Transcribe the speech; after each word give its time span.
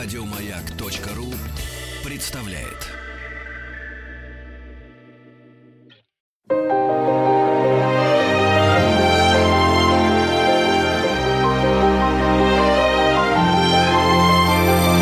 Радиомаяк.ру 0.00 1.34
представляет. 2.08 2.86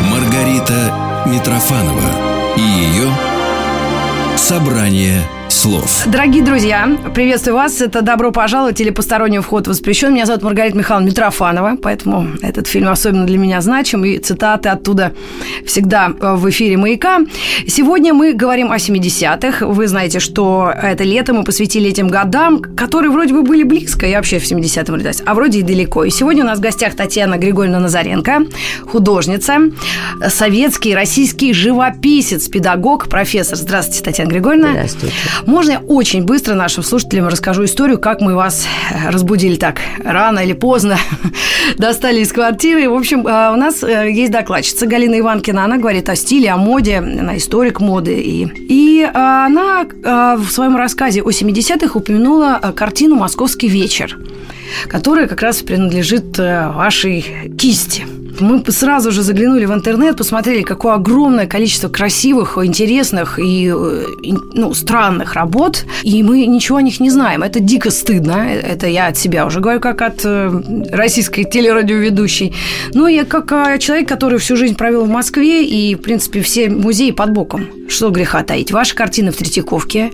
Маргарита 0.09 1.23
Митрофанова 1.27 2.55
и 2.57 2.61
ее 2.61 3.13
собрание 4.35 5.21
слов. 5.49 6.03
Дорогие 6.05 6.43
друзья, 6.43 6.89
приветствую 7.13 7.55
вас. 7.55 7.81
Это 7.81 8.01
«Добро 8.01 8.31
пожаловать» 8.31 8.79
или 8.81 8.89
«Посторонний 8.89 9.39
вход 9.39 9.67
воспрещен». 9.67 10.13
Меня 10.13 10.25
зовут 10.25 10.43
Маргарита 10.43 10.77
Михайловна 10.77 11.07
Митрофанова, 11.07 11.77
поэтому 11.81 12.27
этот 12.41 12.67
фильм 12.67 12.89
особенно 12.89 13.25
для 13.25 13.37
меня 13.37 13.61
значим, 13.61 14.05
и 14.05 14.17
цитаты 14.17 14.69
оттуда 14.69 15.13
всегда 15.65 16.09
в 16.19 16.49
эфире 16.49 16.77
«Маяка». 16.77 17.19
Сегодня 17.67 18.13
мы 18.13 18.33
говорим 18.33 18.71
о 18.71 18.77
70-х. 18.77 19.65
Вы 19.65 19.87
знаете, 19.87 20.19
что 20.19 20.71
это 20.81 21.03
лето 21.03 21.33
мы 21.33 21.43
посвятили 21.43 21.89
этим 21.89 22.07
годам, 22.07 22.59
которые 22.59 23.11
вроде 23.11 23.33
бы 23.33 23.43
были 23.43 23.63
близко, 23.63 24.05
я 24.05 24.17
вообще 24.17 24.39
в 24.39 24.43
70-м 24.43 24.95
родилась, 24.95 25.21
а 25.25 25.33
вроде 25.33 25.59
и 25.59 25.63
далеко. 25.63 26.03
И 26.03 26.09
сегодня 26.09 26.43
у 26.43 26.47
нас 26.47 26.59
в 26.59 26.61
гостях 26.61 26.95
Татьяна 26.95 27.37
Григорьевна 27.37 27.79
Назаренко, 27.79 28.45
художница, 28.85 29.57
советский, 30.29 30.95
российский 30.95 31.53
живописец, 31.53 32.47
педагог, 32.47 33.09
профессор. 33.09 33.57
Здравствуйте, 33.57 34.03
Татьяна 34.03 34.29
Григорьевна. 34.29 34.71
Здравствуйте. 34.71 35.15
Можно 35.45 35.71
я 35.71 35.79
очень 35.79 36.23
быстро 36.23 36.55
нашим 36.55 36.83
слушателям 36.83 37.27
расскажу 37.27 37.65
историю, 37.65 37.99
как 37.99 38.21
мы 38.21 38.35
вас 38.35 38.65
э, 38.91 39.09
разбудили 39.09 39.55
так 39.55 39.79
рано 40.03 40.39
или 40.39 40.53
поздно, 40.53 40.97
достали 41.77 42.21
из 42.21 42.31
квартиры. 42.31 42.89
В 42.89 42.95
общем, 42.95 43.25
э, 43.27 43.51
у 43.51 43.55
нас 43.55 43.83
э, 43.83 44.11
есть 44.11 44.31
докладчица 44.31 44.87
Галина 44.87 45.19
Иванкина. 45.19 45.63
Она 45.63 45.77
говорит 45.77 46.09
о 46.09 46.15
стиле, 46.15 46.49
о 46.51 46.57
моде, 46.57 46.97
она 46.97 47.37
историк 47.37 47.79
моды. 47.79 48.19
И, 48.19 48.47
и 48.69 49.07
она 49.13 49.85
в 50.37 50.49
своем 50.49 50.75
рассказе 50.75 51.21
о 51.21 51.29
70-х 51.29 51.97
упомянула 51.97 52.59
картину 52.75 53.15
«Московский 53.15 53.67
вечер», 53.67 54.17
которая 54.87 55.27
как 55.27 55.41
раз 55.41 55.61
принадлежит 55.61 56.37
вашей 56.37 57.25
кисти– 57.57 58.05
мы 58.39 58.63
сразу 58.71 59.11
же 59.11 59.21
заглянули 59.21 59.65
в 59.65 59.73
интернет, 59.73 60.17
посмотрели, 60.17 60.63
какое 60.63 60.93
огромное 60.93 61.47
количество 61.47 61.89
красивых, 61.89 62.57
интересных 62.63 63.39
и 63.39 63.69
ну, 63.71 64.73
странных 64.73 65.33
работ, 65.33 65.85
и 66.03 66.23
мы 66.23 66.45
ничего 66.45 66.77
о 66.77 66.81
них 66.81 66.99
не 66.99 67.09
знаем. 67.09 67.43
Это 67.43 67.59
дико 67.59 67.91
стыдно. 67.91 68.47
Это 68.49 68.87
я 68.87 69.07
от 69.07 69.17
себя 69.17 69.45
уже 69.45 69.59
говорю, 69.59 69.79
как 69.79 70.01
от 70.01 70.21
э, 70.23 70.61
российской 70.91 71.43
телерадиоведущей. 71.43 72.53
Ну, 72.93 73.07
я 73.07 73.25
как 73.25 73.51
э, 73.51 73.77
человек, 73.79 74.07
который 74.07 74.39
всю 74.39 74.55
жизнь 74.55 74.75
провел 74.75 75.05
в 75.05 75.09
Москве, 75.09 75.65
и, 75.65 75.95
в 75.95 75.99
принципе, 75.99 76.41
все 76.41 76.69
музеи 76.69 77.11
под 77.11 77.31
боком. 77.31 77.67
Что 77.89 78.09
греха 78.09 78.43
таить. 78.43 78.71
Ваши 78.71 78.95
картины 78.95 79.31
в 79.31 79.37
Третьяковке 79.37 80.11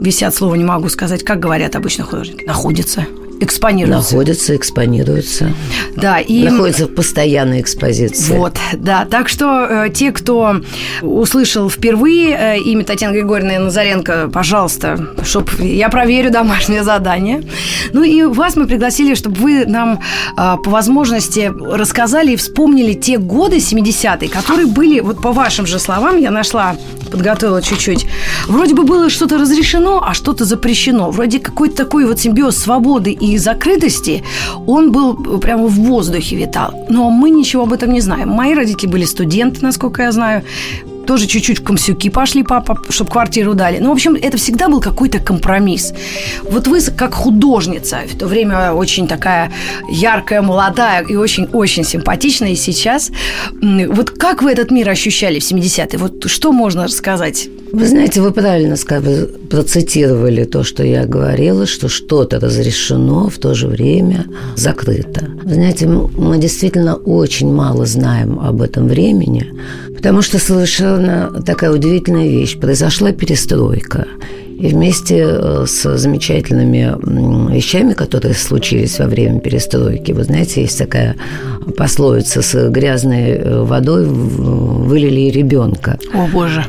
висят, 0.00 0.34
слова 0.34 0.54
не 0.54 0.64
могу 0.64 0.88
сказать, 0.88 1.24
как 1.24 1.40
говорят 1.40 1.76
обычно 1.76 2.04
художники, 2.04 2.44
находятся 2.44 3.06
экспонируются. 3.40 4.12
Находятся, 4.12 4.56
экспонируются. 4.56 5.52
Да, 5.96 6.20
и... 6.20 6.44
Находятся 6.44 6.86
в 6.86 6.94
постоянной 6.94 7.60
экспозиции. 7.60 8.36
Вот, 8.36 8.56
да. 8.74 9.04
Так 9.04 9.28
что 9.28 9.66
э, 9.68 9.90
те, 9.90 10.12
кто 10.12 10.60
услышал 11.02 11.68
впервые 11.70 12.36
э, 12.36 12.58
имя 12.58 12.84
Татьяны 12.84 13.14
Григорьевны 13.14 13.58
Назаренко, 13.58 14.30
пожалуйста, 14.32 15.08
чтоб 15.22 15.50
я 15.60 15.88
проверю 15.88 16.30
домашнее 16.30 16.82
задание. 16.82 17.42
Ну 17.92 18.02
и 18.02 18.22
вас 18.22 18.56
мы 18.56 18.66
пригласили, 18.66 19.14
чтобы 19.14 19.36
вы 19.36 19.66
нам 19.66 20.00
э, 20.36 20.56
по 20.62 20.70
возможности 20.70 21.52
рассказали 21.72 22.32
и 22.32 22.36
вспомнили 22.36 22.92
те 22.92 23.18
годы 23.18 23.56
70-е, 23.56 24.28
которые 24.28 24.66
были, 24.66 25.00
вот 25.00 25.20
по 25.20 25.32
вашим 25.32 25.66
же 25.66 25.78
словам, 25.78 26.18
я 26.18 26.30
нашла, 26.30 26.76
подготовила 27.10 27.62
чуть-чуть, 27.62 28.06
вроде 28.46 28.74
бы 28.74 28.84
было 28.84 29.10
что-то 29.10 29.38
разрешено, 29.38 30.02
а 30.06 30.14
что-то 30.14 30.44
запрещено. 30.44 31.10
Вроде 31.10 31.38
какой-то 31.38 31.76
такой 31.76 32.06
вот 32.06 32.20
симбиоз 32.20 32.56
свободы 32.56 33.12
и 33.12 33.25
и 33.34 33.38
закрытости, 33.38 34.22
он 34.66 34.92
был 34.92 35.38
прямо 35.40 35.66
в 35.66 35.74
воздухе 35.74 36.36
витал. 36.36 36.86
Но 36.88 37.10
мы 37.10 37.30
ничего 37.30 37.64
об 37.64 37.72
этом 37.72 37.92
не 37.92 38.00
знаем. 38.00 38.28
Мои 38.28 38.54
родители 38.54 38.88
были 38.88 39.04
студенты, 39.04 39.60
насколько 39.62 40.02
я 40.02 40.12
знаю 40.12 40.42
тоже 41.06 41.26
чуть-чуть 41.26 41.60
в 41.60 41.64
комсюки 41.64 42.10
пошли, 42.10 42.42
папа, 42.42 42.82
чтобы 42.90 43.10
квартиру 43.10 43.54
дали. 43.54 43.78
Ну, 43.78 43.90
в 43.90 43.92
общем, 43.92 44.16
это 44.16 44.36
всегда 44.36 44.68
был 44.68 44.80
какой-то 44.80 45.20
компромисс. 45.20 45.94
Вот 46.50 46.66
вы 46.66 46.80
как 46.80 47.14
художница, 47.14 48.00
в 48.12 48.18
то 48.18 48.26
время 48.26 48.72
очень 48.72 49.06
такая 49.06 49.52
яркая, 49.88 50.42
молодая 50.42 51.04
и 51.04 51.16
очень-очень 51.16 51.84
симпатичная 51.84 52.50
и 52.50 52.56
сейчас. 52.56 53.10
Вот 53.62 54.10
как 54.10 54.42
вы 54.42 54.50
этот 54.50 54.70
мир 54.70 54.88
ощущали 54.88 55.38
в 55.38 55.42
70-е? 55.42 55.98
Вот 55.98 56.28
что 56.28 56.52
можно 56.52 56.84
рассказать? 56.84 57.48
Вы 57.72 57.86
знаете, 57.86 58.20
вы 58.20 58.32
правильно 58.32 58.76
сказали, 58.76 59.26
процитировали 59.50 60.44
то, 60.44 60.62
что 60.62 60.84
я 60.84 61.04
говорила, 61.04 61.66
что 61.66 61.88
что-то 61.88 62.40
разрешено, 62.40 63.28
в 63.28 63.38
то 63.38 63.54
же 63.54 63.66
время 63.66 64.26
закрыто. 64.56 65.28
Вы 65.42 65.54
знаете, 65.54 65.86
мы 65.86 66.38
действительно 66.38 66.94
очень 66.94 67.52
мало 67.52 67.86
знаем 67.86 68.38
об 68.38 68.62
этом 68.62 68.88
времени, 68.88 69.52
потому 69.94 70.22
что 70.22 70.38
совершенно 70.38 71.42
такая 71.44 71.72
удивительная 71.72 72.28
вещь. 72.28 72.56
Произошла 72.58 73.12
перестройка. 73.12 74.06
И 74.58 74.68
вместе 74.68 75.26
э, 75.28 75.64
с 75.66 75.98
замечательными 75.98 76.96
вещами, 77.54 77.92
которые 77.92 78.34
случились 78.34 78.98
во 78.98 79.06
время 79.06 79.38
перестройки, 79.40 80.12
вы 80.12 80.24
знаете, 80.24 80.62
есть 80.62 80.78
такая 80.78 81.14
пословица 81.76 82.40
с 82.40 82.70
грязной 82.70 83.32
э, 83.32 83.62
водой 83.62 84.06
вылили 84.06 85.30
ребенка. 85.30 85.98
О, 86.14 86.26
Боже. 86.32 86.64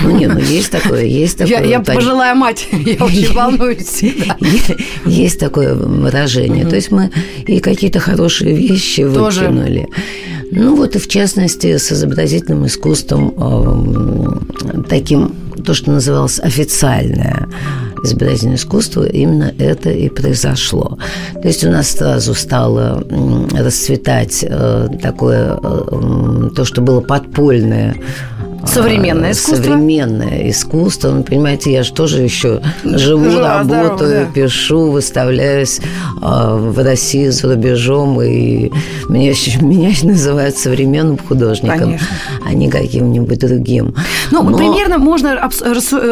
Ну, 0.00 0.16
не, 0.16 0.26
ну 0.26 0.38
есть 0.38 0.70
такое, 0.70 1.04
есть 1.04 1.38
такое. 1.38 1.60
Я, 1.60 1.64
я 1.64 1.80
пожилая 1.80 2.34
мать, 2.34 2.66
я 2.72 3.04
очень 3.04 3.32
волнуюсь. 3.34 4.02
Есть 5.04 5.38
такое 5.38 5.74
выражение. 5.74 6.66
То 6.66 6.76
есть 6.76 6.90
мы 6.90 7.10
и 7.46 7.60
какие-то 7.60 8.00
хорошие 8.00 8.54
вещи 8.54 9.02
выкинули. 9.02 9.88
Ну 10.50 10.76
вот 10.76 10.96
и 10.96 10.98
в 10.98 11.08
частности 11.08 11.78
с 11.78 11.90
изобразительным 11.92 12.66
искусством 12.66 13.32
э, 13.38 14.82
таким 14.88 15.34
то, 15.64 15.72
что 15.72 15.92
называлось 15.92 16.40
официальное 16.40 17.48
изобразительное 18.02 18.56
искусство, 18.56 19.04
именно 19.04 19.54
это 19.58 19.90
и 19.90 20.08
произошло. 20.08 20.98
То 21.40 21.48
есть 21.48 21.64
у 21.64 21.70
нас 21.70 21.92
сразу 21.92 22.34
стало 22.34 23.04
расцветать 23.52 24.44
э, 24.46 24.88
такое, 25.00 25.58
э, 25.62 26.50
то, 26.54 26.64
что 26.64 26.80
было 26.80 27.00
подпольное 27.00 27.96
Современное 28.66 29.30
а, 29.30 29.32
искусство. 29.32 29.64
Современное 29.64 30.50
искусство. 30.50 31.10
Вы 31.10 31.22
понимаете, 31.22 31.72
я 31.72 31.82
же 31.82 31.92
тоже 31.92 32.22
еще 32.22 32.62
живу, 32.84 33.30
Жива, 33.30 33.58
работаю, 33.58 33.96
здорова, 33.96 34.26
да. 34.26 34.32
пишу, 34.32 34.90
выставляюсь 34.90 35.80
а, 36.20 36.56
в 36.56 36.78
России 36.82 37.28
за 37.28 37.54
рубежом, 37.54 38.20
и 38.22 38.70
меня, 39.08 39.32
меня 39.60 39.90
называют 40.02 40.56
современным 40.56 41.18
художником, 41.18 41.78
Конечно. 41.78 42.06
а 42.44 42.54
не 42.54 42.68
каким-нибудь 42.68 43.38
другим. 43.38 43.94
Ну, 44.30 44.42
Но... 44.42 44.56
примерно 44.56 44.98
можно 44.98 45.50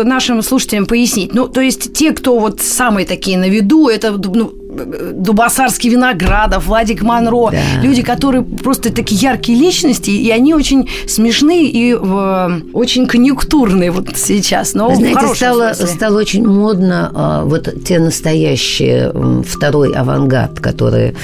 нашим 0.04 0.42
слушателям 0.42 0.86
пояснить. 0.86 1.34
Ну, 1.34 1.48
то 1.48 1.60
есть 1.60 1.92
те, 1.92 2.12
кто 2.12 2.38
вот 2.38 2.60
самые 2.60 3.06
такие 3.06 3.38
на 3.38 3.48
виду, 3.48 3.88
это 3.88 4.12
ну, 4.12 4.52
Дубасарский 4.70 5.90
Виноградов, 5.90 6.66
Владик 6.66 7.02
Монро. 7.02 7.50
Да. 7.50 7.58
Люди, 7.82 8.02
которые 8.02 8.42
просто 8.42 8.92
такие 8.92 9.20
яркие 9.20 9.58
личности, 9.58 10.10
и 10.10 10.30
они 10.30 10.54
очень 10.54 10.88
смешные 11.06 11.66
и 11.66 11.94
э, 11.94 12.60
очень 12.72 13.06
конъюнктурные 13.06 13.90
вот 13.90 14.16
сейчас. 14.16 14.74
Но 14.74 14.94
Знаете, 14.94 15.34
стало, 15.34 15.72
стало 15.74 16.18
очень 16.18 16.46
модно 16.46 17.12
э, 17.14 17.48
вот 17.48 17.68
те 17.84 17.98
настоящие 17.98 19.10
э, 19.12 19.42
второй 19.46 19.92
авангард, 19.92 20.60
который 20.60 21.14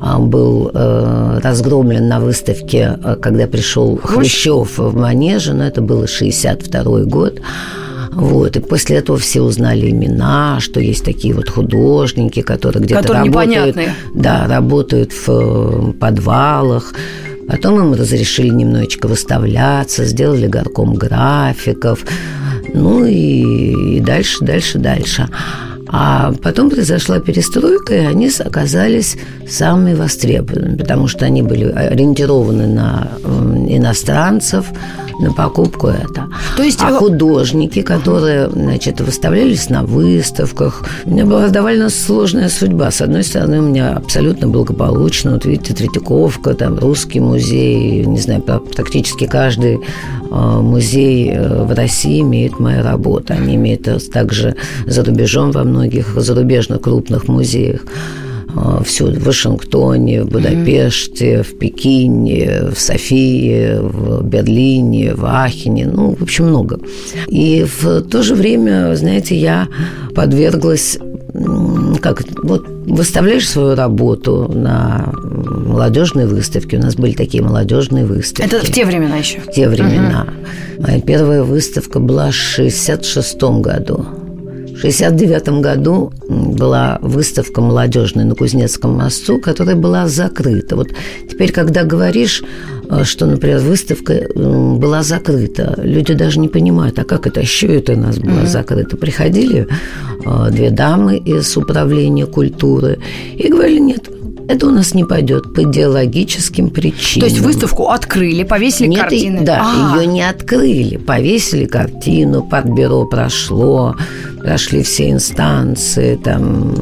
а, 0.00 0.18
был 0.18 0.70
э, 0.74 1.40
разгромлен 1.42 2.06
на 2.08 2.20
выставке, 2.20 2.98
э, 3.02 3.16
когда 3.16 3.46
пришел 3.46 3.96
Хрущев 3.96 4.76
в 4.76 4.94
Манеже, 4.94 5.54
но 5.54 5.64
это 5.64 5.80
было 5.80 6.06
62 6.06 7.04
год. 7.04 7.40
Вот, 8.14 8.56
и 8.56 8.60
после 8.60 8.96
этого 8.96 9.18
все 9.18 9.42
узнали 9.42 9.90
имена, 9.90 10.58
что 10.60 10.80
есть 10.80 11.04
такие 11.04 11.34
вот 11.34 11.48
художники, 11.48 12.42
которые 12.42 12.82
где-то 12.82 13.02
которые 13.02 13.24
работают. 13.24 13.66
Непонятные. 13.76 13.94
Да, 14.14 14.46
работают 14.46 15.12
в 15.12 15.28
э, 15.28 15.92
подвалах. 15.92 16.94
Потом 17.48 17.80
им 17.80 17.94
разрешили 17.94 18.48
немножечко 18.48 19.06
выставляться, 19.06 20.04
сделали 20.04 20.46
горком 20.46 20.94
графиков. 20.94 22.04
Ну 22.72 23.04
и, 23.04 23.96
и 23.96 24.00
дальше, 24.00 24.44
дальше, 24.44 24.78
дальше. 24.78 25.28
А 25.88 26.32
потом 26.42 26.70
произошла 26.70 27.20
перестройка, 27.20 27.94
и 27.94 28.06
они 28.06 28.30
оказались 28.38 29.16
самыми 29.48 29.94
востребованными, 29.94 30.76
потому 30.76 31.08
что 31.08 31.24
они 31.26 31.42
были 31.42 31.64
ориентированы 31.64 32.66
на 32.66 33.08
иностранцев, 33.68 34.66
на 35.20 35.32
покупку 35.32 35.88
это. 35.88 36.28
То 36.56 36.62
есть... 36.62 36.80
А 36.82 36.92
художники, 36.92 37.82
которые, 37.82 38.50
значит, 38.50 39.00
выставлялись 39.00 39.70
на 39.70 39.82
выставках, 39.82 40.84
у 41.04 41.10
меня 41.10 41.24
была 41.24 41.48
довольно 41.48 41.88
сложная 41.90 42.48
судьба. 42.48 42.90
С 42.90 43.00
одной 43.00 43.22
стороны, 43.22 43.60
у 43.60 43.62
меня 43.62 43.94
абсолютно 43.94 44.48
благополучно, 44.48 45.32
вот 45.32 45.44
видите, 45.44 45.74
Третьяковка, 45.74 46.54
там, 46.54 46.78
Русский 46.78 47.20
музей, 47.20 48.04
не 48.04 48.18
знаю, 48.18 48.42
практически 48.42 49.26
каждый 49.26 49.80
а, 50.30 50.60
музей 50.60 51.30
э, 51.30 51.64
в 51.64 51.72
России 51.72 52.20
имеет 52.20 52.58
моя 52.58 52.82
работа. 52.82 53.34
Они 53.34 53.54
имеют 53.54 53.88
также 54.12 54.56
за 54.86 55.04
рубежом 55.04 55.52
во 55.52 55.64
многих 55.74 56.14
зарубежных 56.16 56.80
крупных 56.80 57.28
музеях 57.28 57.80
всюду, 58.84 59.18
в 59.18 59.24
Вашингтоне, 59.24 60.22
в 60.22 60.28
Будапеште, 60.28 61.42
в 61.42 61.58
Пекине, 61.58 62.70
в 62.74 62.78
Софии, 62.78 63.78
в 63.80 64.22
Берлине, 64.22 65.14
в 65.14 65.24
Ахене, 65.24 65.86
ну, 65.86 66.14
в 66.14 66.22
общем, 66.22 66.46
много. 66.46 66.78
И 67.26 67.66
в 67.80 68.02
то 68.02 68.22
же 68.22 68.34
время, 68.34 68.94
знаете, 68.94 69.36
я 69.36 69.68
подверглась 70.14 70.98
как 72.00 72.22
вот 72.44 72.68
выставляешь 72.86 73.48
свою 73.48 73.74
работу 73.74 74.48
на 74.54 75.12
молодежной 75.14 76.26
выставке. 76.26 76.76
У 76.76 76.80
нас 76.80 76.94
были 76.94 77.12
такие 77.12 77.42
молодежные 77.42 78.04
выставки. 78.04 78.46
Это 78.46 78.64
в 78.64 78.70
те 78.70 78.84
времена 78.84 79.16
еще? 79.16 79.40
В 79.40 79.50
те 79.50 79.68
времена. 79.68 80.28
Угу. 80.76 80.82
Моя 80.82 81.00
первая 81.00 81.42
выставка 81.42 81.98
была 81.98 82.30
в 82.30 82.34
66 82.34 83.42
году. 83.42 84.06
В 84.74 84.78
1969 84.78 85.62
году 85.62 86.12
была 86.28 86.98
выставка 87.00 87.60
молодежная 87.60 88.24
на 88.24 88.34
Кузнецком 88.34 88.96
мосту, 88.96 89.38
которая 89.38 89.76
была 89.76 90.08
закрыта. 90.08 90.74
Вот 90.74 90.88
теперь, 91.30 91.52
когда 91.52 91.84
говоришь, 91.84 92.42
э, 92.90 93.04
что, 93.04 93.26
например, 93.26 93.60
выставка 93.60 94.26
была 94.34 95.02
закрыта, 95.04 95.78
люди 95.78 96.12
даже 96.12 96.40
не 96.40 96.48
понимают, 96.48 96.98
а 96.98 97.04
как 97.04 97.26
это, 97.26 97.44
что 97.46 97.68
это 97.68 97.92
у 97.92 97.98
нас 97.98 98.18
была 98.18 98.42
mm-hmm. 98.42 98.46
закрыта? 98.46 98.96
Приходили 98.96 99.68
э, 100.26 100.50
две 100.50 100.70
дамы 100.70 101.18
из 101.18 101.56
управления 101.56 102.26
культуры 102.26 102.98
и 103.36 103.48
говорили, 103.48 103.78
нет, 103.78 104.08
это 104.48 104.66
у 104.66 104.70
нас 104.70 104.92
не 104.94 105.04
пойдет 105.04 105.54
по 105.54 105.62
идеологическим 105.62 106.70
причинам. 106.70 107.28
То 107.28 107.34
есть 107.34 107.40
выставку 107.40 107.88
открыли, 107.88 108.42
повесили 108.42 108.88
Нет, 108.88 109.00
картины? 109.00 109.38
И, 109.38 109.44
да, 109.44 109.60
А-а-а. 109.60 110.00
ее 110.00 110.06
не 110.06 110.22
открыли. 110.28 110.96
Повесили 110.96 111.64
картину, 111.64 112.42
под 112.42 112.66
бюро 112.66 113.06
прошло, 113.06 113.96
прошли 114.44 114.82
все 114.82 115.10
инстанции, 115.10 116.16
там 116.16 116.74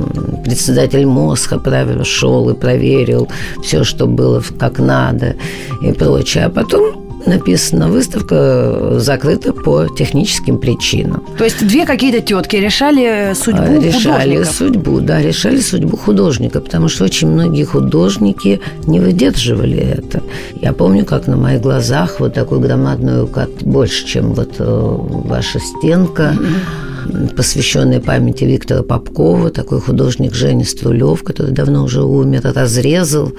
председатель 0.44 1.06
Мосха 1.06 1.58
прошел 1.58 2.50
и 2.50 2.54
проверил 2.54 3.28
все, 3.62 3.84
что 3.84 4.06
было 4.06 4.42
как 4.58 4.80
надо 4.80 5.36
и 5.80 5.92
прочее. 5.92 6.46
А 6.46 6.50
потом 6.50 7.06
написано 7.24 7.88
«Выставка 7.88 8.98
закрыта 8.98 9.52
по 9.52 9.86
техническим 9.86 10.58
причинам». 10.58 11.22
То 11.38 11.44
есть 11.44 11.64
две 11.64 11.86
какие-то 11.86 12.20
тетки 12.20 12.56
решали 12.56 13.32
судьбу 13.34 13.80
Решали 13.80 14.38
художников. 14.38 14.54
судьбу, 14.54 15.00
да, 15.00 15.22
решали 15.22 15.60
судьбу 15.60 15.96
художника, 15.96 16.60
потому 16.60 16.88
что 16.88 17.04
очень 17.04 17.28
многие 17.28 17.62
художники 17.62 18.60
не 18.88 18.98
выдерживали 18.98 19.78
это. 19.78 20.20
Я 20.60 20.72
помню, 20.72 21.04
как 21.04 21.28
на 21.28 21.36
моих 21.36 21.60
глазах 21.60 22.18
вот 22.18 22.34
такую 22.34 22.60
громадную, 22.60 23.30
больше, 23.60 24.04
чем 24.04 24.34
вот 24.34 24.56
э, 24.58 24.96
ваша 25.28 25.60
стенка, 25.60 26.36
mm-hmm 26.36 26.91
посвященная 27.36 28.00
памяти 28.00 28.44
Виктора 28.44 28.82
Попкова, 28.82 29.50
такой 29.50 29.80
художник 29.80 30.34
Женя 30.34 30.64
Струлев, 30.64 31.22
который 31.22 31.52
давно 31.52 31.84
уже 31.84 32.02
умер, 32.02 32.42
разрезал 32.54 33.32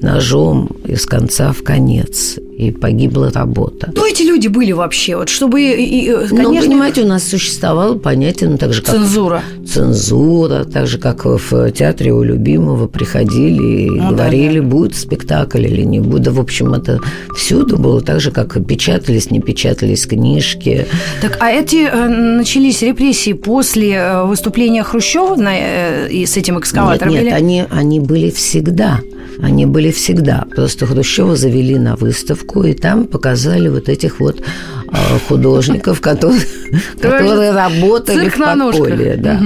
ножом 0.00 0.70
из 0.84 1.06
конца 1.06 1.52
в 1.52 1.62
конец 1.62 2.38
и 2.58 2.72
погибла 2.72 3.30
работа. 3.30 3.90
Кто 3.92 4.06
эти 4.06 4.22
люди 4.22 4.48
были 4.48 4.72
вообще? 4.72 5.16
Вот 5.16 5.28
чтобы, 5.28 5.62
и, 5.62 6.10
ну, 6.10 6.18
конечно... 6.28 6.52
Ну, 6.52 6.60
понимаете, 6.60 7.02
у 7.02 7.06
нас 7.06 7.24
существовало 7.24 7.96
понятие, 7.96 8.50
ну, 8.50 8.58
так 8.58 8.72
же, 8.72 8.82
как... 8.82 8.96
Цензура. 8.96 9.42
Цензура, 9.66 10.64
так 10.64 10.86
же, 10.88 10.98
как 10.98 11.24
в 11.24 11.70
театре 11.70 12.12
у 12.12 12.22
любимого 12.22 12.88
приходили 12.88 13.82
и 13.82 13.90
ну, 13.90 14.10
говорили, 14.10 14.58
да, 14.58 14.64
да. 14.64 14.70
будет 14.70 14.96
спектакль 14.96 15.66
или 15.66 15.82
не 15.82 16.00
будет. 16.00 16.22
Да, 16.22 16.30
в 16.32 16.40
общем, 16.40 16.74
это 16.74 16.98
всюду 17.36 17.78
было 17.78 18.00
так 18.00 18.20
же, 18.20 18.32
как 18.32 18.64
печатались, 18.66 19.30
не 19.30 19.40
печатались 19.40 20.06
книжки. 20.06 20.86
Так, 21.22 21.36
а 21.40 21.50
эти 21.50 21.86
э, 21.88 22.08
начались 22.08 22.82
репрессии 22.82 23.07
после 23.34 23.94
э, 23.94 24.24
выступления 24.24 24.82
Хрущева 24.82 25.36
на, 25.36 25.54
э, 25.56 26.08
и 26.10 26.26
с 26.26 26.36
этим 26.36 26.58
экскаватором? 26.58 27.12
Нет, 27.12 27.24
нет, 27.24 27.34
они, 27.34 27.64
они 27.70 28.00
были 28.00 28.30
всегда. 28.30 29.00
Они 29.40 29.66
были 29.66 29.90
всегда. 29.90 30.44
Просто 30.54 30.86
Хрущева 30.86 31.36
завели 31.36 31.78
на 31.78 31.96
выставку, 31.96 32.64
и 32.64 32.74
там 32.74 33.06
показали 33.06 33.68
вот 33.68 33.88
этих 33.88 34.20
вот 34.20 34.42
а, 34.88 34.96
художников, 35.28 36.00
которые, 36.00 36.40
которые 37.00 37.52
работали 37.52 38.28
в 38.28 38.36
подполье. 38.36 39.16
Да. 39.16 39.40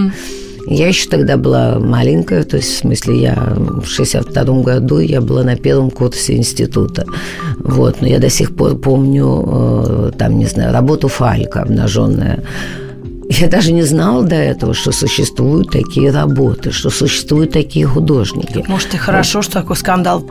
Я 0.67 0.89
еще 0.89 1.09
тогда 1.09 1.37
была 1.37 1.79
маленькая, 1.79 2.45
то 2.45 2.57
есть, 2.57 2.71
в 2.71 2.79
смысле, 2.79 3.21
я 3.21 3.35
в 3.57 3.87
62 3.87 4.63
году 4.63 4.99
я 5.01 5.21
была 5.21 5.43
на 5.43 5.57
первом 5.57 5.91
курсе 5.91 6.37
института. 6.37 7.05
Вот, 7.59 8.01
но 8.01 8.07
я 8.07 8.19
до 8.19 8.31
сих 8.31 8.55
пор 8.55 8.77
помню, 8.77 9.45
э, 9.47 10.11
там, 10.17 10.39
не 10.39 10.47
знаю, 10.47 10.73
работу 10.73 11.09
Фалька 11.09 11.63
обнаженная 11.63 12.45
я 13.33 13.49
даже 13.49 13.73
не 13.73 13.83
знала 13.83 14.23
до 14.25 14.35
этого, 14.35 14.75
что 14.75 14.93
существуют 14.93 15.71
такие 15.71 16.11
работы, 16.11 16.71
что 16.71 16.91
существуют 16.91 17.53
такие 17.53 17.87
художники. 17.87 18.65
Может, 18.69 18.95
и 18.95 18.97
хорошо, 18.99 19.39
вот. 19.39 19.45
что 19.45 19.55
такой 19.55 19.77
скандал 19.77 20.23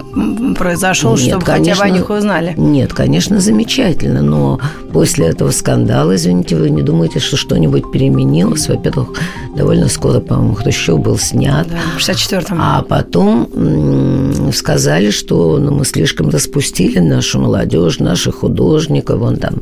произошел, 0.57 1.15
нет, 1.15 1.29
чтобы 1.29 1.45
конечно, 1.45 1.75
хотя 1.75 1.89
бы 1.89 1.95
о 1.95 1.97
них 1.97 2.09
узнали? 2.09 2.53
Нет, 2.57 2.93
конечно, 2.93 3.39
замечательно, 3.39 4.21
но 4.21 4.59
после 4.93 5.27
этого 5.27 5.51
скандала, 5.51 6.15
извините, 6.15 6.55
вы 6.55 6.69
не 6.69 6.81
думаете, 6.81 7.19
что 7.19 7.37
что-нибудь 7.37 7.91
переменилось? 7.91 8.67
Во-первых, 8.67 9.09
довольно 9.55 9.87
скоро, 9.87 10.19
по-моему, 10.19 10.55
Хрущев 10.55 10.99
был 10.99 11.17
снят. 11.17 11.67
Да, 11.67 11.77
в 11.97 11.99
64-м. 11.99 12.57
А 12.61 12.81
потом 12.83 13.49
м- 13.53 14.53
сказали, 14.53 15.09
что 15.11 15.57
ну, 15.57 15.71
мы 15.71 15.85
слишком 15.85 16.29
распустили 16.29 16.99
нашу 16.99 17.39
молодежь, 17.39 17.99
наших 17.99 18.35
художников, 18.35 19.21
он 19.21 19.37
там 19.37 19.61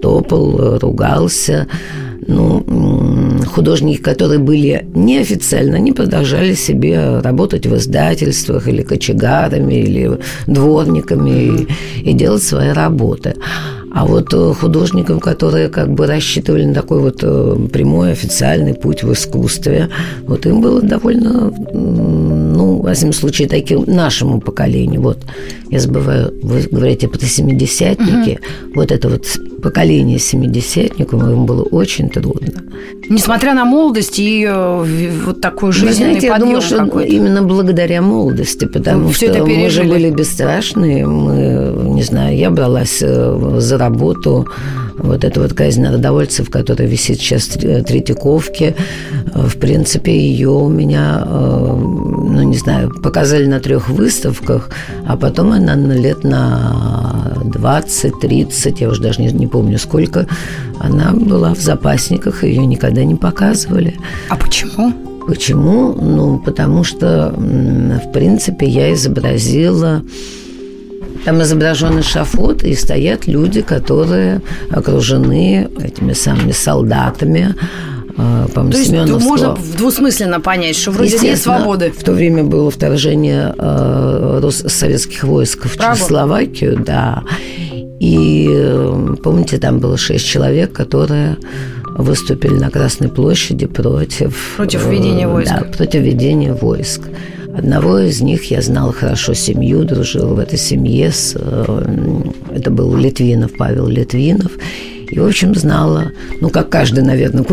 топал, 0.00 0.78
ругался 0.78 1.68
ну, 2.32 3.42
художники, 3.46 4.00
которые 4.00 4.38
были 4.38 4.86
неофициально, 4.94 5.76
они 5.76 5.92
продолжали 5.92 6.54
себе 6.54 7.20
работать 7.20 7.66
в 7.66 7.76
издательствах 7.76 8.68
или 8.68 8.82
кочегарами, 8.82 9.74
или 9.74 10.18
дворниками 10.46 11.66
и, 12.02 12.10
и 12.10 12.12
делать 12.12 12.42
свои 12.42 12.70
работы. 12.70 13.34
А 13.94 14.06
вот 14.06 14.32
э, 14.32 14.54
художникам, 14.54 15.20
которые 15.20 15.68
как 15.68 15.92
бы 15.92 16.06
рассчитывали 16.06 16.64
на 16.64 16.72
такой 16.72 17.00
вот 17.00 17.18
э, 17.22 17.56
прямой 17.70 18.12
официальный 18.12 18.72
путь 18.72 19.02
в 19.02 19.12
искусстве, 19.12 19.90
вот 20.26 20.46
им 20.46 20.62
было 20.62 20.80
довольно, 20.80 21.52
ну, 22.52 22.82
в 22.82 22.92
всяком 22.92 23.12
случае, 23.12 23.48
таким 23.48 23.84
нашему 23.86 24.40
поколению. 24.40 25.00
Вот 25.00 25.18
я 25.70 25.80
забываю, 25.80 26.32
вы 26.42 26.62
говорите 26.70 27.08
про 27.08 27.26
семидесятники, 27.26 28.38
угу. 28.38 28.72
вот 28.74 28.92
это 28.92 29.08
вот 29.08 29.26
поколение 29.62 30.18
семидесятников, 30.18 31.22
им 31.22 31.46
было 31.46 31.62
очень 31.62 32.10
трудно. 32.10 32.62
Несмотря 33.08 33.54
на 33.54 33.64
молодость 33.64 34.18
и 34.18 34.44
э, 34.48 34.84
вот 35.24 35.40
такой 35.40 35.72
жизненный 35.72 36.14
Вы 36.14 36.20
знаете, 36.20 36.26
я 36.26 36.38
думаю, 36.38 36.60
что 36.60 37.00
именно 37.00 37.42
благодаря 37.42 38.02
молодости, 38.02 38.66
потому 38.66 39.08
Все 39.08 39.32
что 39.32 39.44
мы 39.44 39.70
же 39.70 39.84
были 39.84 40.10
бесстрашные, 40.10 41.06
мы, 41.06 41.94
не 41.94 42.02
знаю, 42.02 42.36
я 42.36 42.50
бралась 42.50 42.98
за 42.98 43.78
работу. 43.78 44.46
Вот 44.98 45.24
эта 45.24 45.40
вот 45.40 45.52
казнь 45.52 45.82
народовольцев, 45.82 46.50
которая 46.50 46.88
висит 46.88 47.18
сейчас 47.18 47.48
в 47.48 47.82
Третьяковке, 47.84 48.74
в 49.34 49.56
принципе, 49.58 50.16
ее 50.16 50.50
у 50.50 50.68
меня, 50.68 51.22
э, 51.24 51.76
ну, 51.76 52.42
не 52.42 52.56
знаю, 52.56 52.90
показали 53.02 53.46
на 53.46 53.60
трех 53.60 53.88
выставках, 53.88 54.70
а 55.06 55.16
потом 55.16 55.52
она 55.52 55.74
лет 55.74 56.24
на 56.24 57.32
20-30, 57.44 58.76
я 58.80 58.88
уже 58.88 59.02
даже 59.02 59.20
не, 59.20 59.32
не 59.32 59.46
помню 59.46 59.78
сколько, 59.78 60.26
она 60.78 61.12
была 61.12 61.54
в 61.54 61.60
запасниках, 61.60 62.44
ее 62.44 62.66
никогда 62.66 63.04
не 63.04 63.14
показывали. 63.14 63.96
А 64.28 64.36
почему? 64.36 64.92
Почему? 65.26 65.92
Ну, 65.92 66.38
потому 66.38 66.84
что, 66.84 67.32
в 67.36 68.12
принципе, 68.12 68.66
я 68.66 68.92
изобразила 68.92 70.02
там 71.24 71.42
изображен 71.42 72.00
эшафот, 72.00 72.64
и 72.64 72.74
стоят 72.74 73.26
люди, 73.26 73.62
которые 73.62 74.40
окружены 74.70 75.68
этими 75.82 76.12
самыми 76.12 76.52
солдатами, 76.52 77.54
а, 78.16 78.46
по 78.48 78.62
То 78.64 78.76
есть 78.76 78.92
можно 78.92 79.56
двусмысленно 79.76 80.40
понять, 80.40 80.76
что 80.76 80.90
вроде 80.90 81.18
нет 81.18 81.38
свободы. 81.38 81.90
В 81.90 82.04
то 82.04 82.12
время 82.12 82.44
было 82.44 82.70
вторжение 82.70 83.54
э, 83.56 84.50
советских 84.50 85.24
войск 85.24 85.66
в 85.66 85.76
Право. 85.76 85.96
Чехословакию, 85.96 86.78
да. 86.84 87.22
И 88.00 88.48
помните, 89.22 89.58
там 89.58 89.78
было 89.78 89.96
шесть 89.96 90.26
человек, 90.26 90.72
которые 90.72 91.38
выступили 91.96 92.54
на 92.54 92.70
Красной 92.70 93.08
площади 93.08 93.66
против... 93.66 94.54
Против 94.56 94.86
введения 94.86 95.28
войск. 95.28 95.52
Да, 95.52 95.64
против 95.64 96.00
введения 96.00 96.52
войск. 96.52 97.02
Одного 97.56 97.98
из 97.98 98.20
них 98.22 98.50
я 98.50 98.62
знала 98.62 98.92
хорошо 98.92 99.34
семью, 99.34 99.84
дружила 99.84 100.34
в 100.34 100.38
этой 100.38 100.58
семье. 100.58 101.12
С, 101.12 101.36
это 101.36 102.70
был 102.70 102.96
Литвинов, 102.96 103.52
Павел 103.58 103.88
Литвинов. 103.88 104.52
И, 105.10 105.18
в 105.18 105.26
общем, 105.26 105.54
знала, 105.54 106.12
ну, 106.40 106.48
как 106.48 106.70
каждый, 106.70 107.04
наверное, 107.04 107.44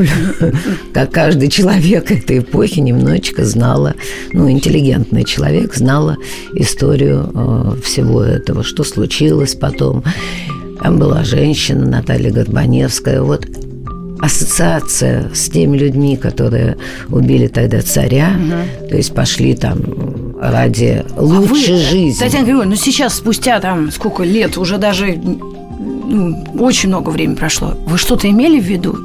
как 0.93 1.11
каждый 1.11 1.49
человек 1.49 2.09
этой 2.09 2.39
эпохи 2.39 2.79
немножечко 2.79 3.43
знала, 3.43 3.95
ну, 4.31 4.49
интеллигентный 4.49 5.25
человек 5.25 5.75
знала 5.75 6.15
историю 6.53 7.29
э, 7.33 7.81
всего 7.83 8.23
этого, 8.23 8.63
что 8.63 8.85
случилось 8.85 9.55
потом. 9.55 10.05
Там 10.81 10.97
была 10.97 11.25
женщина 11.25 11.85
Наталья 11.85 12.31
Горбаневская. 12.31 13.21
Вот 13.21 13.45
ассоциация 14.19 15.31
с 15.33 15.49
теми 15.49 15.77
людьми, 15.77 16.17
которые 16.17 16.77
убили 17.09 17.47
тогда 17.47 17.81
царя, 17.81 18.31
угу. 18.35 18.89
то 18.89 18.97
есть 18.97 19.13
пошли 19.13 19.55
там 19.55 19.79
ради 20.41 21.05
лучшей 21.17 21.75
а 21.75 21.77
вы, 21.77 21.83
жизни. 21.83 22.19
Татьяна 22.19 22.45
Григорьевна, 22.45 22.71
ну 22.71 22.75
сейчас 22.75 23.15
спустя 23.15 23.59
там 23.59 23.91
сколько 23.91 24.23
лет, 24.23 24.57
уже 24.57 24.77
даже 24.77 25.19
ну, 26.09 26.43
очень 26.59 26.89
много 26.89 27.09
времени 27.09 27.35
прошло. 27.35 27.75
Вы 27.85 27.97
что-то 27.97 28.29
имели 28.29 28.59
в 28.59 28.63
виду? 28.63 28.97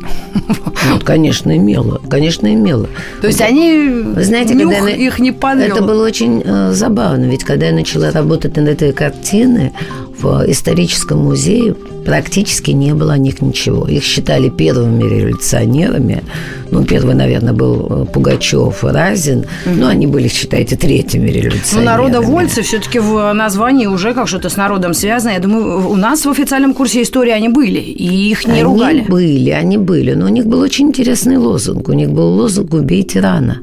Ну, 0.86 1.00
конечно, 1.02 1.56
имела. 1.56 2.00
Конечно, 2.10 2.52
имела. 2.52 2.88
То 3.20 3.28
есть 3.28 3.40
они 3.40 3.88
Вы 4.14 4.24
знаете, 4.24 4.54
когда 4.54 4.76
я, 4.88 4.96
их 4.96 5.18
не 5.18 5.32
подвел. 5.32 5.76
Это 5.76 5.82
было 5.82 6.04
очень 6.04 6.42
э, 6.44 6.72
забавно, 6.72 7.24
ведь 7.24 7.44
когда 7.44 7.66
я 7.66 7.72
начала 7.72 8.10
работать 8.10 8.56
над 8.56 8.68
этой 8.68 8.92
картиной, 8.92 9.72
в 10.18 10.44
историческом 10.46 11.24
музее 11.24 11.74
практически 12.04 12.70
не 12.72 12.94
было 12.94 13.14
о 13.14 13.18
них 13.18 13.42
ничего. 13.42 13.86
Их 13.86 14.02
считали 14.02 14.48
первыми 14.48 15.02
революционерами. 15.02 16.22
Ну, 16.70 16.84
первый, 16.84 17.14
наверное, 17.14 17.52
был 17.52 17.86
э, 17.90 18.04
Пугачев, 18.12 18.84
Разин. 18.84 19.40
Угу. 19.66 19.74
Но 19.76 19.88
они 19.88 20.06
были, 20.06 20.28
считайте, 20.28 20.76
третьими 20.76 21.28
революционерами. 21.30 21.84
Ну, 21.84 21.90
народовольцы 21.90 22.62
все-таки 22.62 22.98
в 22.98 23.32
названии 23.32 23.86
уже 23.86 24.14
как 24.14 24.28
что-то 24.28 24.48
с 24.48 24.56
народом 24.56 24.94
связано. 24.94 25.32
Я 25.32 25.40
думаю, 25.40 25.88
у 25.88 25.96
нас 25.96 26.24
в 26.24 26.30
официальном 26.30 26.74
курсе 26.74 27.02
истории 27.02 27.32
они 27.32 27.48
были, 27.48 27.80
и 27.80 28.30
их 28.30 28.46
не 28.46 28.52
они 28.52 28.62
ругали. 28.62 28.98
Они 28.98 29.08
были, 29.08 29.50
они 29.50 29.78
были. 29.78 30.14
Но 30.14 30.26
у 30.26 30.30
них 30.30 30.46
был 30.46 30.60
очень 30.60 30.88
интересный 30.88 31.38
лозунг. 31.38 31.88
У 31.88 31.92
них 31.92 32.10
был 32.10 32.34
лозунг 32.34 32.74
«Убейте 32.74 33.20
рано». 33.20 33.60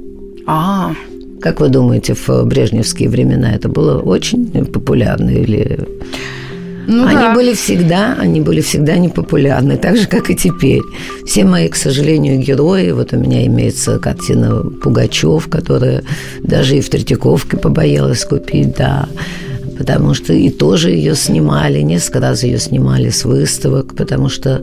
А, 0.48 0.94
как 1.42 1.60
вы 1.60 1.70
думаете, 1.70 2.14
в 2.14 2.44
брежневские 2.46 3.10
времена 3.10 3.54
это 3.54 3.68
было 3.68 4.00
очень 4.00 4.66
популярно 4.66 5.30
или 5.30 5.80
ну, 6.88 7.06
они 7.06 7.16
да. 7.16 7.34
были 7.34 7.54
всегда, 7.54 8.16
они 8.20 8.42
были 8.42 8.62
всегда 8.62 8.98
непопулярны, 8.98 9.78
так 9.78 9.98
же, 9.98 10.08
как 10.08 10.30
и 10.30 10.36
теперь. 10.36 10.82
Все 11.26 11.44
мои, 11.44 11.68
к 11.68 11.76
сожалению, 11.76 12.40
герои, 12.40 12.92
вот 12.92 13.14
у 13.14 13.18
меня 13.18 13.46
имеется 13.46 14.00
картина 14.00 14.64
Пугачев, 14.64 15.48
которая 15.48 16.04
даже 16.44 16.78
и 16.78 16.82
в 16.82 16.90
Третьяковке 16.90 17.58
побоялась 17.58 18.26
купить, 18.26 18.76
да 18.78 19.08
потому 19.78 20.14
что 20.14 20.32
и 20.32 20.52
тоже 20.52 20.92
ее 20.92 21.16
снимали, 21.16 21.82
несколько 21.82 22.20
раз 22.20 22.44
ее 22.44 22.60
снимали 22.60 23.10
с 23.10 23.26
выставок, 23.26 23.96
потому 23.96 24.30
что 24.30 24.62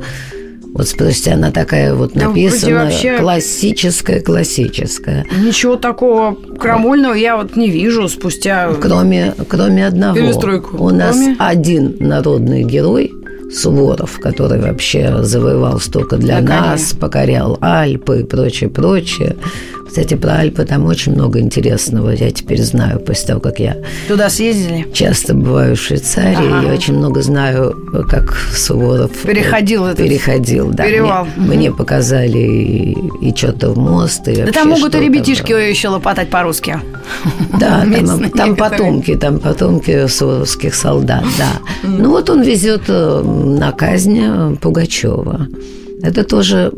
вот 0.75 0.89
спросите, 0.89 1.33
она 1.33 1.51
такая 1.51 1.95
вот 1.95 2.13
да, 2.15 2.29
написана, 2.29 2.85
вообще... 2.85 3.19
классическая, 3.19 4.21
классическая. 4.21 5.27
Ничего 5.45 5.77
такого 5.77 6.37
крамольного 6.59 7.15
я 7.15 7.37
вот 7.37 7.57
не 7.57 7.69
вижу 7.69 8.09
спустя... 8.09 8.71
Кроме, 8.81 9.35
кроме 9.49 9.87
одного. 9.87 10.17
Перестройку. 10.17 10.77
У 10.83 10.91
нас 10.91 11.17
кроме... 11.17 11.37
один 11.39 11.97
народный 11.99 12.63
герой, 12.65 13.13
Суворов, 13.51 14.19
который 14.21 14.61
вообще 14.61 15.23
завоевал 15.23 15.81
столько 15.81 16.17
для 16.17 16.41
На 16.41 16.71
нас, 16.71 16.93
покорял 16.93 17.57
Альпы 17.61 18.21
и 18.21 18.25
прочее, 18.25 18.69
прочее. 18.69 19.37
Кстати, 19.89 20.15
про 20.15 20.35
Альпы 20.35 20.65
там 20.65 20.85
очень 20.85 21.13
много 21.13 21.41
интересного. 21.41 22.11
Я 22.11 22.31
теперь 22.31 22.63
знаю, 22.63 23.01
после 23.01 23.29
того, 23.29 23.41
как 23.41 23.59
я... 23.59 23.79
Туда 24.07 24.29
съездили? 24.29 24.87
Часто 24.93 25.35
бываю 25.35 25.77
в 25.77 25.81
Швейцарии. 25.81 26.37
Ага. 26.37 26.69
Я 26.69 26.75
очень 26.75 26.95
много 26.95 27.23
знаю, 27.23 27.75
как 28.09 28.37
Суворов... 28.55 29.11
Переходил 29.23 29.87
этот... 29.87 30.07
Переходил, 30.07 30.69
да. 30.71 30.85
Перевал. 30.85 31.27
Мне, 31.37 31.47
угу. 31.47 31.55
мне 31.55 31.73
показали 31.73 32.39
и, 32.39 32.97
и 33.23 33.35
что-то 33.35 33.71
в 33.71 33.79
мост, 33.79 34.29
и 34.29 34.43
Да 34.43 34.53
там 34.53 34.69
могут 34.69 34.95
и 34.95 35.01
ребятишки 35.01 35.53
было. 35.53 35.59
еще 35.59 35.89
лопатать 35.89 36.29
по-русски. 36.29 36.79
Да, 37.59 37.87
там, 38.07 38.31
там 38.31 38.57
потомки, 38.57 39.17
там 39.17 39.39
потомки 39.39 40.07
суворовских 40.07 40.75
солдат, 40.75 41.25
да. 41.39 41.61
Ну 41.83 42.11
вот 42.11 42.29
он 42.29 42.43
везет 42.43 42.83
э, 42.89 43.23
на 43.23 43.73
казнь 43.73 44.57
Пугачева. 44.61 45.49
Это 46.03 46.25
тоже 46.25 46.71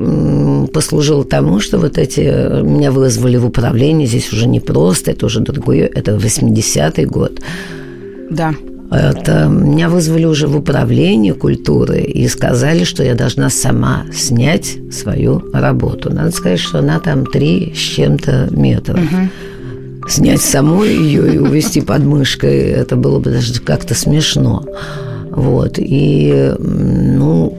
послужило 0.73 1.25
тому, 1.25 1.61
что 1.61 1.79
вот 1.79 1.99
эти 1.99 2.21
э, 2.21 2.63
меня 2.63 2.91
вызвали 2.91 3.37
в 3.37 3.47
управление, 3.47 4.07
здесь 4.07 4.33
уже 4.33 4.47
не 4.47 4.61
просто, 4.61 5.11
это 5.11 5.27
уже 5.27 5.41
другое, 5.41 5.91
это 5.95 6.13
80-й 6.13 7.05
год. 7.05 7.41
Да. 8.31 8.55
Это 8.91 9.47
меня 9.47 9.89
вызвали 9.89 10.25
уже 10.25 10.49
в 10.49 10.57
управление 10.57 11.35
культуры 11.35 12.01
и 12.01 12.27
сказали, 12.27 12.83
что 12.83 13.05
я 13.05 13.15
должна 13.15 13.49
сама 13.49 14.05
снять 14.13 14.79
свою 14.91 15.43
работу. 15.53 16.13
Надо 16.13 16.33
сказать, 16.33 16.59
что 16.59 16.81
она 16.81 16.99
там 16.99 17.25
три 17.25 17.73
с 17.75 17.79
чем-то 17.79 18.49
метров. 18.51 18.99
Угу. 18.99 20.09
Снять 20.09 20.41
саму 20.41 20.83
ее 20.83 21.35
и 21.35 21.39
увести 21.39 21.83
под 21.83 22.03
мышкой, 22.05 22.59
это 22.71 22.97
было 22.97 23.21
бы 23.21 23.31
даже 23.31 23.61
как-то 23.61 23.95
смешно. 23.95 24.65
Вот. 25.31 25.75
И, 25.79 26.53
ну, 26.59 27.57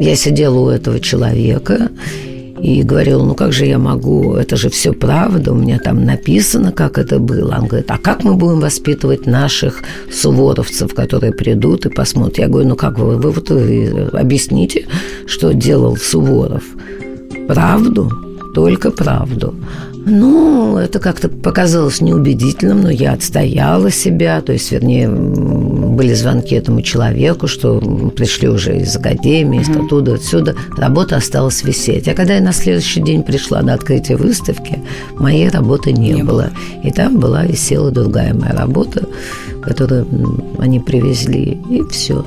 я 0.00 0.16
сидела 0.16 0.58
у 0.58 0.68
этого 0.68 0.98
человека 0.98 1.90
и 2.62 2.82
говорила, 2.82 3.24
ну 3.24 3.34
как 3.34 3.52
же 3.52 3.66
я 3.66 3.78
могу, 3.78 4.34
это 4.34 4.56
же 4.56 4.68
все 4.70 4.92
правда, 4.92 5.52
у 5.52 5.54
меня 5.54 5.78
там 5.78 6.04
написано, 6.04 6.72
как 6.72 6.98
это 6.98 7.18
было. 7.18 7.56
Он 7.58 7.66
говорит, 7.66 7.90
а 7.90 7.98
как 7.98 8.24
мы 8.24 8.34
будем 8.34 8.60
воспитывать 8.60 9.26
наших 9.26 9.82
суворовцев, 10.12 10.94
которые 10.94 11.32
придут 11.32 11.86
и 11.86 11.90
посмотрят? 11.90 12.38
Я 12.38 12.48
говорю, 12.48 12.68
ну 12.70 12.76
как 12.76 12.98
вы, 12.98 13.16
вы 13.16 13.30
вот 13.30 13.50
объясните, 14.14 14.86
что 15.26 15.52
делал 15.54 15.96
Суворов? 15.96 16.64
Правду, 17.46 18.10
только 18.54 18.90
правду. 18.90 19.54
Ну, 20.06 20.78
это 20.78 20.98
как-то 20.98 21.28
показалось 21.28 22.00
неубедительным, 22.00 22.82
но 22.82 22.90
я 22.90 23.12
отстояла 23.12 23.90
себя, 23.90 24.40
то 24.40 24.52
есть, 24.52 24.72
вернее, 24.72 25.08
были 26.00 26.14
звонки 26.14 26.54
этому 26.54 26.80
человеку, 26.80 27.46
что 27.46 27.78
пришли 28.16 28.48
уже 28.48 28.78
из 28.78 28.96
академии, 28.96 29.60
mm-hmm. 29.60 29.84
оттуда, 29.84 30.14
отсюда. 30.14 30.54
Работа 30.78 31.16
осталась 31.16 31.62
висеть. 31.62 32.08
А 32.08 32.14
когда 32.14 32.36
я 32.36 32.40
на 32.40 32.54
следующий 32.54 33.02
день 33.02 33.22
пришла 33.22 33.60
на 33.60 33.74
открытие 33.74 34.16
выставки, 34.16 34.78
моей 35.18 35.50
работы 35.50 35.92
не, 35.92 36.12
не 36.12 36.22
было. 36.22 36.44
было. 36.44 36.50
И 36.84 36.90
там 36.90 37.18
была 37.18 37.44
висела 37.44 37.90
другая 37.90 38.32
моя 38.32 38.54
работа, 38.54 39.02
которую 39.62 40.06
они 40.58 40.80
привезли, 40.80 41.60
и 41.68 41.82
все. 41.90 42.24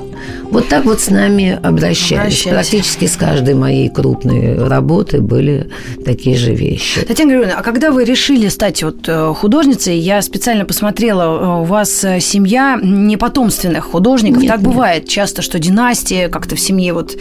Вот 0.51 0.69
так 0.69 0.85
вот 0.85 1.01
с 1.01 1.09
нами 1.09 1.59
обращались. 1.61 2.45
обращались. 2.45 2.53
Практически 2.53 3.05
с 3.05 3.15
каждой 3.15 3.55
моей 3.55 3.89
крупной 3.89 4.55
работы 4.67 5.19
были 5.21 5.69
такие 6.05 6.37
же 6.37 6.53
вещи. 6.53 7.01
Татьяна 7.01 7.31
Григорьевна, 7.31 7.59
а 7.59 7.63
когда 7.63 7.91
вы 7.91 8.03
решили 8.03 8.47
стать 8.49 8.83
вот 8.83 9.07
э, 9.07 9.33
художницей, 9.33 9.97
я 9.97 10.21
специально 10.21 10.65
посмотрела, 10.65 11.23
э, 11.23 11.61
у 11.61 11.63
вас 11.63 12.03
э, 12.03 12.19
семья 12.19 12.79
не 12.81 13.17
потомственных 13.63 13.85
художников. 13.85 14.41
Нет, 14.41 14.51
так 14.51 14.59
нет. 14.59 14.67
бывает 14.67 15.07
часто, 15.07 15.41
что 15.41 15.59
династия 15.59 16.27
как-то 16.27 16.55
в 16.55 16.59
семье 16.59 16.93
вот 16.93 17.15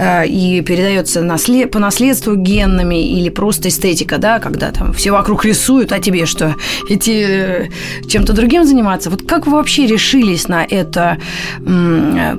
и 0.00 0.62
передается 0.66 1.22
наслед... 1.22 1.70
по 1.70 1.78
наследству 1.78 2.34
генами 2.36 3.18
или 3.18 3.28
просто 3.28 3.68
эстетика, 3.68 4.18
да, 4.18 4.38
когда 4.38 4.70
там 4.70 4.92
все 4.92 5.10
вокруг 5.10 5.44
рисуют, 5.44 5.92
а 5.92 5.98
тебе 5.98 6.26
что, 6.26 6.54
идти 6.88 7.70
чем-то 8.08 8.32
другим 8.32 8.64
заниматься? 8.64 9.10
Вот 9.10 9.22
как 9.22 9.46
вы 9.46 9.52
вообще 9.52 9.86
решились 9.86 10.48
на 10.48 10.64
это 10.64 11.18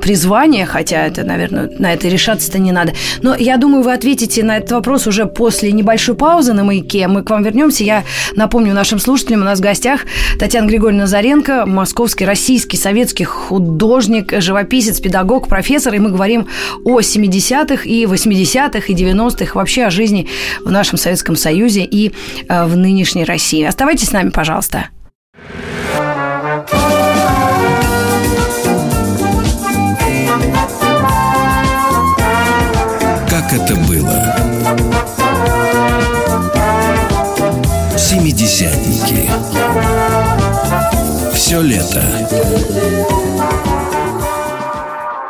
призвание, 0.01 0.65
хотя 0.65 1.05
это, 1.05 1.23
наверное, 1.23 1.69
на 1.79 1.93
это 1.93 2.07
решаться-то 2.07 2.59
не 2.59 2.71
надо. 2.71 2.93
Но 3.21 3.35
я 3.35 3.57
думаю, 3.57 3.83
вы 3.83 3.93
ответите 3.93 4.43
на 4.43 4.57
этот 4.57 4.71
вопрос 4.71 5.07
уже 5.07 5.25
после 5.25 5.71
небольшой 5.71 6.15
паузы 6.15 6.53
на 6.53 6.63
маяке. 6.63 7.07
Мы 7.07 7.23
к 7.23 7.29
вам 7.29 7.43
вернемся. 7.43 7.83
Я 7.83 8.03
напомню 8.35 8.73
нашим 8.73 8.99
слушателям, 8.99 9.41
у 9.41 9.45
нас 9.45 9.59
в 9.59 9.61
гостях 9.61 10.01
Татьяна 10.39 10.67
Григорьевна 10.67 11.07
Заренко, 11.07 11.65
московский, 11.65 12.25
российский, 12.25 12.77
советский 12.77 13.25
художник, 13.49 14.31
живописец, 14.41 14.99
педагог, 14.99 15.47
профессор. 15.47 15.95
И 15.95 15.99
мы 15.99 16.11
говорим 16.11 16.47
о 16.85 16.99
70-х 16.99 17.83
и 17.83 18.05
80-х 18.05 18.85
и 18.87 18.93
90-х, 18.93 19.55
вообще 19.55 19.85
о 19.85 19.89
жизни 19.89 20.27
в 20.63 20.71
нашем 20.71 20.99
Советском 20.99 21.35
Союзе 21.35 21.83
и 21.83 22.11
э, 22.47 22.65
в 22.65 22.77
нынешней 22.77 23.25
России. 23.25 23.63
Оставайтесь 23.63 24.09
с 24.09 24.11
нами, 24.11 24.29
пожалуйста. 24.29 24.89
Как 33.27 33.53
это 33.53 33.75
было? 33.87 34.35
Семидесятники. 37.97 39.29
Все 41.33 41.61
лето. 41.61 42.03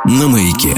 На 0.10 0.28
маяке. 0.28 0.76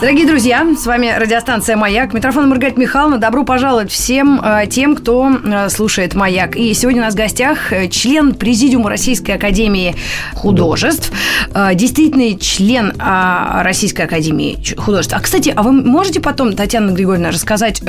Дорогие 0.00 0.26
друзья, 0.26 0.66
с 0.76 0.86
вами 0.86 1.14
радиостанция 1.16 1.76
«Маяк». 1.76 2.12
Микрофон 2.12 2.48
Маргарита 2.48 2.80
Михайловна. 2.80 3.18
Добро 3.18 3.44
пожаловать 3.44 3.92
всем 3.92 4.40
э, 4.42 4.66
тем, 4.68 4.96
кто 4.96 5.30
э, 5.30 5.68
слушает 5.68 6.14
«Маяк». 6.14 6.56
И 6.56 6.74
сегодня 6.74 7.02
у 7.02 7.04
нас 7.04 7.14
в 7.14 7.16
гостях 7.16 7.72
э, 7.72 7.86
член 7.86 8.34
Президиума 8.34 8.90
Российской 8.90 9.32
Академии 9.32 9.94
Художеств, 10.34 11.12
э, 11.54 11.76
действительный 11.76 12.36
член 12.36 12.92
э, 12.98 13.62
Российской 13.62 14.02
Академии 14.02 14.58
Художеств. 14.76 15.14
А, 15.14 15.20
кстати, 15.20 15.52
а 15.54 15.62
вы 15.62 15.70
можете 15.70 16.18
потом, 16.18 16.54
Татьяна 16.54 16.90
Григорьевна, 16.90 17.30
рассказать 17.30 17.80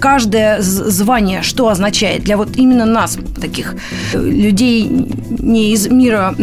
каждое 0.00 0.60
звание, 0.60 1.42
что 1.42 1.68
означает 1.68 2.24
для 2.24 2.36
вот 2.36 2.56
именно 2.56 2.86
нас, 2.86 3.18
таких 3.40 3.76
людей 4.14 4.88
не 5.28 5.72
из 5.72 5.86
мира 5.88 6.34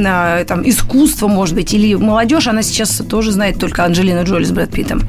там, 0.48 0.68
искусства, 0.68 1.28
может 1.28 1.56
быть, 1.56 1.74
или 1.74 1.96
молодежь, 1.96 2.48
она 2.48 2.62
сейчас 2.62 3.02
тоже 3.10 3.32
знает 3.32 3.58
только 3.66 3.84
Анджелина 3.84 4.22
Джоли 4.22 4.44
с 4.44 4.52
Брэд 4.52 4.70
Питтом 4.70 5.02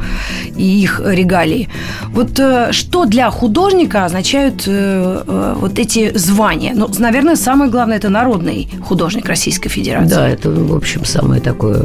и 0.57 0.83
их 0.83 1.01
регалии. 1.05 1.69
Вот 2.09 2.39
э, 2.39 2.73
что 2.73 3.05
для 3.05 3.31
художника 3.31 4.07
означают 4.07 4.65
э, 4.67 5.23
э, 5.27 5.55
вот 5.61 5.79
эти 5.79 6.17
звания? 6.17 6.73
Ну, 6.75 6.89
наверное, 6.99 7.37
самое 7.37 7.71
главное– 7.71 7.97
это 7.99 8.09
народный 8.09 8.69
художник 8.83 9.27
Российской 9.27 9.69
Федерации. 9.69 10.15
Да, 10.15 10.29
это, 10.29 10.51
в 10.51 10.75
общем, 10.75 11.05
самое 11.05 11.43
такое... 11.43 11.83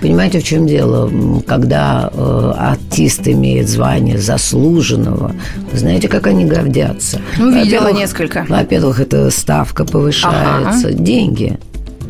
Понимаете, 0.00 0.40
в 0.40 0.44
чем 0.44 0.66
дело? 0.66 1.10
Когда 1.46 2.10
артист 2.58 3.28
имеет 3.28 3.68
звание 3.68 4.18
заслуженного, 4.18 5.32
знаете, 5.74 6.08
как 6.08 6.26
они 6.26 6.46
гордятся? 6.46 7.20
Ну, 7.38 7.50
видела 7.50 7.80
Во-первых- 7.82 8.00
несколько. 8.00 8.46
Во-первых, 8.48 9.00
это 9.00 9.30
ставка 9.30 9.84
повышается, 9.84 10.92
деньги. 10.92 11.58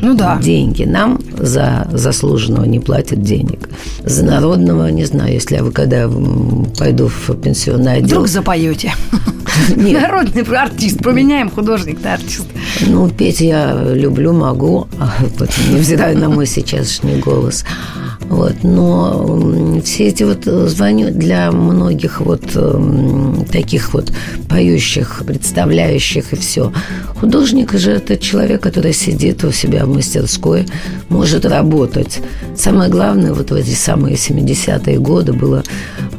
Ну 0.03 0.13
да. 0.15 0.37
Деньги. 0.37 0.83
Нам 0.83 1.19
за 1.37 1.87
заслуженного 1.93 2.65
не 2.65 2.79
платят 2.79 3.21
денег. 3.21 3.69
За 4.03 4.25
народного, 4.25 4.87
не 4.89 5.05
знаю, 5.05 5.33
если 5.33 5.55
я 5.55 5.63
вы 5.63 5.71
когда 5.71 6.09
пойду 6.77 7.07
в 7.07 7.33
пенсионный 7.35 7.93
отдел... 7.95 8.07
Вдруг 8.07 8.27
запоете. 8.27 8.93
Нет. 9.75 10.01
Народный 10.01 10.41
артист. 10.41 11.01
Поменяем 11.01 11.49
художник 11.49 12.03
на 12.03 12.15
артист. 12.15 12.47
Ну, 12.85 13.09
петь 13.09 13.39
я 13.39 13.81
люблю, 13.93 14.33
могу, 14.33 14.87
а 14.99 15.13
невзирая 15.71 16.17
на 16.17 16.29
мой 16.29 16.47
сейчасшний 16.47 17.19
голос. 17.19 17.63
Вот, 18.29 18.55
но 18.63 19.79
все 19.83 20.07
эти 20.07 20.23
вот 20.23 20.47
э, 20.47 20.67
звания 20.67 21.11
для 21.11 21.51
многих 21.51 22.19
вот 22.21 22.55
м, 22.55 23.45
таких 23.51 23.93
вот 23.93 24.11
поющих, 24.49 25.21
представляющих 25.27 26.33
и 26.33 26.35
все. 26.35 26.71
Художник 27.19 27.73
же 27.73 27.91
это 27.91 28.17
человек, 28.17 28.61
который 28.61 28.93
сидит 28.93 29.43
у 29.43 29.51
себя 29.51 29.85
в 29.85 29.89
мастерской, 29.93 30.65
может 31.09 31.45
работать. 31.45 32.19
Самое 32.57 32.89
главное 32.89 33.33
вот 33.33 33.51
в 33.51 33.53
эти 33.53 33.71
самые 33.75 34.15
70-е 34.15 34.97
годы 34.99 35.33
было 35.33 35.63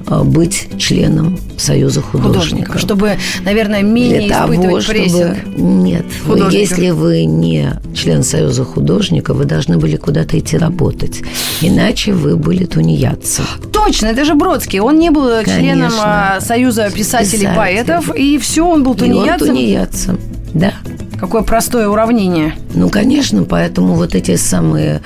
э, 0.07 0.23
быть 0.23 0.69
членом 0.79 1.39
Союза 1.57 2.01
художников. 2.03 2.43
Художников. 2.45 2.81
Чтобы, 2.81 3.13
наверное, 3.45 3.83
менее 3.83 4.21
Для 4.27 4.39
того, 4.41 4.55
испытывать 4.55 4.83
чтобы... 4.85 4.99
прессинг. 4.99 5.37
Нет, 5.57 6.05
вы- 6.27 6.53
если 6.53 6.91
вы 6.91 7.25
не 7.25 7.71
член 7.95 8.23
Союза 8.23 8.65
художников, 8.65 9.37
вы 9.37 9.45
должны 9.47 9.79
были 9.79 9.97
куда-то 9.97 10.39
идти 10.39 10.57
работать. 10.59 11.23
Иначе 11.61 11.94
вы 12.13 12.37
были 12.37 12.65
тунеядцем. 12.65 13.45
Точно, 13.73 14.07
это 14.09 14.25
же 14.25 14.35
Бродский. 14.35 14.81
Он 14.81 14.99
не 14.99 15.11
был 15.11 15.29
членом 15.45 15.91
Конечно. 15.91 16.37
а, 16.37 16.41
Союза 16.41 16.91
писателей 16.91 17.45
и 17.45 17.47
Писателей. 17.47 17.57
поэтов, 17.57 18.15
и 18.15 18.39
все, 18.39 18.67
он 18.67 18.83
был 18.83 18.93
И 18.93 18.95
он 18.95 18.99
тунеядцем. 18.99 19.47
тунеядцем. 19.49 20.21
Да. 20.55 20.73
Какое 21.19 21.43
простое 21.43 21.89
уравнение. 21.89 22.55
Ну, 22.75 22.89
конечно, 22.89 23.45
поэтому 23.45 23.95
вот 23.95 24.15
эти 24.15 24.37
самые 24.37 25.01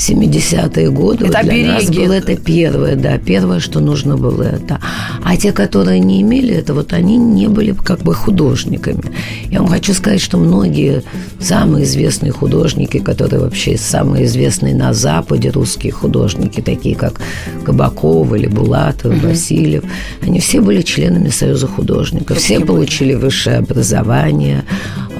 70-е 0.00 0.90
годы 0.90 1.26
Это 1.26 1.42
для 1.42 1.74
нас 1.74 1.90
было 1.90 2.14
это 2.14 2.36
первое, 2.36 2.96
да, 2.96 3.18
первое, 3.18 3.60
что 3.60 3.80
нужно 3.80 4.16
было 4.16 4.42
это. 4.42 4.80
А 5.22 5.36
те, 5.36 5.52
которые 5.52 6.00
не 6.00 6.22
имели 6.22 6.54
это, 6.54 6.74
вот 6.74 6.92
они 6.92 7.16
не 7.18 7.48
были 7.48 7.72
как 7.72 8.00
бы 8.00 8.14
художниками. 8.14 9.02
Я 9.50 9.60
вам 9.60 9.68
хочу 9.68 9.92
сказать, 9.92 10.20
что 10.20 10.38
многие 10.38 11.02
самые 11.38 11.84
известные 11.84 12.32
художники, 12.32 12.98
которые 12.98 13.40
вообще 13.40 13.76
самые 13.76 14.24
известные 14.24 14.74
на 14.74 14.94
Западе 14.94 15.50
русские 15.50 15.92
художники, 15.92 16.60
такие 16.60 16.96
как 16.96 17.20
Кабаков 17.64 18.32
или 18.34 18.46
Булатов, 18.46 19.22
Васильев, 19.22 19.84
они 20.22 20.40
все 20.40 20.60
были 20.60 20.82
членами 20.82 21.28
Союза 21.28 21.66
художников. 21.66 22.38
Все 22.38 22.60
получили 22.60 23.14
высшее 23.14 23.58
образование 23.58 24.64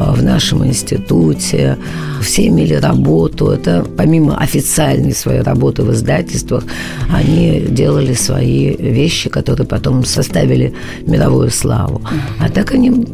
в 0.01 0.23
нашем 0.23 0.65
институте, 0.67 1.77
все 2.23 2.47
имели 2.49 2.75
работу. 2.75 3.49
Это 3.51 3.85
помимо 3.97 4.37
официальной 4.37 5.13
своей 5.13 5.43
работы 5.43 5.83
в 5.83 5.93
издательствах, 5.93 6.65
они 7.13 7.61
делали 7.69 8.15
свои 8.15 8.77
вещи, 8.77 9.29
которые 9.29 9.67
потом 9.67 10.05
составили 10.05 10.73
мировую 11.07 11.51
славу. 11.51 12.03
А 12.41 12.49
так 12.49 12.73
они, 12.73 13.07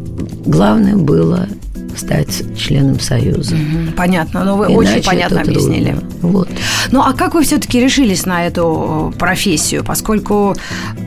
главное 0.47 0.97
было 0.97 1.47
стать 1.97 2.43
членом 2.57 3.01
Союза. 3.01 3.55
Мгм, 3.57 3.93
Понятно, 3.97 4.45
но 4.45 4.57
вы 4.57 4.67
Иначе 4.67 4.99
очень 4.99 5.03
понятно 5.05 5.41
объяснили. 5.41 5.93
трудно. 5.93 6.09
Вот. 6.23 6.49
Ну, 6.91 7.01
а 7.01 7.13
как 7.13 7.35
вы 7.35 7.43
все-таки 7.43 7.81
решились 7.81 8.27
на 8.27 8.47
эту 8.47 9.13
э, 9.15 9.19
профессию? 9.19 9.85
Поскольку, 9.85 10.55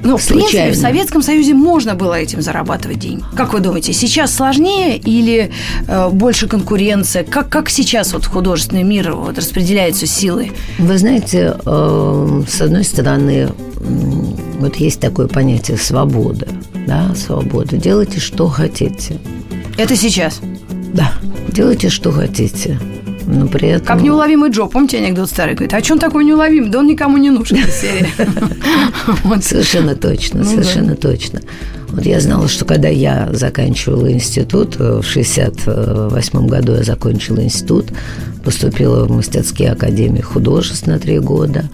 ну, 0.03 0.17
в 0.17 0.25
принципе, 0.25 0.39
Случайно. 0.41 0.73
в 0.73 0.77
Советском 0.77 1.21
Союзе 1.21 1.53
можно 1.53 1.95
было 1.95 2.13
этим 2.13 2.41
зарабатывать 2.41 2.99
деньги. 2.99 3.23
Как 3.35 3.53
вы 3.53 3.59
думаете, 3.59 3.93
сейчас 3.93 4.33
сложнее 4.33 4.97
или 4.97 5.51
э, 5.87 6.09
больше 6.09 6.47
конкуренция? 6.47 7.23
Как, 7.23 7.49
как 7.49 7.69
сейчас 7.69 8.13
вот 8.13 8.25
художественный 8.25 8.83
мир 8.83 9.13
вот, 9.13 9.37
распределяются 9.37 10.05
силы? 10.07 10.51
Вы 10.77 10.97
знаете, 10.97 11.55
э, 11.65 12.41
с 12.47 12.61
одной 12.61 12.83
стороны, 12.83 13.49
вот 14.59 14.75
есть 14.75 14.99
такое 14.99 15.27
понятие 15.27 15.77
свобода, 15.77 16.47
да, 16.87 17.13
свобода. 17.15 17.77
Делайте, 17.77 18.19
что 18.19 18.47
хотите. 18.47 19.19
Это 19.77 19.95
сейчас. 19.95 20.41
Да, 20.93 21.13
делайте, 21.49 21.89
что 21.89 22.11
хотите. 22.11 22.79
Но 23.27 23.47
при 23.47 23.69
этом... 23.69 23.85
Как 23.85 24.01
неуловимый 24.01 24.49
Джо. 24.49 24.65
Помните 24.65 24.97
анекдот 24.97 25.29
старый? 25.29 25.53
Говорит, 25.53 25.73
а 25.73 25.83
что 25.83 25.93
он 25.93 25.99
такой 25.99 26.25
неуловимый? 26.25 26.71
Да 26.71 26.79
он 26.79 26.87
никому 26.87 27.17
не 27.17 27.29
нужен. 27.29 27.57
Совершенно 29.41 29.95
точно, 29.95 30.39
Ну 30.39 30.45
совершенно 30.45 30.95
точно. 30.95 31.41
Вот 31.89 32.05
я 32.05 32.19
знала, 32.19 32.47
что 32.47 32.65
когда 32.65 32.87
я 32.87 33.29
заканчивала 33.31 34.11
институт, 34.11 34.77
э, 34.79 35.01
в 35.03 35.05
68 35.05 36.47
году 36.47 36.73
я 36.73 36.83
закончила 36.83 37.43
институт, 37.43 37.87
поступила 38.43 39.05
в 39.05 39.11
мастерские 39.11 39.71
академии 39.71 40.21
художеств 40.21 40.87
на 40.87 40.99
три 40.99 41.19
года, 41.19 41.65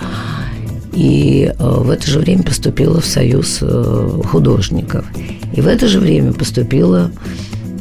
и 0.94 1.54
э, 1.58 1.64
в 1.64 1.90
это 1.90 2.10
же 2.10 2.20
время 2.20 2.44
поступила 2.44 3.02
в 3.02 3.06
Союз 3.06 3.60
э, 3.62 4.22
художников. 4.26 5.06
И 5.54 5.62
в 5.62 5.68
это 5.68 5.88
же 5.88 6.00
время 6.00 6.34
поступила 6.34 7.12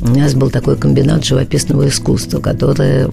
у 0.05 0.09
нас 0.09 0.35
был 0.35 0.51
такой 0.51 0.77
комбинат 0.77 1.25
живописного 1.25 1.89
искусства, 1.89 2.41
который 2.41 3.07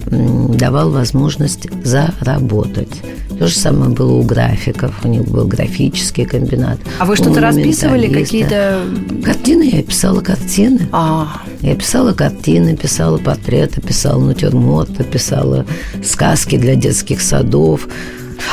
давал 0.56 0.90
возможность 0.90 1.66
заработать. 1.84 2.90
То 3.38 3.46
же 3.46 3.54
самое 3.54 3.90
было 3.90 4.12
у 4.12 4.22
графиков, 4.22 4.94
у 5.02 5.08
них 5.08 5.24
был 5.24 5.46
графический 5.46 6.26
комбинат. 6.26 6.78
А 6.98 7.06
вы 7.06 7.16
что-то 7.16 7.40
расписывали, 7.40 8.12
какие-то... 8.12 8.80
Картины, 9.24 9.70
я 9.72 9.82
писала 9.82 10.20
картины. 10.20 10.88
А, 10.92 11.40
Я 11.62 11.74
писала 11.74 12.12
картины, 12.12 12.76
писала 12.76 13.18
портреты, 13.18 13.80
писала 13.80 14.22
натюрморты, 14.22 15.02
писала 15.02 15.64
сказки 16.04 16.56
для 16.56 16.74
детских 16.76 17.22
садов. 17.22 17.88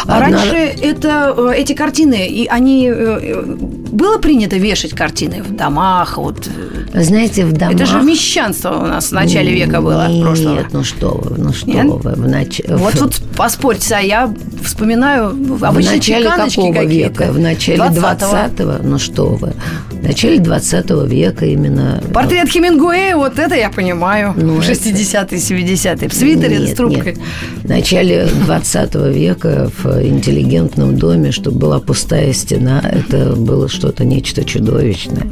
А 0.06 0.18
Одна- 0.24 0.38
раньше 0.38 0.56
это, 0.82 1.34
э, 1.38 1.54
эти 1.58 1.74
картины, 1.74 2.28
и 2.28 2.46
они 2.48 2.88
э, 2.88 3.20
э, 3.22 3.58
было 3.92 4.18
принято 4.18 4.58
вешать 4.58 4.92
картины 4.92 5.42
в 5.44 5.56
домах, 5.56 6.18
вот. 6.18 6.48
э, 6.94 7.02
Знаете, 7.04 7.46
в 7.46 7.54
домах... 7.54 7.76
Это 7.76 7.86
же 7.86 8.02
мещанство 8.02 8.70
у 8.72 8.86
нас 8.86 9.08
в 9.10 9.12
начале 9.14 9.54
века 9.54 9.82
было 9.82 10.08
Нет, 10.08 10.24
прошлого. 10.24 10.66
ну 10.72 10.84
что 10.84 11.10
вы, 11.10 11.38
ну 11.38 11.54
что 11.54 11.68
Нет? 11.70 11.86
вы. 11.88 12.12
В 12.12 12.28
нач... 12.28 12.62
Вот 12.68 12.94
в- 12.96 13.02
вот 13.02 13.22
поспорьте, 13.36 13.96
а 13.96 14.00
я 14.00 14.34
вспоминаю 14.64 15.30
в 15.58 15.64
обычно 15.66 15.94
начале 15.94 16.24
чеканочки 16.26 16.56
какого 16.62 16.86
века? 16.86 17.32
В 17.32 17.40
начале 17.40 17.80
20-го. 17.80 18.62
20-го? 18.64 18.88
Ну 18.88 19.00
что 19.00 19.26
вы. 19.36 19.54
В 19.92 20.04
начале 20.04 20.40
20 20.40 20.90
века 21.08 21.46
именно... 21.46 22.02
Портрет 22.14 22.50
Хемингуэя, 22.50 23.16
вот 23.18 23.38
это 23.40 23.56
я 23.56 23.70
понимаю. 23.70 24.34
Ну, 24.38 24.60
это- 24.60 24.72
60-е, 24.72 25.38
70-е. 25.40 26.10
В 26.10 26.14
свитере 26.14 26.58
Нет, 26.60 26.70
с 26.70 26.74
трубкой. 26.74 27.14
нет. 27.14 27.18
В 27.64 27.68
начале 27.70 28.28
20 28.46 28.96
века 29.14 29.70
в 29.84 30.02
интеллигентном 30.04 30.98
доме, 30.98 31.32
чтобы 31.32 31.58
была 31.60 31.80
пустая 31.80 32.34
стена, 32.34 32.82
это 32.84 33.34
было 33.36 33.68
что-то, 33.80 34.04
нечто 34.04 34.44
чудовищное. 34.44 35.26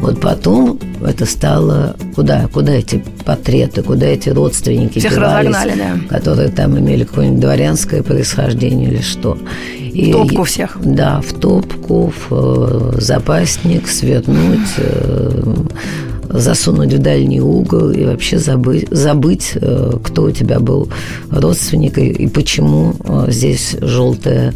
Вот 0.00 0.20
потом 0.20 0.80
это 1.06 1.26
стало... 1.26 1.96
Куда? 2.14 2.48
Куда 2.52 2.72
эти 2.72 3.04
портреты, 3.24 3.82
куда 3.82 4.06
эти 4.06 4.30
родственники 4.30 4.98
Всех 4.98 5.14
девались, 5.14 5.48
разогнали, 5.48 5.78
да. 5.78 6.16
которые 6.18 6.48
там 6.48 6.78
имели 6.78 7.04
какое-нибудь 7.04 7.40
дворянское 7.40 8.02
происхождение 8.02 8.90
или 8.90 9.02
что. 9.02 9.38
И, 9.78 10.12
топку 10.12 10.44
всех. 10.44 10.78
Да, 10.82 11.20
в 11.20 11.32
топку, 11.34 12.12
в 12.28 12.94
э, 12.96 13.00
запасник, 13.00 13.86
свернуть, 13.86 14.68
э, 14.78 15.54
засунуть 16.34 16.92
в 16.92 16.98
дальний 16.98 17.40
угол 17.40 17.90
и 17.90 18.04
вообще 18.04 18.38
забыть, 18.38 18.88
забыть 18.90 19.52
э, 19.54 19.92
кто 20.02 20.24
у 20.24 20.30
тебя 20.30 20.58
был 20.58 20.88
родственник 21.30 21.96
и, 21.98 22.08
и 22.08 22.26
почему 22.26 22.94
э, 23.04 23.26
здесь 23.30 23.76
желтое 23.80 24.52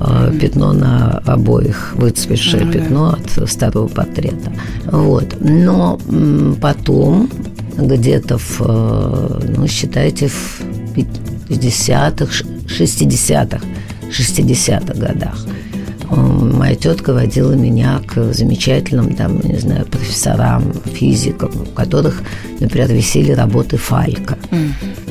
э, 0.00 0.32
пятно 0.40 0.72
на 0.72 1.22
обоих, 1.26 1.94
выцветшее 1.94 2.66
да. 2.66 2.72
пятно 2.72 3.18
от 3.18 3.50
старого 3.50 3.88
портрета. 3.88 4.52
Вот. 4.84 5.36
Но 5.40 5.98
потом, 6.60 7.30
где-то 7.76 8.38
в, 8.38 8.60
ну, 9.56 9.66
считайте, 9.66 10.28
в 10.28 10.60
50-х, 10.94 12.44
60-х, 12.68 13.60
60-х 14.10 14.94
годах 14.94 15.46
моя 16.14 16.74
тетка 16.74 17.12
водила 17.12 17.52
меня 17.52 18.00
к 18.06 18.32
замечательным, 18.32 19.14
там, 19.14 19.40
не 19.42 19.58
знаю, 19.58 19.86
профессорам, 19.86 20.72
физикам, 20.84 21.50
у 21.54 21.74
которых, 21.74 22.22
например, 22.60 22.92
висели 22.92 23.32
работы 23.32 23.76
Фалька. 23.76 24.38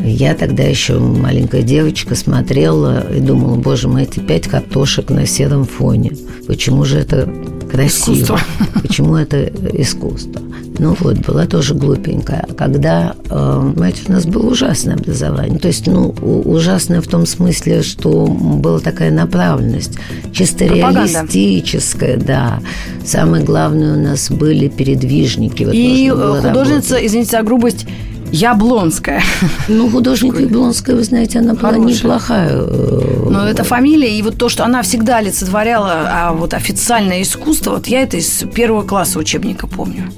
Я 0.03 0.35
тогда 0.35 0.63
еще 0.63 0.99
маленькая 0.99 1.63
девочка 1.63 2.15
смотрела 2.15 3.11
и 3.13 3.19
думала, 3.19 3.55
боже 3.55 3.87
мой, 3.87 4.03
эти 4.03 4.19
пять 4.19 4.47
картошек 4.47 5.09
на 5.09 5.25
сером 5.25 5.65
фоне. 5.65 6.11
Почему 6.47 6.83
же 6.85 6.99
это 6.99 7.27
красиво? 7.73 8.15
Искусство. 8.15 8.39
Почему 8.81 9.15
это 9.15 9.45
искусство? 9.73 10.41
Ну 10.79 10.95
вот, 10.99 11.17
была 11.19 11.45
тоже 11.45 11.75
глупенькая. 11.75 12.45
Когда, 12.57 13.15
э, 13.29 13.73
знаете, 13.75 14.01
у 14.07 14.11
нас 14.11 14.25
было 14.25 14.49
ужасное 14.51 14.95
образование. 14.95 15.59
То 15.59 15.67
есть, 15.67 15.87
ну, 15.87 16.09
ужасное 16.09 17.01
в 17.01 17.07
том 17.07 17.25
смысле, 17.25 17.83
что 17.83 18.25
была 18.27 18.79
такая 18.79 19.11
направленность. 19.11 19.93
Чисто 20.33 20.65
Пропаганда. 20.65 21.05
реалистическая, 21.05 22.17
да. 22.17 22.59
Самое 23.05 23.43
главное, 23.43 23.97
у 23.97 24.01
нас 24.01 24.29
были 24.31 24.67
передвижники. 24.67 25.63
Вот 25.63 25.73
И 25.73 26.07
э, 26.07 26.41
художница, 26.41 26.89
работать. 26.95 27.05
извините 27.07 27.31
за 27.37 27.43
грубость, 27.43 27.85
Яблонская. 28.33 29.21
Ну, 29.67 29.89
художник 29.89 30.39
Яблонская, 30.39 30.95
вы 30.95 31.03
знаете, 31.03 31.39
она 31.39 31.53
была 31.53 31.69
Хорошая. 31.69 31.95
неплохая. 31.97 32.49
э, 32.51 33.27
Но 33.29 33.47
это 33.47 33.63
фамилия, 33.63 34.17
и 34.17 34.21
вот 34.23 34.37
то, 34.37 34.49
что 34.49 34.65
она 34.65 34.81
всегда 34.81 35.17
олицетворяла, 35.17 36.09
а 36.11 36.31
вот 36.33 36.53
официальное 36.55 37.21
искусство, 37.21 37.71
вот 37.71 37.87
я 37.87 38.01
это 38.01 38.17
из 38.17 38.43
первого 38.55 38.81
класса 38.81 39.19
учебника 39.19 39.67
помню. 39.67 40.09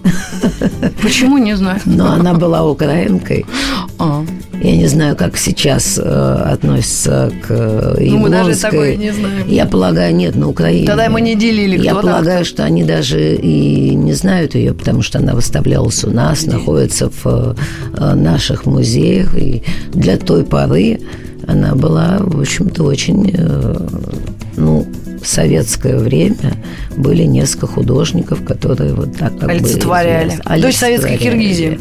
Почему, 1.02 1.38
не 1.38 1.58
знаю. 1.58 1.80
Но 1.86 2.14
она 2.14 2.34
была 2.34 2.64
украинкой. 2.64 3.46
Я 4.62 4.76
не 4.76 4.88
знаю, 4.88 5.16
как 5.16 5.38
сейчас 5.38 6.00
э, 6.02 6.02
относятся 6.04 7.32
к 7.42 7.48
э, 7.50 8.08
Ну, 8.10 8.18
мы 8.18 8.30
даже 8.30 8.56
такое 8.56 8.96
не 8.96 9.12
знаем. 9.12 9.48
Я 9.48 9.66
полагаю, 9.66 10.16
нет, 10.16 10.36
на 10.36 10.50
Украине. 10.50 10.88
Тогда 10.88 11.10
мы 11.10 11.22
не 11.22 11.36
делили, 11.36 11.78
Я 11.78 11.92
кто 11.92 12.02
полагаю, 12.02 12.46
что 12.46 12.64
они 12.64 12.84
даже 12.84 13.36
и 13.36 13.94
не 13.94 14.14
знают 14.14 14.56
ее, 14.56 14.74
потому 14.74 15.02
что 15.02 15.20
она 15.20 15.34
выставлялась 15.34 16.04
у 16.04 16.10
нас, 16.10 16.46
находится 16.46 17.10
в 17.10 17.56
э, 17.94 18.14
наших 18.16 18.66
музеях. 18.66 19.38
И 19.38 19.64
для 19.94 20.18
той 20.18 20.44
поры 20.44 21.00
она 21.48 21.76
была, 21.76 22.18
в 22.20 22.40
общем-то, 22.40 22.84
очень, 22.84 23.32
э, 23.38 23.88
ну, 24.58 24.88
в 25.22 25.28
советское 25.28 25.98
время 25.98 26.54
были 26.96 27.24
несколько 27.24 27.68
художников, 27.68 28.44
которые 28.46 28.94
вот 28.94 29.18
так 29.18 29.34
как 29.34 29.50
бы 29.50 29.52
Олицетворяли. 29.52 30.40
Дочь 30.62 30.76
советской. 30.76 31.18
Киргизии. 31.18 31.80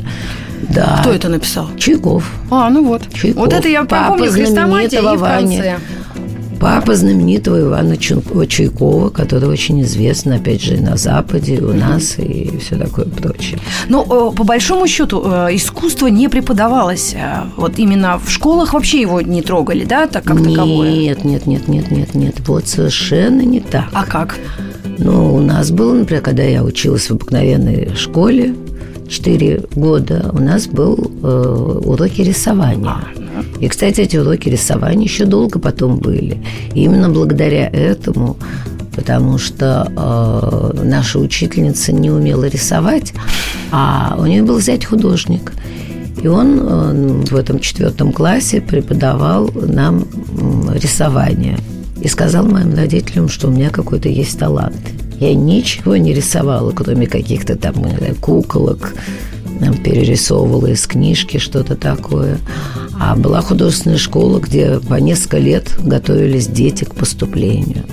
Да. 0.71 0.99
Кто 1.01 1.13
это 1.13 1.29
написал? 1.29 1.69
Чайков. 1.77 2.31
А, 2.51 2.71
ну 2.71 2.85
вот. 2.85 3.03
Чайков. 3.13 3.43
Вот 3.45 3.53
это 3.53 3.69
я 3.69 3.85
Папа 3.85 4.17
помню, 4.17 4.31
знаменитого 4.31 5.17
конце. 5.17 5.79
Папа 6.61 6.95
знаменитого 6.95 7.61
Ивана 7.61 7.97
Чайкова, 7.99 9.11
который 9.11 9.49
очень 9.51 9.83
известен, 9.83 10.33
опять 10.33 10.63
же, 10.63 10.77
и 10.77 10.81
на 10.81 10.97
Западе, 10.97 11.57
и 11.57 11.61
у 11.61 11.75
нас, 11.75 12.15
и 12.19 12.57
все 12.59 12.77
такое 12.77 13.05
прочее. 13.05 13.59
Но 13.91 14.03
э, 14.03 14.35
по 14.35 14.45
большому 14.45 14.87
счету 14.87 15.23
э, 15.27 15.49
искусство 15.57 16.07
не 16.07 16.29
преподавалось. 16.29 17.15
э, 17.15 17.43
Вот 17.59 17.79
именно 17.79 18.19
в 18.19 18.31
школах 18.31 18.73
вообще 18.73 19.01
его 19.01 19.21
не 19.21 19.43
трогали, 19.43 19.85
да, 19.85 20.07
так 20.07 20.25
как 20.25 20.43
таковое? 20.43 20.91
Нет, 20.91 21.25
нет, 21.25 21.47
нет, 21.47 21.69
нет, 21.69 21.91
нет, 21.91 22.15
нет. 22.15 22.37
Вот 22.47 22.67
совершенно 22.67 23.43
не 23.43 23.61
так. 23.61 23.89
А 23.93 24.07
как? 24.07 24.39
Ну, 24.97 25.35
у 25.35 25.41
нас 25.41 25.71
было, 25.71 25.93
например, 25.93 26.23
когда 26.23 26.45
я 26.45 26.63
училась 26.65 27.09
в 27.09 27.11
обыкновенной 27.11 27.91
школе, 27.95 28.55
4 29.09 29.63
года, 29.75 30.31
у 30.33 30.39
нас 30.39 30.67
был 30.67 31.11
э, 31.23 31.79
уроки 31.85 32.23
рисования. 32.23 32.97
И, 33.61 33.69
кстати, 33.69 34.01
эти 34.01 34.17
уроки 34.17 34.49
рисования 34.49 35.05
еще 35.05 35.25
долго 35.25 35.59
потом 35.59 35.99
были. 35.99 36.43
И 36.75 36.85
именно 36.85 37.09
благодаря 37.09 37.69
этому, 37.69 38.37
потому 38.95 39.39
что 39.39 39.91
э, 39.97 40.85
наша 40.85 41.19
учительница 41.19 41.93
не 41.93 42.11
умела 42.11 42.45
рисовать, 42.45 43.13
а 43.71 44.17
у 44.19 44.27
нее 44.27 44.43
был 44.43 44.61
зять 44.61 44.85
художник. 44.85 45.53
И 46.23 46.29
он 46.29 46.59
э, 46.61 47.25
в 47.31 47.37
этом 47.37 47.59
четвертом 47.59 48.13
классе 48.13 48.61
преподавал 48.61 49.51
нам 49.55 50.07
м, 50.39 50.73
рисование. 50.75 51.59
И 52.01 52.09
сказал 52.09 52.47
моим 52.47 52.75
родителям, 52.75 53.29
что 53.29 53.49
у 53.49 53.51
меня 53.51 53.71
какой-то 53.71 54.09
есть 54.09 54.39
талант. 54.39 54.77
Я 55.21 55.35
ничего 55.35 55.97
не 55.97 56.13
рисовала, 56.13 56.73
кроме 56.73 57.07
каких-то 57.07 57.57
там 57.57 57.75
куколок, 58.21 58.95
там, 59.61 59.77
перерисовывала 59.77 60.67
из 60.67 60.87
книжки 60.87 61.39
что-то 61.39 61.77
такое. 61.77 62.39
А 62.99 63.17
была 63.17 63.41
художественная 63.41 63.99
школа, 63.99 64.41
где 64.41 64.81
по 64.81 64.95
несколько 64.95 65.39
лет 65.39 65.71
готовились 65.81 66.47
дети 66.47 66.85
к 66.85 66.95
поступлению. 66.95 67.85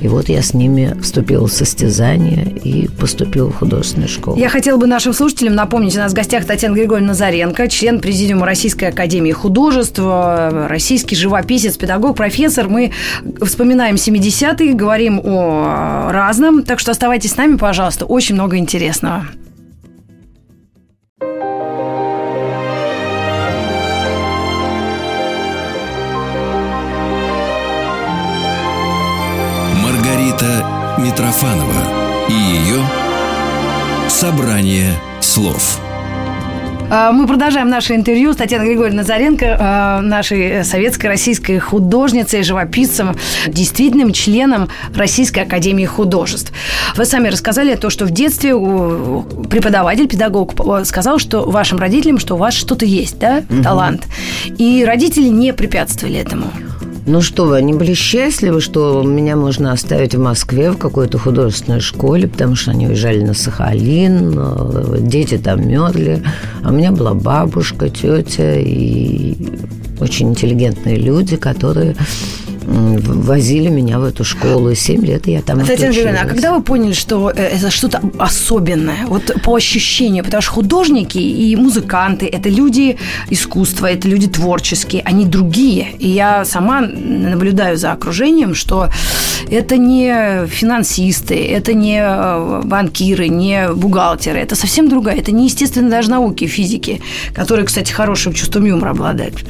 И 0.00 0.08
вот 0.08 0.28
я 0.28 0.42
с 0.42 0.54
ними 0.54 0.96
вступила 1.00 1.46
в 1.46 1.52
состязание 1.52 2.44
и 2.44 2.88
поступила 2.88 3.50
в 3.50 3.56
художественную 3.56 4.08
школу. 4.08 4.36
Я 4.36 4.48
хотела 4.48 4.76
бы 4.76 4.86
нашим 4.86 5.12
слушателям 5.12 5.54
напомнить, 5.54 5.96
у 5.96 5.98
нас 5.98 6.12
в 6.12 6.14
гостях 6.14 6.44
Татьяна 6.44 6.74
Григорьевна 6.74 7.08
Назаренко, 7.08 7.68
член 7.68 8.00
Президиума 8.00 8.46
Российской 8.46 8.86
Академии 8.86 9.32
Художеств, 9.32 9.98
российский 9.98 11.16
живописец, 11.16 11.76
педагог, 11.76 12.16
профессор. 12.16 12.68
Мы 12.68 12.92
вспоминаем 13.42 13.96
70-е, 13.96 14.74
говорим 14.74 15.20
о 15.24 16.10
разном, 16.12 16.62
так 16.62 16.78
что 16.78 16.92
оставайтесь 16.92 17.32
с 17.32 17.36
нами, 17.36 17.56
пожалуйста, 17.56 18.04
очень 18.04 18.34
много 18.34 18.56
интересного. 18.56 19.26
Митрофанова 31.18 32.28
и 32.28 32.32
ее 32.32 32.80
«Собрание 34.06 34.92
слов». 35.18 35.80
А, 36.90 37.10
Мы 37.10 37.26
продолжаем 37.26 37.68
наше 37.68 37.96
интервью 37.96 38.32
с 38.32 38.36
Татьяной 38.36 38.68
Григорьевной 38.68 38.98
Назаренко, 38.98 39.44
э, 39.44 40.00
нашей 40.02 40.64
советской 40.64 41.08
российской 41.08 41.58
художницей, 41.58 42.44
живописцем, 42.44 43.16
действительным 43.48 44.12
членом 44.12 44.68
Российской 44.94 45.40
Академии 45.40 45.86
Художеств. 45.86 46.52
Вы 46.94 47.04
сами 47.04 47.26
рассказали 47.26 47.74
то, 47.74 47.90
что 47.90 48.04
в 48.04 48.12
детстве 48.12 48.50
преподаватель, 49.50 50.06
педагог 50.06 50.54
сказал, 50.84 51.18
что 51.18 51.42
вашим 51.42 51.80
родителям, 51.80 52.20
что 52.20 52.36
у 52.36 52.38
вас 52.38 52.54
что-то 52.54 52.84
есть, 52.86 53.18
да, 53.18 53.42
талант. 53.64 54.06
И 54.56 54.84
родители 54.86 55.26
не 55.26 55.52
препятствовали 55.52 56.20
этому. 56.20 56.44
Ну 57.10 57.22
что 57.22 57.46
вы, 57.46 57.56
они 57.56 57.72
были 57.72 57.94
счастливы, 57.94 58.60
что 58.60 59.02
меня 59.02 59.34
можно 59.34 59.72
оставить 59.72 60.14
в 60.14 60.20
Москве 60.20 60.70
в 60.70 60.76
какой-то 60.76 61.16
художественной 61.16 61.80
школе, 61.80 62.28
потому 62.28 62.54
что 62.54 62.72
они 62.72 62.86
уезжали 62.86 63.22
на 63.22 63.32
Сахалин, 63.32 64.34
э, 64.36 64.98
дети 65.00 65.38
там 65.38 65.66
мерли. 65.66 66.22
А 66.62 66.68
у 66.68 66.72
меня 66.74 66.92
была 66.92 67.14
бабушка, 67.14 67.88
тетя 67.88 68.56
и 68.56 69.36
очень 70.00 70.32
интеллигентные 70.32 70.96
люди, 70.96 71.36
которые 71.36 71.96
возили 72.68 73.68
меня 73.68 73.98
в 73.98 74.04
эту 74.04 74.24
школу. 74.24 74.74
Семь 74.74 75.04
лет 75.04 75.26
я 75.26 75.40
там 75.42 75.60
Татьяна 75.60 75.92
Григорьевна, 75.92 76.20
а 76.22 76.26
когда 76.26 76.52
вы 76.52 76.62
поняли, 76.62 76.92
что 76.92 77.30
э, 77.30 77.42
это 77.42 77.70
что-то 77.70 78.00
особенное, 78.18 79.06
вот 79.06 79.42
по 79.42 79.56
ощущению, 79.56 80.24
потому 80.24 80.42
что 80.42 80.52
художники 80.52 81.18
и 81.18 81.56
музыканты– 81.56 82.26
это 82.32 82.48
люди 82.48 82.98
искусства, 83.30 83.86
это 83.86 84.08
люди 84.08 84.28
творческие, 84.28 85.02
они 85.02 85.24
другие. 85.24 85.88
И 85.98 86.08
я 86.08 86.44
сама 86.44 86.82
наблюдаю 86.82 87.76
за 87.78 87.92
окружением, 87.92 88.54
что 88.54 88.90
это 89.50 89.76
не 89.76 90.46
финансисты, 90.46 91.34
это 91.34 91.72
не 91.72 92.00
э, 92.02 92.62
банкиры, 92.64 93.28
не 93.28 93.68
бухгалтеры, 93.72 94.38
это 94.38 94.56
совсем 94.56 94.88
другая, 94.88 95.16
это 95.16 95.32
не 95.32 95.44
естественно 95.44 95.88
даже 95.88 96.10
науки, 96.10 96.46
физики, 96.46 97.00
которые, 97.34 97.64
кстати, 97.64 97.92
хорошим 97.92 98.34
чувством 98.34 98.66
юмора 98.66 98.90
обладают. 98.90 99.44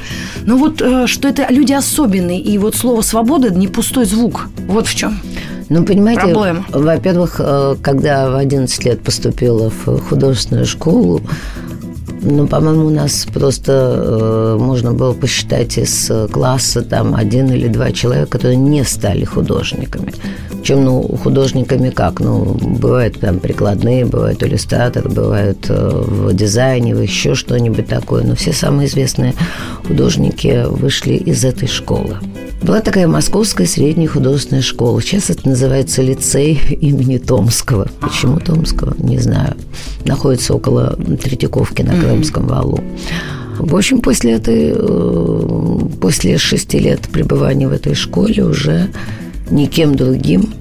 Но 0.45 0.55
вот 0.55 0.81
э, 0.81 1.07
что 1.07 1.27
это 1.27 1.47
люди 1.49 1.73
особенные, 1.73 2.39
и 2.39 2.57
вот 2.57 2.75
слово 2.75 3.01
«свобода» 3.09 3.49
не 3.49 3.67
пустой 3.67 4.05
звук. 4.05 4.49
Вот 4.67 4.87
в 4.87 4.95
чем. 4.95 5.19
Ну, 5.69 5.83
понимаете, 5.83 6.21
Проблема. 6.21 6.65
во-первых, 6.71 7.35
э, 7.39 7.75
когда 7.81 8.29
в 8.29 8.35
11 8.35 8.85
лет 8.85 9.01
поступила 9.01 9.69
в 9.69 9.99
художественную 10.01 10.65
школу, 10.65 11.21
ну, 12.21 12.47
по-моему, 12.47 12.87
у 12.87 12.89
нас 12.89 13.27
просто 13.33 13.71
э, 13.71 14.57
можно 14.59 14.93
было 14.93 15.13
посчитать 15.13 15.77
из 15.77 16.11
класса 16.31 16.81
там 16.81 17.15
один 17.15 17.51
или 17.51 17.67
два 17.67 17.91
человека, 17.91 18.27
которые 18.27 18.57
не 18.57 18.83
стали 18.83 19.25
художниками. 19.25 20.13
Причем, 20.69 20.85
ну, 20.85 21.01
художниками 21.23 21.89
как? 21.89 22.19
Ну, 22.19 22.43
бывают 22.61 23.19
там 23.19 23.39
прикладные, 23.39 24.05
бывают 24.05 24.43
иллюстраторы, 24.43 25.09
бывают 25.09 25.65
э, 25.67 26.03
в 26.05 26.31
дизайне, 26.31 26.93
в 26.93 27.01
еще 27.01 27.33
что-нибудь 27.33 27.87
такое. 27.87 28.23
Но 28.23 28.35
все 28.35 28.53
самые 28.53 28.87
известные 28.87 29.33
художники 29.87 30.65
вышли 30.69 31.13
из 31.13 31.43
этой 31.43 31.67
школы. 31.67 32.17
Была 32.61 32.81
такая 32.81 33.07
Московская 33.07 33.65
средняя 33.65 34.07
художественная 34.07 34.61
школа. 34.61 35.01
Сейчас 35.01 35.31
это 35.31 35.49
называется 35.49 36.03
лицей 36.03 36.61
имени 36.79 37.17
Томского. 37.17 37.87
Почему 37.99 38.39
Томского? 38.39 38.93
Не 38.99 39.17
знаю. 39.17 39.55
Находится 40.05 40.53
около 40.53 40.95
Третьяковки 40.95 41.81
на 41.81 41.99
Крымском 41.99 42.45
валу. 42.45 42.79
В 43.57 43.75
общем, 43.75 44.01
после 44.01 44.33
этой, 44.33 44.71
э, 44.75 45.79
после 45.99 46.37
шести 46.37 46.77
лет 46.77 47.09
пребывания 47.11 47.67
в 47.67 47.73
этой 47.73 47.95
школе 47.95 48.45
уже 48.45 48.89
никем 49.51 49.95
другим 49.95 50.53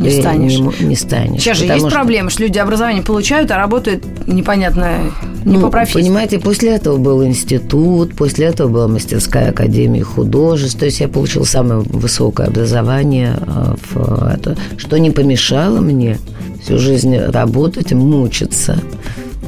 не 0.00 0.10
станешь. 0.10 0.58
Не, 0.58 0.86
не 0.86 0.96
станешь. 0.96 1.42
Сейчас 1.42 1.58
же 1.58 1.66
есть 1.66 1.80
что... 1.80 1.90
проблема, 1.90 2.30
что 2.30 2.42
люди 2.42 2.58
образование 2.58 3.02
получают, 3.02 3.50
а 3.50 3.56
работают 3.56 4.04
непонятно 4.26 5.12
не 5.44 5.56
ну, 5.56 5.62
по 5.62 5.70
профессии. 5.70 6.00
Понимаете, 6.00 6.38
после 6.38 6.74
этого 6.76 6.96
был 6.96 7.24
институт, 7.24 8.14
после 8.14 8.46
этого 8.46 8.68
была 8.68 8.88
мастерская 8.88 9.50
академия 9.50 10.02
художеств. 10.02 10.78
То 10.78 10.86
есть 10.86 11.00
я 11.00 11.08
получил 11.08 11.44
самое 11.44 11.80
высокое 11.80 12.46
образование, 12.46 13.36
э, 13.40 13.74
в 13.92 14.24
это, 14.32 14.56
что 14.76 14.98
не 14.98 15.10
помешало 15.10 15.80
мне 15.80 16.18
всю 16.62 16.78
жизнь 16.78 17.16
работать, 17.16 17.92
мучиться 17.92 18.78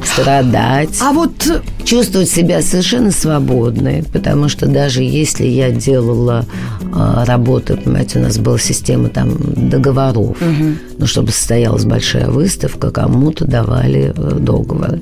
страдать. 0.05 0.99
А 1.01 1.13
вот 1.13 1.33
чувствовать 1.85 2.31
себя 2.31 2.63
совершенно 2.63 3.11
свободной, 3.11 4.05
потому 4.13 4.49
что 4.49 4.67
даже 4.67 5.03
если 5.03 5.45
я 5.45 5.71
делала 5.71 6.45
э, 6.81 7.25
работы, 7.25 7.77
понимаете, 7.77 8.19
у 8.19 8.23
нас 8.23 8.39
была 8.39 8.59
система 8.59 9.09
там 9.09 9.37
договоров, 9.39 10.37
угу. 10.41 10.77
ну, 10.99 11.07
чтобы 11.07 11.33
состоялась 11.33 11.85
большая 11.85 12.29
выставка, 12.29 12.91
кому-то 12.91 13.45
давали 13.45 14.13
э, 14.17 14.39
договоры. 14.39 15.01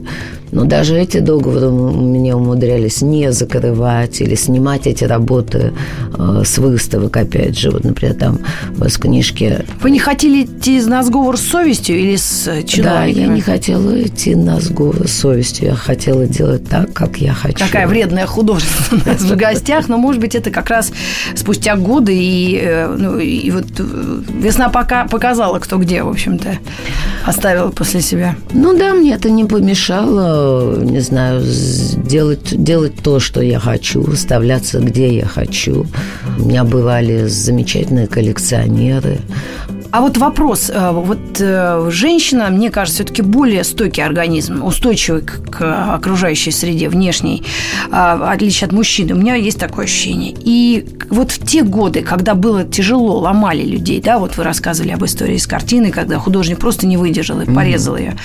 Но 0.53 0.65
даже 0.65 0.99
эти 0.99 1.19
договоры 1.19 1.71
меня 1.71 2.37
умудрялись 2.37 3.03
не 3.03 3.33
закрывать 3.33 4.21
или 4.21 4.35
снимать 4.35 4.87
эти 4.87 5.05
работы 5.05 5.73
э, 6.19 6.43
с 6.45 6.59
выставок, 6.59 7.17
опять 7.17 7.57
же. 7.57 7.71
Вот, 7.71 7.85
например, 7.85 8.15
там 8.17 8.39
у 8.77 8.81
вас 8.81 8.97
книжки... 8.97 9.65
Вы 9.81 9.91
не 9.91 10.01
хотели 10.01 10.45
идти 10.45 10.81
на 10.83 11.03
сговор 11.05 11.37
с 11.37 11.43
совестью 11.43 11.99
или 11.99 12.17
с 12.17 12.45
чиновниками? 12.67 12.83
Да, 12.83 13.05
я 13.21 13.27
не 13.29 13.41
хотела 13.41 14.03
идти 14.03 14.35
на 14.35 14.61
сговор 14.61 14.90
с 14.93 15.13
совестью. 15.13 15.69
Я 15.69 15.75
хотела 15.75 16.27
делать 16.27 16.69
так, 16.69 16.93
как 16.93 17.19
я 17.19 17.33
хочу. 17.33 17.59
Какая 17.59 17.87
вредная 17.87 18.27
художница 18.27 18.93
у 18.93 19.09
нас 19.09 19.21
в 19.23 19.37
гостях. 19.37 19.89
Но, 19.89 19.99
может 19.99 20.21
быть, 20.21 20.35
это 20.35 20.51
как 20.51 20.71
раз 20.71 20.93
спустя 21.35 21.77
годы 21.77 22.17
и, 22.17 22.59
э, 22.63 22.87
ну, 22.97 23.19
и 23.19 23.51
вот 23.51 23.67
э, 23.79 24.23
весна 24.29 24.69
пока 24.69 25.07
показала, 25.07 25.59
кто 25.59 25.79
где, 25.79 26.03
в 26.03 26.09
общем-то, 26.09 26.59
оставила 27.25 27.71
после 27.71 28.01
себя. 28.01 28.37
Ну 28.53 28.77
да, 28.77 28.95
мне 28.95 29.15
это 29.15 29.31
не 29.31 29.45
помешало 29.45 30.81
не 30.91 31.01
знаю, 31.01 31.43
делать, 31.97 32.63
делать 32.63 32.95
то, 33.03 33.21
что 33.21 33.41
я 33.41 33.59
хочу, 33.59 34.03
выставляться, 34.03 34.81
где 34.81 35.15
я 35.15 35.27
хочу. 35.27 35.87
У 36.39 36.43
меня 36.43 36.65
бывали 36.65 37.27
замечательные 37.27 38.07
коллекционеры. 38.07 39.19
А 39.93 40.01
вот 40.01 40.17
вопрос. 40.19 40.71
Э, 40.73 40.93
вот 40.93 41.41
э, 41.41 41.89
женщина, 41.91 42.49
мне 42.51 42.71
кажется, 42.71 43.03
все-таки 43.03 43.23
более 43.23 43.65
стойкий 43.65 44.05
организм, 44.05 44.65
устойчивый 44.65 45.23
к 45.23 45.95
окружающей 45.95 46.53
среде, 46.53 46.89
внешней, 46.89 47.43
а, 47.91 48.17
в 48.17 48.31
отличие 48.31 48.67
от 48.67 48.73
мужчины. 48.73 49.15
У 49.15 49.17
меня 49.17 49.35
есть 49.35 49.59
такое 49.59 49.87
ощущение. 49.87 50.35
И 50.39 50.87
вот 51.11 51.33
в 51.33 51.45
те 51.45 51.63
годы, 51.63 52.03
когда 52.03 52.35
было 52.35 52.65
тяжело, 52.65 53.19
ломали 53.19 53.65
людей, 53.65 54.01
да, 54.01 54.19
вот 54.19 54.37
вы 54.37 54.45
рассказывали 54.45 54.93
об 54.93 55.05
истории 55.05 55.37
с 55.37 55.47
картиной, 55.47 55.91
когда 55.91 56.19
художник 56.19 56.59
просто 56.59 56.87
не 56.87 56.97
выдержал 56.97 57.41
и 57.41 57.47
порезал 57.47 57.97
mm-hmm. 57.97 58.01
ее. 58.01 58.17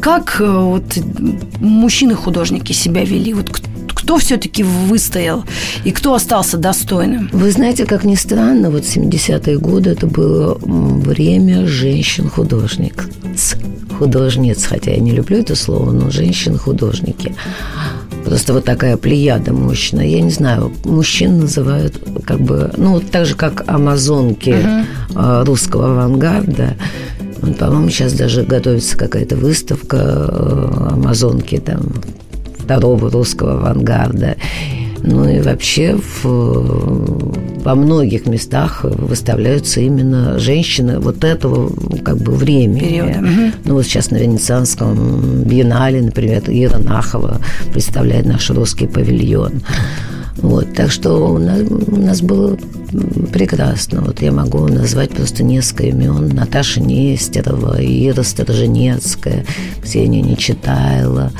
Как 0.00 0.40
э, 0.40 0.46
вот 0.46 0.98
мужчины-художники 1.60 2.72
себя 2.72 3.04
вели? 3.04 3.32
Вот 3.32 3.50
кто 3.50 3.68
все-таки 4.16 4.62
выстоял 4.62 5.44
и 5.84 5.90
кто 5.90 6.14
остался 6.14 6.56
достойным? 6.56 7.28
Вы 7.32 7.50
знаете, 7.50 7.84
как 7.84 8.04
ни 8.04 8.14
странно, 8.14 8.70
вот 8.70 8.84
70-е 8.84 9.58
годы 9.58 9.90
это 9.90 10.06
было 10.06 10.56
время 10.62 11.66
женщин-художниц. 11.66 12.94
Художниц, 13.98 14.64
хотя 14.64 14.92
я 14.92 14.98
не 14.98 15.10
люблю 15.10 15.38
это 15.38 15.54
слово, 15.54 15.90
но 15.90 16.10
женщин-художники. 16.10 17.34
Просто 18.24 18.52
вот 18.52 18.64
такая 18.64 18.96
плеяда 18.96 19.52
мощная. 19.52 20.06
Я 20.06 20.20
не 20.20 20.30
знаю, 20.30 20.72
мужчин 20.84 21.40
называют 21.40 21.98
как 22.24 22.40
бы, 22.40 22.70
ну, 22.76 23.00
так 23.00 23.26
же, 23.26 23.34
как 23.34 23.64
амазонки 23.66 24.50
uh-huh. 24.50 25.44
русского 25.44 25.92
авангарда. 25.92 26.76
По-моему, 27.58 27.88
сейчас 27.90 28.12
даже 28.12 28.42
готовится 28.42 28.96
какая-то 28.96 29.36
выставка 29.36 29.96
э, 29.96 30.88
амазонки 30.92 31.58
там 31.58 31.80
второго 32.68 33.10
русского 33.10 33.54
авангарда. 33.54 34.36
Ну 35.02 35.26
и 35.26 35.40
вообще 35.40 35.96
в, 35.96 37.62
во 37.64 37.74
многих 37.74 38.26
местах 38.26 38.80
выставляются 38.82 39.80
именно 39.80 40.38
женщины 40.38 40.98
вот 40.98 41.24
этого 41.24 41.72
как 42.04 42.18
бы 42.18 42.32
времени. 42.32 42.80
Периода. 42.80 43.52
Ну 43.64 43.74
вот 43.74 43.84
сейчас 43.84 44.10
на 44.10 44.18
Венецианском 44.18 45.44
биеннале, 45.44 46.02
например, 46.02 46.42
Ира 46.46 46.78
Нахова 46.78 47.40
представляет 47.72 48.26
наш 48.26 48.50
русский 48.50 48.86
павильон. 48.86 49.62
Вот, 50.38 50.72
так 50.74 50.90
что 50.90 51.32
у 51.34 51.38
нас, 51.38 51.60
у 51.68 51.96
нас 51.96 52.22
было 52.22 52.56
прекрасно. 53.32 54.02
Вот 54.02 54.22
я 54.22 54.32
могу 54.32 54.66
назвать 54.68 55.10
просто 55.10 55.42
несколько 55.42 55.84
имен. 55.84 56.28
Наташа 56.28 56.80
Нестерова, 56.80 57.76
Ира 57.80 58.22
Стороженецкая, 58.22 59.44
Ксения 59.82 60.22
Нечитайла, 60.22 61.32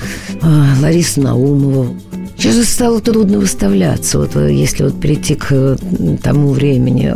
а, 0.42 0.74
Лариса 0.82 1.20
Наумова. 1.20 1.94
Сейчас 2.36 2.54
же 2.54 2.64
стало 2.64 3.00
трудно 3.00 3.38
выставляться, 3.38 4.18
вот 4.18 4.36
э, 4.36 4.54
если 4.54 4.84
вот 4.84 5.00
перейти 5.00 5.34
к 5.34 5.46
э, 5.50 5.76
тому 6.22 6.52
времени. 6.52 7.12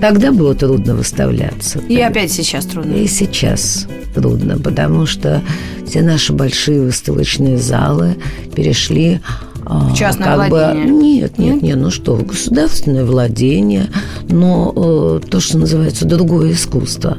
Тогда 0.00 0.32
было 0.32 0.54
трудно 0.54 0.94
выставляться. 0.94 1.78
И 1.80 2.00
опять 2.00 2.32
сейчас 2.32 2.64
трудно. 2.64 2.94
И 2.94 3.06
сейчас 3.06 3.86
трудно, 4.14 4.58
потому 4.58 5.04
что 5.04 5.42
все 5.86 6.00
наши 6.00 6.32
большие 6.32 6.80
выставочные 6.80 7.58
залы 7.58 8.16
перешли 8.54 9.20
а, 9.70 9.94
Частное 9.94 10.26
как 10.26 10.50
владение? 10.50 10.86
Бы, 10.86 10.90
нет, 10.90 11.38
нет, 11.38 11.62
нет, 11.62 11.78
ну 11.78 11.90
что, 11.90 12.16
государственное 12.16 13.04
владение, 13.04 13.86
но 14.28 14.72
э, 14.74 15.20
то, 15.30 15.38
что 15.38 15.58
называется 15.58 16.06
другое 16.06 16.52
искусство. 16.52 17.16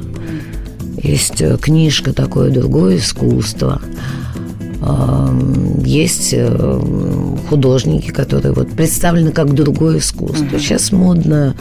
Есть 1.02 1.40
э, 1.40 1.56
книжка 1.56 2.12
такое 2.12 2.50
другое 2.50 2.98
искусство. 2.98 3.80
Есть 5.84 6.30
э, 6.32 6.80
художники, 7.48 8.10
которые 8.10 8.52
вот 8.52 8.68
представлены 8.70 9.30
как 9.30 9.54
другое 9.54 9.98
искусство. 9.98 10.58
Сейчас 10.58 10.92
модно 10.92 11.54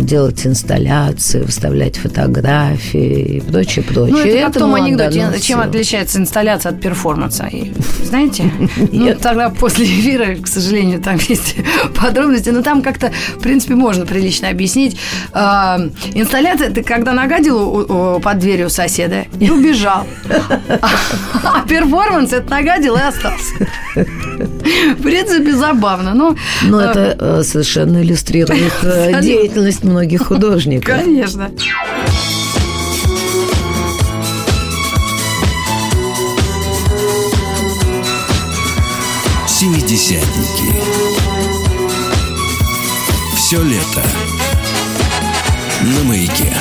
делать 0.00 0.46
инсталляции, 0.46 1.42
выставлять 1.42 1.96
фотографии 1.96 3.36
и 3.36 3.40
прочее, 3.40 3.84
прочее. 3.84 4.12
Ну, 4.12 4.18
это 4.18 4.38
как 4.46 4.56
в 4.56 4.58
том 4.58 4.74
анекдоте, 4.74 5.40
чем 5.40 5.60
отличается 5.60 6.18
инсталляция 6.18 6.72
от 6.72 6.80
перформанса. 6.80 7.46
И, 7.46 7.72
знаете? 8.04 8.50
Ну, 8.92 9.14
тогда 9.14 9.50
после 9.50 9.86
эфира, 9.86 10.34
к 10.40 10.46
сожалению, 10.46 11.00
там 11.00 11.16
есть 11.28 11.56
подробности, 11.94 12.50
но 12.50 12.62
там 12.62 12.82
как-то, 12.82 13.12
в 13.36 13.40
принципе, 13.40 13.74
можно 13.74 14.06
прилично 14.06 14.48
объяснить. 14.48 14.96
А, 15.32 15.80
инсталляция– 16.14 16.68
это 16.70 16.82
когда 16.82 17.12
нагадил 17.12 18.20
под 18.20 18.38
дверью 18.38 18.70
соседа 18.70 19.24
и 19.38 19.50
убежал. 19.50 20.06
А 21.44 21.66
перформанс– 21.66 22.32
это 22.32 22.48
нагадил 22.48 22.94
и 22.96 23.00
остался. 23.00 23.54
В 23.94 25.02
принципе, 25.02 25.52
забавно. 25.52 26.14
Но, 26.14 26.36
но 26.62 26.80
это 26.80 27.16
э, 27.18 27.42
совершенно 27.42 28.02
иллюстрирует 28.02 28.72
э, 28.82 29.20
деятельность 29.20 29.61
деятельность 29.62 29.84
многих 29.84 30.22
художников. 30.26 30.86
Конечно. 30.86 31.50
Семидесятники. 39.46 40.74
Все 43.36 43.62
лето 43.62 44.02
на 45.82 46.04
маяке. 46.04 46.52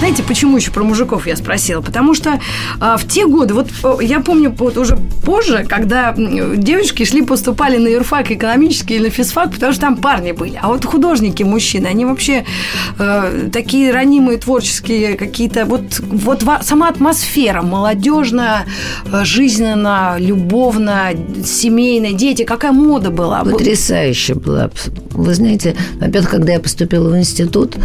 Знаете, 0.00 0.22
почему 0.22 0.56
еще 0.56 0.70
про 0.70 0.82
мужиков 0.82 1.26
я 1.26 1.36
спросила? 1.36 1.82
Потому 1.82 2.14
что 2.14 2.40
а, 2.80 2.96
в 2.96 3.06
те 3.06 3.26
годы, 3.26 3.52
вот 3.52 3.68
я 4.00 4.20
помню, 4.20 4.50
вот 4.50 4.78
уже 4.78 4.96
позже, 4.96 5.66
когда 5.68 6.14
девочки 6.16 7.04
шли, 7.04 7.20
поступали 7.20 7.76
на 7.76 7.86
юрфак 7.86 8.30
экономический 8.30 8.94
или 8.94 9.04
на 9.04 9.10
физфак, 9.10 9.52
потому 9.52 9.72
что 9.74 9.82
там 9.82 9.96
парни 9.98 10.32
были. 10.32 10.58
А 10.62 10.68
вот 10.68 10.86
художники, 10.86 11.42
мужчины, 11.42 11.86
они 11.86 12.06
вообще 12.06 12.46
э, 12.98 13.50
такие 13.52 13.92
ранимые, 13.92 14.38
творческие 14.38 15.18
какие-то... 15.18 15.66
Вот, 15.66 16.00
вот 16.00 16.44
сама 16.62 16.88
атмосфера 16.88 17.60
молодежная, 17.60 18.64
э, 19.04 19.24
жизненно, 19.24 20.16
любовно, 20.18 21.10
семейная, 21.44 22.12
дети, 22.14 22.44
какая 22.44 22.72
мода 22.72 23.10
была. 23.10 23.44
Потрясающе 23.44 24.32
была. 24.32 24.70
Вы 25.10 25.34
знаете, 25.34 25.76
во-первых, 26.00 26.30
когда 26.30 26.54
я 26.54 26.60
поступила 26.60 27.10
в 27.10 27.18
институт, 27.18 27.76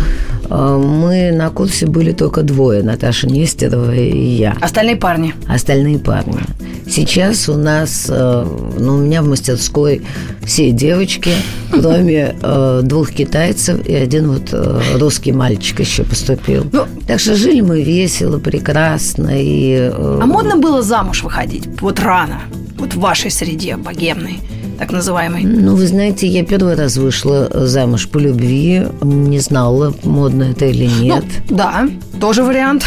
э, 0.50 0.78
мы 0.78 1.32
на 1.34 1.50
курсе 1.50 1.86
были 1.88 2.05
только 2.12 2.44
двое, 2.44 2.84
Наташа 2.84 3.28
Нестерова 3.28 3.94
и 3.94 4.18
я. 4.18 4.56
Остальные 4.62 4.96
парни? 4.98 5.34
Остальные 5.48 6.00
парни. 6.00 6.40
Сейчас 6.88 7.50
у 7.50 7.56
нас, 7.56 8.08
э, 8.10 8.46
ну, 8.78 8.96
у 8.96 8.98
меня 9.00 9.22
в 9.22 9.28
мастерской 9.28 10.04
все 10.46 10.72
девочки, 10.72 11.32
кроме 11.72 12.36
э, 12.42 12.82
двух 12.84 13.12
китайцев 13.12 13.86
и 13.88 13.94
один 13.94 14.32
вот 14.32 14.54
русский 14.96 15.32
мальчик 15.32 15.80
еще 15.80 16.04
поступил. 16.04 16.66
Ну, 16.72 16.86
так 17.08 17.20
что 17.20 17.36
жили 17.36 17.62
мы 17.62 17.82
весело, 17.82 18.40
прекрасно. 18.40 19.32
И, 19.34 19.92
а 19.94 20.26
модно 20.26 20.58
было 20.58 20.82
замуж 20.82 21.24
выходить? 21.24 21.68
Вот 21.82 22.00
рано? 22.00 22.42
Вот 22.78 22.94
в 22.94 23.00
вашей 23.00 23.32
среде 23.32 23.78
богемной? 23.78 24.40
Так 24.78 24.92
называемый? 24.92 25.44
Ну, 25.44 25.76
вы 25.76 25.88
знаете, 25.88 26.28
я 26.28 26.44
первый 26.44 26.76
раз 26.76 26.98
вышла 26.98 27.50
замуж 27.52 28.08
по 28.10 28.18
любви, 28.18 28.84
не 29.02 29.40
знала, 29.40 29.94
модно 30.04 30.44
это 30.44 30.66
или 30.66 30.88
ну, 30.88 31.04
нет. 31.04 31.26
Ну, 31.50 31.58
да, 31.58 31.88
тоже 32.20 32.44
вариант. 32.44 32.86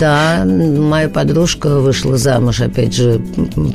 Да, 0.00 0.44
моя 0.44 1.08
подружка 1.08 1.80
вышла 1.80 2.16
замуж, 2.16 2.60
опять 2.60 2.94
же, 2.94 3.20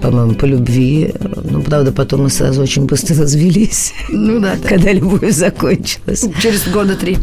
по-моему, 0.01 0.33
по 0.33 0.45
любви. 0.45 1.13
Ну, 1.43 1.61
правда, 1.61 1.91
потом 1.91 2.23
мы 2.23 2.29
сразу 2.29 2.61
очень 2.61 2.85
быстро 2.85 3.15
развелись. 3.15 3.93
Ну 4.09 4.39
да. 4.39 4.55
да. 4.61 4.69
Когда 4.69 4.91
любовь 4.91 5.31
закончилась. 5.31 6.25
Через 6.41 6.67
года 6.67 6.95
три. 6.95 7.17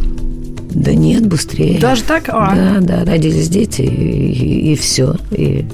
Да 0.70 0.92
нет, 0.94 1.26
быстрее. 1.26 1.78
Даже 1.78 2.02
так? 2.02 2.24
А. 2.28 2.54
Да, 2.80 3.04
да, 3.04 3.10
родились 3.10 3.48
дети, 3.48 3.82
и, 3.82 4.32
и, 4.32 4.72
и 4.72 4.76
все. 4.76 5.16
И 5.30 5.66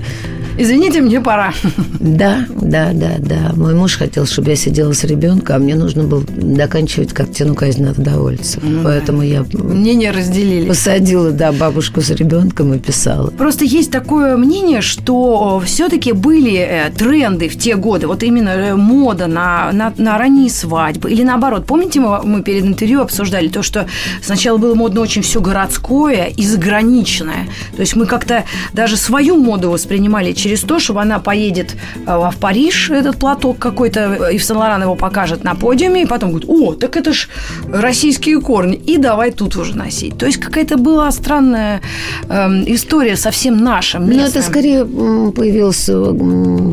Извините, 0.56 1.00
мне 1.00 1.20
пора. 1.20 1.52
Да, 2.00 2.46
да, 2.60 2.90
да, 2.92 3.16
да. 3.18 3.52
Мой 3.56 3.74
муж 3.74 3.96
хотел, 3.96 4.26
чтобы 4.26 4.50
я 4.50 4.56
сидела 4.56 4.92
с 4.92 5.04
ребенком, 5.04 5.56
а 5.56 5.58
мне 5.58 5.74
нужно 5.74 6.04
было 6.04 6.22
доканчивать 6.22 7.12
картину 7.12 7.54
«Казнь 7.54 7.82
народовольцев». 7.82 8.62
Ну, 8.62 8.82
Поэтому 8.84 9.22
я... 9.22 9.44
Мнение 9.52 10.10
разделили. 10.10 10.68
Посадила, 10.68 11.30
да, 11.30 11.50
бабушку 11.52 12.00
с 12.00 12.10
ребенком 12.10 12.74
и 12.74 12.78
писала. 12.78 13.30
Просто 13.30 13.64
есть 13.64 13.90
такое 13.90 14.36
мнение, 14.36 14.80
что 14.80 15.62
все-таки 15.64 16.12
были 16.12 16.56
э, 16.56 16.90
тренды 16.90 17.48
в 17.48 17.58
те 17.58 17.76
годы, 17.76 18.06
вот 18.06 18.22
именно 18.22 18.50
э, 18.50 18.74
мода 18.74 19.26
на, 19.26 19.72
на, 19.72 19.92
на 19.96 20.18
ранние 20.18 20.50
свадьбы. 20.50 21.10
Или 21.10 21.22
наоборот, 21.22 21.66
помните, 21.66 22.00
мы, 22.00 22.22
мы 22.22 22.42
перед 22.42 22.64
интервью 22.64 23.00
обсуждали 23.00 23.48
то, 23.48 23.62
что 23.62 23.88
сначала 24.22 24.58
было 24.58 24.74
модно 24.74 25.00
очень 25.00 25.22
все 25.22 25.40
городское 25.40 26.26
и 26.26 26.44
заграничное. 26.44 27.48
То 27.74 27.80
есть 27.80 27.96
мы 27.96 28.06
как-то 28.06 28.44
даже 28.72 28.96
свою 28.96 29.36
моду 29.36 29.70
воспринимали 29.70 30.32
через 30.44 30.60
то, 30.60 30.78
чтобы 30.78 31.00
она 31.00 31.20
поедет 31.20 31.74
э, 32.06 32.30
в 32.30 32.36
Париж, 32.36 32.90
этот 32.90 33.16
платок 33.16 33.58
какой-то, 33.58 34.28
и 34.30 34.36
в 34.36 34.44
Сен-Лоран 34.44 34.82
его 34.82 34.94
покажет 34.94 35.42
на 35.42 35.54
подиуме, 35.54 36.02
и 36.02 36.06
потом 36.06 36.30
говорит, 36.30 36.50
о, 36.50 36.74
так 36.74 36.96
это 36.98 37.14
ж 37.14 37.28
российские 37.72 38.42
корни, 38.42 38.74
и 38.74 38.98
давай 38.98 39.30
тут 39.30 39.56
уже 39.56 39.74
носить. 39.74 40.18
То 40.18 40.26
есть 40.26 40.38
какая-то 40.38 40.76
была 40.76 41.10
странная 41.12 41.80
э, 42.28 42.48
история 42.66 43.16
совсем 43.16 43.56
наша. 43.56 43.98
Ну, 43.98 44.20
это 44.20 44.42
скорее 44.42 44.84
появилось 44.84 45.88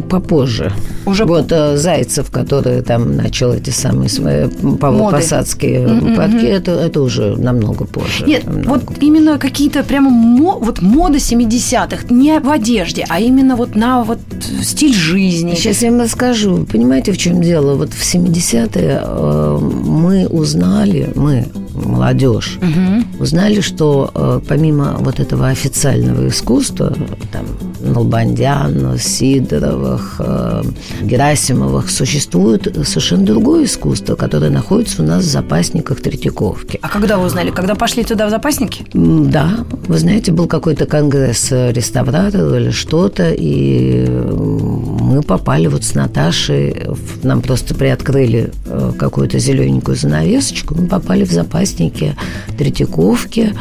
попозже. 0.09 0.73
Уже 1.05 1.23
вот. 1.23 1.51
Э, 1.51 1.77
Зайцев, 1.77 2.29
который 2.29 2.81
там 2.81 3.15
начал 3.15 3.53
эти 3.53 3.69
самые 3.69 4.09
свои 4.09 4.47
посадские 4.79 5.79
mm-hmm. 5.79 6.15
платки, 6.15 6.45
это, 6.45 6.71
это 6.71 7.01
уже 7.01 7.37
намного 7.37 7.85
позже. 7.85 8.25
Нет, 8.25 8.43
намного. 8.43 8.69
вот 8.69 8.83
именно 8.99 9.37
какие-то 9.37 9.83
прямо 9.83 10.09
мо, 10.09 10.57
вот 10.59 10.81
мода 10.81 11.19
70-х, 11.19 12.03
не 12.09 12.39
в 12.39 12.49
одежде, 12.49 13.05
а 13.07 13.19
именно 13.21 13.55
вот 13.61 13.75
на 13.75 14.03
вот 14.03 14.19
стиль 14.63 14.93
жизни. 14.93 15.53
Сейчас 15.53 15.83
я 15.83 15.91
вам 15.91 16.01
расскажу. 16.01 16.65
Понимаете, 16.65 17.11
в 17.11 17.17
чем 17.17 17.41
дело? 17.41 17.75
Вот 17.75 17.93
в 17.93 18.01
70-е 18.01 19.01
э, 19.03 19.59
мы 19.59 20.27
узнали, 20.27 21.11
мы, 21.15 21.45
молодежь, 21.75 22.57
угу. 22.57 23.23
узнали, 23.23 23.61
что 23.61 24.09
э, 24.15 24.41
помимо 24.47 24.95
вот 24.99 25.19
этого 25.19 25.49
официального 25.49 26.27
искусства, 26.27 26.95
там, 27.31 27.45
Налбандян, 27.91 28.97
Сидоровых, 28.97 30.15
э, 30.19 30.63
Герасимовых, 31.01 31.89
существует 31.89 32.63
совершенно 32.85 33.25
другое 33.25 33.65
искусство, 33.65 34.15
которое 34.15 34.49
находится 34.49 35.03
у 35.03 35.05
нас 35.05 35.23
в 35.23 35.29
запасниках 35.29 36.01
Третьяковки. 36.01 36.79
А 36.81 36.89
когда 36.89 37.17
вы 37.17 37.25
узнали? 37.25 37.51
Когда 37.51 37.75
пошли 37.75 38.03
туда 38.03 38.27
в 38.27 38.29
запасники? 38.29 38.85
Да. 38.93 39.65
Вы 39.87 39.97
знаете, 39.97 40.31
был 40.31 40.47
какой-то 40.47 40.85
конгресс 40.85 41.51
реставраторов 41.51 42.53
или 42.53 42.71
что-то, 42.71 43.31
и 43.31 44.07
мы 44.07 45.21
попали 45.21 45.67
вот 45.67 45.83
с 45.83 45.93
Наташей, 45.95 46.87
нам 47.23 47.41
просто 47.41 47.75
приоткрыли 47.75 48.51
э, 48.65 48.91
какую-то 48.97 49.39
зелененькую 49.39 49.95
занавесочку, 49.95 50.75
мы 50.75 50.87
попали 50.87 51.23
в 51.23 51.31
запасники 51.31 52.15
Третьяковки, 52.57 53.53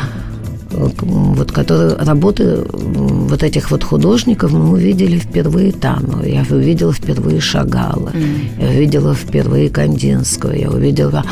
вот 0.70 1.52
которые 1.52 1.96
работы 1.96 2.64
вот 2.70 3.42
этих 3.42 3.70
вот 3.70 3.84
художников 3.84 4.52
мы 4.52 4.72
увидели 4.72 5.18
впервые 5.18 5.72
там. 5.72 6.22
Я 6.24 6.44
увидела 6.48 6.92
впервые 6.92 7.40
Шагала, 7.40 8.10
mm. 8.10 8.62
я 8.62 8.68
увидела 8.68 9.14
впервые 9.14 9.70
Кандинского, 9.70 10.52
я 10.52 10.70
увидела... 10.70 11.24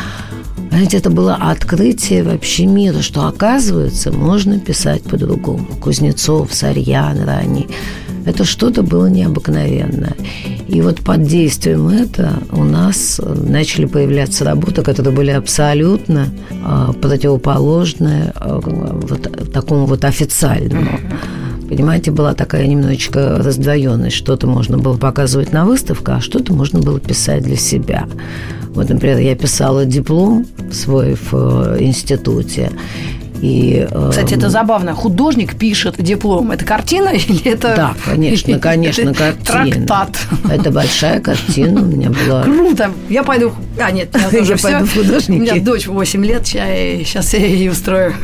Знаете, 0.70 0.98
это 0.98 1.08
было 1.08 1.34
открытие 1.34 2.22
вообще 2.22 2.66
мира, 2.66 3.00
что, 3.00 3.26
оказывается, 3.26 4.12
можно 4.12 4.60
писать 4.60 5.02
по-другому. 5.02 5.66
Кузнецов, 5.80 6.52
Сарьян 6.52 7.22
ранний. 7.24 7.68
Это 8.26 8.44
что-то 8.44 8.82
было 8.82 9.06
необыкновенное. 9.06 10.14
И 10.68 10.80
вот 10.82 11.00
под 11.00 11.22
действием 11.22 11.88
этого 11.88 12.32
у 12.52 12.62
нас 12.62 13.20
начали 13.24 13.86
появляться 13.86 14.44
работы, 14.44 14.82
которые 14.82 15.14
были 15.14 15.30
абсолютно 15.30 16.28
э, 16.50 16.92
противоположны 17.00 18.32
э, 18.34 18.60
вот 18.62 19.52
такому 19.52 19.86
вот 19.86 20.04
официальному. 20.04 21.00
Понимаете, 21.68 22.10
была 22.10 22.34
такая 22.34 22.66
немножечко 22.66 23.38
раздвоенность. 23.38 24.16
Что-то 24.16 24.46
можно 24.46 24.78
было 24.78 24.96
показывать 24.96 25.52
на 25.52 25.66
выставках, 25.66 26.18
а 26.18 26.20
что-то 26.20 26.54
можно 26.54 26.80
было 26.80 26.98
писать 26.98 27.42
для 27.42 27.56
себя. 27.56 28.06
Вот, 28.70 28.88
например, 28.88 29.18
я 29.18 29.34
писала 29.34 29.84
диплом 29.84 30.46
свой 30.72 31.14
в 31.14 31.34
э, 31.34 31.76
институте. 31.80 32.70
И, 33.40 33.86
э, 33.90 34.08
Кстати, 34.10 34.34
это 34.34 34.48
забавно. 34.50 34.94
Художник 34.94 35.56
пишет 35.56 35.96
диплом. 35.98 36.50
Это 36.50 36.64
картина 36.64 37.08
или 37.14 37.44
это... 37.44 37.74
Да, 37.76 37.94
конечно, 38.04 38.58
конечно, 38.60 39.14
картина. 39.14 39.86
Трактат. 39.86 40.18
Это 40.50 40.70
большая 40.70 41.20
картина 41.20 41.82
у 41.82 41.86
меня 41.86 42.10
была. 42.10 42.42
Круто. 42.44 42.90
Я 43.08 43.22
пойду... 43.22 43.52
А, 43.80 43.90
нет, 43.90 44.08
я, 44.32 44.38
я 44.40 44.56
пойду 44.56 44.84
в 44.86 44.94
художники. 44.94 45.38
У 45.38 45.42
меня 45.42 45.60
дочь 45.60 45.86
8 45.86 46.24
лет, 46.24 46.46
сейчас 46.46 47.34
я 47.34 47.46
ей 47.46 47.68
устрою 47.68 48.14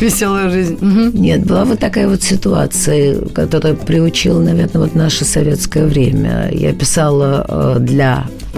веселую 0.00 0.50
жизнь. 0.50 0.78
Нет, 0.80 1.44
была 1.44 1.64
вот 1.64 1.78
такая 1.78 2.08
вот 2.08 2.22
ситуация, 2.22 3.20
которая 3.34 3.74
приучила, 3.74 4.40
наверное, 4.40 4.82
вот 4.82 4.94
наше 4.94 5.24
советское 5.24 5.84
время. 5.84 6.48
Я 6.52 6.72
писала 6.72 7.44
э, 7.48 7.76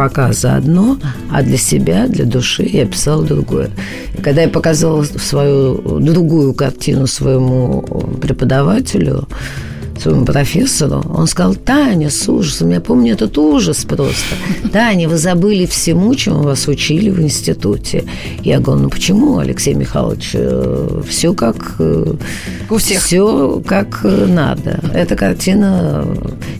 для 0.00 0.08
показа 0.08 0.56
одно, 0.56 0.96
а 1.30 1.42
для 1.42 1.58
себя, 1.58 2.06
для 2.08 2.24
души 2.24 2.62
я 2.62 2.86
писала 2.86 3.24
другое. 3.24 3.70
И 4.18 4.22
когда 4.22 4.42
я 4.42 4.48
показывала 4.48 5.04
свою 5.04 6.00
другую 6.00 6.54
картину 6.54 7.06
своему 7.06 7.82
преподавателю, 8.22 9.28
своему 10.00 10.24
профессору, 10.24 11.04
он 11.14 11.26
сказал, 11.26 11.54
Таня, 11.54 12.10
с 12.10 12.28
ужасом, 12.28 12.70
я 12.70 12.80
помню 12.80 13.14
этот 13.14 13.36
ужас 13.38 13.84
просто. 13.84 14.34
Таня, 14.72 15.08
вы 15.08 15.16
забыли 15.16 15.66
всему, 15.66 16.14
чему 16.14 16.42
вас 16.42 16.68
учили 16.68 17.10
в 17.10 17.20
институте. 17.20 18.04
Я 18.42 18.60
говорю, 18.60 18.82
ну 18.82 18.90
почему, 18.90 19.38
Алексей 19.38 19.74
Михайлович, 19.74 20.30
э, 20.34 21.02
все 21.08 21.34
как... 21.34 21.56
Э, 21.78 22.14
У 22.68 22.76
всех. 22.76 23.02
Все 23.02 23.62
как 23.66 24.00
надо. 24.04 24.80
Эта 24.94 25.16
картина, 25.16 26.06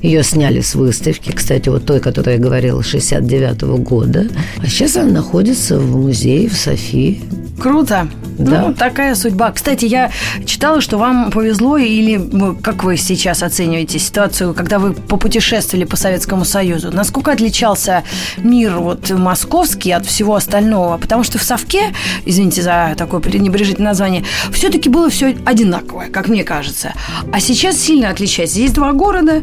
ее 0.03 0.23
сняли 0.23 0.61
с 0.61 0.75
выставки, 0.75 1.33
кстати, 1.33 1.69
вот 1.69 1.85
той, 1.85 2.01
которая 2.01 2.37
я 2.37 2.43
говорила, 2.43 2.83
69 2.83 3.63
-го 3.63 3.79
года. 3.79 4.27
А 4.59 4.67
сейчас 4.67 4.97
она 4.97 5.11
находится 5.11 5.79
в 5.79 5.97
музее 5.97 6.49
в 6.49 6.57
Софии. 6.57 7.21
Круто. 7.61 8.09
Да. 8.39 8.63
Ну, 8.63 8.75
такая 8.75 9.15
судьба. 9.15 9.53
Кстати, 9.53 9.85
я 9.85 10.11
читала, 10.47 10.81
что 10.81 10.97
вам 10.97 11.31
повезло, 11.31 11.77
или 11.77 12.19
как 12.63 12.85
вы 12.85 12.97
сейчас 12.97 13.30
оцениваете 13.43 13.99
ситуацию, 13.99 14.55
когда 14.55 14.79
вы 14.79 14.93
попутешествовали 14.93 15.85
по 15.85 15.97
Советскому 15.97 16.45
Союзу? 16.45 16.91
Насколько 16.93 17.33
отличался 17.33 18.05
мир 18.39 18.79
вот 18.79 19.11
московский 19.11 19.93
от 19.93 20.07
всего 20.07 20.35
остального? 20.35 20.99
Потому 20.99 21.25
что 21.25 21.39
в 21.39 21.43
Совке, 21.43 21.95
извините 22.25 22.63
за 22.63 22.95
такое 22.97 23.21
пренебрежительное 23.21 23.91
название, 23.91 24.25
все-таки 24.53 24.89
было 24.89 25.11
все 25.11 25.37
одинаковое, 25.45 26.09
как 26.09 26.29
мне 26.29 26.45
кажется. 26.45 26.93
А 27.33 27.41
сейчас 27.41 27.77
сильно 27.77 28.11
отличается. 28.11 28.59
Есть 28.59 28.75
два 28.75 28.93
города, 28.93 29.43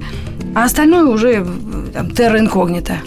А 0.55 0.65
остальное 0.65 1.05
уже 1.05 1.45
там, 1.93 2.11
терра 2.11 2.39
инкогнито. 2.39 2.97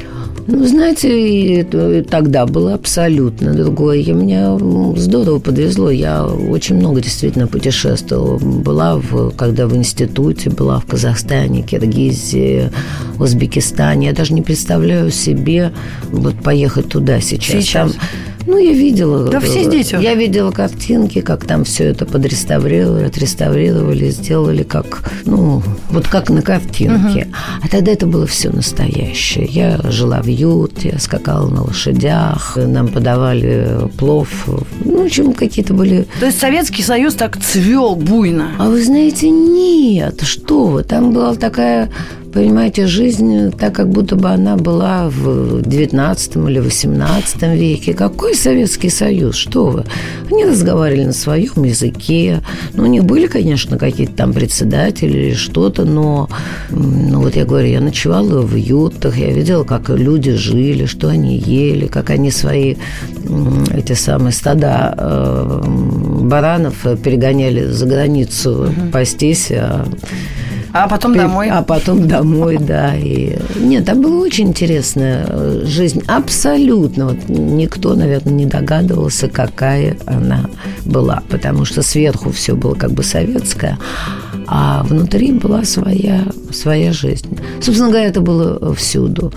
Ну, 0.47 0.65
знаете, 0.67 1.65
тогда 2.11 2.47
было 2.47 2.75
абсолютно 2.75 3.55
другое. 3.55 3.99
И 3.99 4.13
мне 4.13 4.59
здорово 4.97 5.39
подвезло. 5.39 5.91
Я 5.91 6.25
очень 6.27 6.77
много 6.77 7.01
действительно 7.01 7.47
путешествовала. 7.47 8.39
Была, 8.39 8.97
в, 8.97 9.31
когда 9.37 9.67
в 9.67 9.77
институте, 9.77 10.51
была 10.51 10.81
в 10.81 10.87
Казахстане, 10.87 11.63
Киргизии, 11.63 12.71
Узбекистане. 13.19 14.09
Я 14.09 14.13
даже 14.13 14.35
не 14.35 14.43
представляю 14.43 15.11
себе 15.11 15.73
вот 16.11 16.35
поехать 16.37 16.89
туда 16.89 17.21
сейчас. 17.21 17.65
Сейчас. 17.65 17.93
Там 17.93 18.01
ну, 18.47 18.59
я 18.59 18.73
видела. 18.73 19.29
Да 19.31 19.41
все 19.41 19.65
здесь 19.65 19.93
Я 19.93 20.15
видела 20.15 20.51
картинки, 20.51 21.21
как 21.21 21.45
там 21.45 21.65
все 21.65 21.85
это 21.85 22.07
подреставрировали, 22.07 23.05
отреставрировали, 23.05 24.11
сделали 24.11 24.63
как, 24.63 25.11
ну, 25.25 25.63
вот 25.91 26.09
как 26.09 26.31
на 26.31 26.43
картинке. 26.43 27.23
Угу. 27.23 27.35
А 27.63 27.69
тогда 27.69 27.93
это 27.93 28.07
было 28.07 28.27
все 28.27 28.51
настоящее. 28.51 29.47
Я 29.47 29.81
жила 29.91 30.23
в 30.23 30.27
юте, 30.27 30.97
скакала 30.99 31.49
на 31.49 31.63
лошадях, 31.63 32.57
нам 32.57 32.89
подавали 32.89 33.89
плов. 33.99 34.29
Ну, 34.85 35.05
общем, 35.05 35.33
какие-то 35.33 35.75
были... 35.75 36.07
То 36.21 36.27
есть 36.27 36.39
Советский 36.39 36.83
Союз 36.83 37.15
так 37.15 37.39
цвел 37.39 37.97
буйно? 37.97 38.53
А 38.59 38.69
вы 38.69 38.83
знаете, 38.83 39.31
нет, 39.31 40.23
что 40.23 40.67
вы, 40.67 40.83
там 40.85 41.13
была 41.13 41.35
такая 41.35 41.91
Понимаете, 42.33 42.87
жизнь 42.87 43.51
так, 43.51 43.75
как 43.75 43.89
будто 43.89 44.15
бы 44.15 44.29
она 44.29 44.57
была 44.57 45.09
в 45.11 45.63
19 45.63 46.37
или 46.37 46.61
18 46.61 47.43
веке. 47.57 47.93
Какой 47.93 48.35
Советский 48.35 48.89
Союз? 48.89 49.35
Что 49.35 49.67
вы? 49.67 49.85
Они 50.31 50.45
разговаривали 50.45 51.07
на 51.07 51.13
своем 51.13 51.65
языке. 51.65 52.41
Ну, 52.75 52.85
у 52.85 52.87
них 52.87 53.05
были, 53.05 53.27
конечно, 53.27 53.79
какие-то 53.79 54.13
там 54.15 54.33
председатели 54.33 55.19
или 55.19 55.35
что-то, 55.35 55.85
но, 55.85 56.29
ну, 56.71 57.21
вот 57.21 57.35
я 57.35 57.45
говорю, 57.45 57.69
я 57.69 57.81
ночевала 57.81 58.43
в 58.43 58.55
ютах, 58.55 59.17
я 59.17 59.33
видела, 59.33 59.65
как 59.65 59.89
люди 59.89 60.33
жили, 60.33 60.87
что 60.87 61.09
они 61.09 61.37
ели, 61.37 61.89
как 61.89 62.11
они 62.11 62.31
свои 62.31 62.77
эти 63.75 63.93
самые 63.93 64.33
стада 64.33 64.95
э, 64.97 65.63
баранов 66.23 66.87
перегоняли 67.03 67.67
за 67.67 67.87
границу 67.87 68.65
угу. 68.65 68.91
пастись, 68.93 69.51
а 69.51 69.87
а 70.73 70.89
потом 70.89 71.17
домой. 71.17 71.49
А 71.51 71.63
потом 71.63 72.07
домой, 72.07 72.59
да. 72.59 72.97
И... 72.97 73.37
Нет, 73.57 73.87
там 73.87 74.01
была 74.01 74.19
очень 74.19 74.49
интересная 74.49 75.27
э, 75.29 75.63
жизнь. 75.65 76.03
Абсолютно. 76.07 77.07
Вот 77.07 77.29
никто, 77.29 77.95
наверное, 77.95 78.33
не 78.33 78.47
догадывался, 78.47 79.29
какая 79.29 79.97
она 80.07 80.47
была. 80.85 81.23
Потому 81.29 81.65
что 81.65 81.83
сверху 81.83 82.31
все 82.31 82.55
было 82.55 82.75
как 82.75 82.93
бы 82.93 83.03
советское, 83.03 83.79
а 84.47 84.83
внутри 84.85 85.33
была 85.33 85.65
своя, 85.65 86.25
своя 86.53 86.93
жизнь. 86.93 87.39
Собственно 87.61 87.91
говоря, 87.91 88.07
это 88.09 88.21
было 88.21 88.75
всюду 88.75 89.33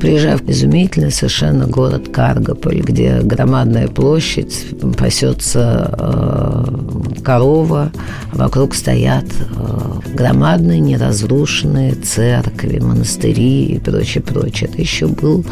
приезжаю 0.00 0.38
в 0.38 0.48
изумительный 0.48 1.12
совершенно 1.12 1.66
город 1.66 2.08
Каргополь, 2.08 2.80
где 2.80 3.20
громадная 3.20 3.88
площадь, 3.88 4.66
пасется 4.96 5.94
э, 5.98 7.22
корова, 7.22 7.92
вокруг 8.32 8.74
стоят 8.74 9.26
э, 9.26 10.14
громадные 10.14 10.80
неразрушенные 10.80 11.94
церкви, 11.94 12.80
монастыри 12.80 13.66
и 13.66 13.78
прочее, 13.78 14.22
прочее. 14.22 14.68
Это 14.70 14.80
еще 14.80 15.06
был 15.06 15.44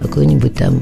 какой-нибудь 0.00 0.54
там 0.54 0.80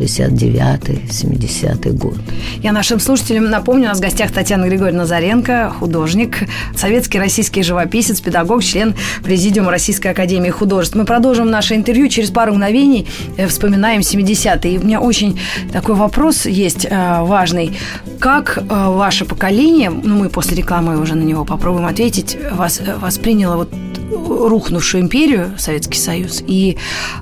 69-й, 0.00 1.06
70-й 1.08 1.90
год. 1.92 2.18
Я 2.62 2.72
нашим 2.72 3.00
слушателям 3.00 3.50
напомню, 3.50 3.84
у 3.84 3.88
нас 3.88 3.98
в 3.98 4.02
гостях 4.02 4.32
Татьяна 4.32 4.66
Григорьевна 4.66 5.02
Назаренко, 5.02 5.72
художник, 5.78 6.38
советский 6.76 7.18
российский 7.18 7.62
живописец, 7.62 8.20
педагог, 8.20 8.62
член 8.62 8.94
Президиума 9.22 9.70
Российской 9.70 10.08
Академии 10.08 10.50
Художеств. 10.50 10.96
Мы 10.96 11.04
продолжим 11.04 11.50
наше 11.50 11.74
интервью 11.74 12.08
через 12.08 12.30
пару 12.30 12.52
мгновений, 12.52 13.06
э, 13.36 13.46
вспоминаем 13.46 14.00
70-е. 14.00 14.74
И 14.74 14.78
у 14.78 14.82
меня 14.82 15.00
очень 15.00 15.38
такой 15.72 15.94
вопрос 15.94 16.46
есть 16.46 16.86
э, 16.88 17.22
важный. 17.22 17.76
Как 18.18 18.58
э, 18.58 18.62
ваше 18.68 19.24
поколение, 19.24 19.90
ну 19.90 20.16
мы 20.16 20.28
после 20.28 20.56
рекламы 20.56 21.00
уже 21.00 21.14
на 21.14 21.22
него 21.22 21.44
попробуем 21.44 21.86
ответить, 21.86 22.36
вас 22.52 22.80
восприняло 23.00 23.56
вот 23.56 23.70
рухнувшую 24.10 25.02
империю, 25.02 25.52
Советский 25.58 25.98
Союз, 25.98 26.42
и 26.46 26.76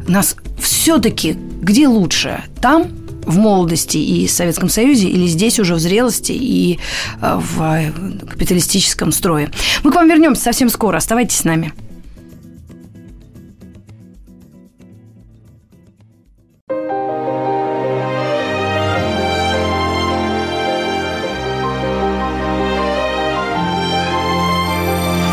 нас 0.07 0.37
все-таки 0.59 1.37
где 1.63 1.87
лучше? 1.87 2.43
Там, 2.63 2.85
в 3.27 3.39
молодости 3.39 3.99
и 3.99 4.29
в 4.29 4.31
Советском 4.31 4.69
Союзе, 4.69 5.09
или 5.09 5.27
здесь 5.27 5.59
уже 5.59 5.75
в 5.75 5.81
зрелости 5.81 6.31
и 6.31 6.79
э, 7.21 7.41
в 7.41 7.93
капиталистическом 8.31 9.11
строе? 9.11 9.51
Мы 9.83 9.91
к 9.91 9.95
вам 9.97 10.09
вернемся 10.09 10.45
совсем 10.45 10.69
скоро. 10.69 10.99
Оставайтесь 10.99 11.39
с 11.39 11.45
нами. 11.45 11.73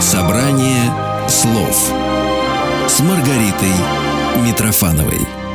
Собрание 0.02 0.92
слов 1.28 1.94
с 2.88 3.00
Маргаритой 3.02 3.76
Митрофановой. 4.44 5.49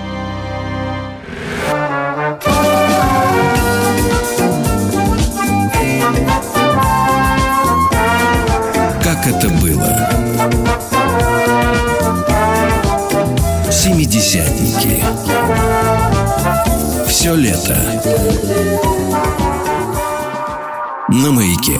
Лето. 17.36 17.74
На 21.08 21.30
маяке. 21.32 21.78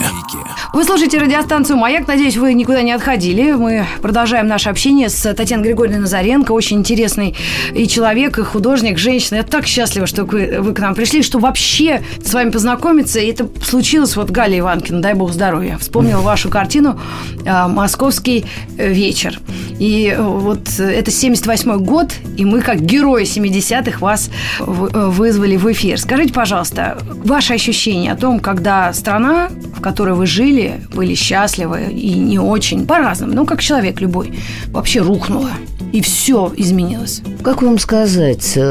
Вы 0.75 0.83
слушаете 0.83 1.19
радиостанцию 1.19 1.77
«Маяк». 1.77 2.05
Надеюсь, 2.05 2.35
вы 2.35 2.53
никуда 2.53 2.81
не 2.81 2.91
отходили. 2.91 3.53
Мы 3.53 3.85
продолжаем 4.01 4.47
наше 4.47 4.67
общение 4.67 5.07
с 5.07 5.33
Татьяной 5.33 5.63
Григорьевной 5.67 6.01
Назаренко. 6.01 6.51
Очень 6.51 6.79
интересный 6.79 7.33
и 7.73 7.87
человек, 7.87 8.37
и 8.39 8.43
художник, 8.43 8.97
женщина. 8.97 9.37
Я 9.37 9.43
так 9.43 9.67
счастлива, 9.67 10.05
что 10.05 10.25
вы, 10.25 10.57
вы 10.59 10.73
к 10.73 10.79
нам 10.79 10.93
пришли, 10.93 11.23
что 11.23 11.39
вообще 11.39 12.01
с 12.21 12.33
вами 12.33 12.49
познакомиться. 12.49 13.21
И 13.21 13.27
это 13.27 13.47
случилось 13.63 14.17
вот 14.17 14.31
Галя 14.31 14.59
Иванкина, 14.59 15.01
дай 15.01 15.13
бог 15.13 15.31
здоровья. 15.31 15.77
Вспомнила 15.77 16.19
вашу 16.19 16.49
картину 16.49 16.99
а, 17.47 17.69
«Московский 17.69 18.43
вечер». 18.77 19.39
И 19.79 20.13
вот 20.19 20.77
это 20.77 21.09
78 21.09 21.77
год, 21.85 22.13
и 22.37 22.43
мы 22.43 22.61
как 22.61 22.81
герои 22.81 23.23
70-х 23.23 23.99
вас 23.99 24.29
вызвали 24.59 25.55
в 25.55 25.71
эфир. 25.71 25.99
Скажите, 25.99 26.33
пожалуйста, 26.33 26.97
ваши 27.23 27.53
ощущения 27.53 28.11
о 28.11 28.15
том, 28.15 28.39
когда 28.39 28.91
страна, 28.93 29.49
в 29.73 29.81
которой 29.81 30.15
вы 30.15 30.25
жили, 30.25 30.64
были 30.93 31.15
счастливы 31.15 31.91
и 31.91 32.13
не 32.13 32.39
очень, 32.39 32.85
по-разному, 32.85 33.33
ну, 33.33 33.45
как 33.45 33.61
человек 33.61 34.01
любой, 34.01 34.33
вообще 34.67 35.01
рухнула. 35.01 35.51
И 35.91 36.01
все 36.01 36.51
изменилось. 36.57 37.21
Как 37.43 37.61
вам 37.61 37.79
сказать, 37.79 38.53
э, 38.55 38.61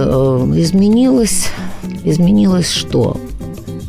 изменилось, 0.56 1.48
изменилось 2.04 2.70
что? 2.70 3.16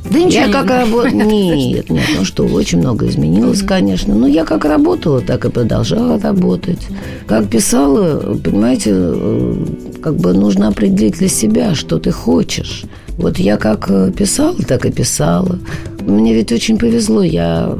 Да 0.09 0.19
ничего 0.19 0.41
я 0.41 0.47
не 0.47 0.53
как 0.53 0.69
работала... 0.69 1.23
Нет, 1.23 1.89
нет, 1.89 2.07
ну 2.17 2.23
что, 2.23 2.43
очень 2.45 2.79
много 2.79 3.07
изменилось, 3.07 3.61
конечно. 3.63 4.13
Но 4.13 4.27
я 4.27 4.45
как 4.45 4.65
работала, 4.65 5.19
так 5.19 5.45
и 5.45 5.49
продолжала 5.49 6.19
работать. 6.19 6.87
Как 7.27 7.49
писала, 7.49 8.37
понимаете, 8.37 8.91
э, 8.93 9.65
как 10.01 10.15
бы 10.15 10.33
нужно 10.33 10.67
определить 10.67 11.17
для 11.17 11.27
себя, 11.27 11.75
что 11.75 11.97
ты 11.97 12.11
хочешь. 12.11 12.85
Вот 13.17 13.39
я 13.39 13.57
как 13.57 13.89
э, 13.89 14.11
писала, 14.11 14.55
так 14.55 14.85
и 14.85 14.91
писала. 14.91 15.59
Мне 16.05 16.33
ведь 16.33 16.51
очень 16.51 16.77
повезло. 16.77 17.23
Я 17.23 17.77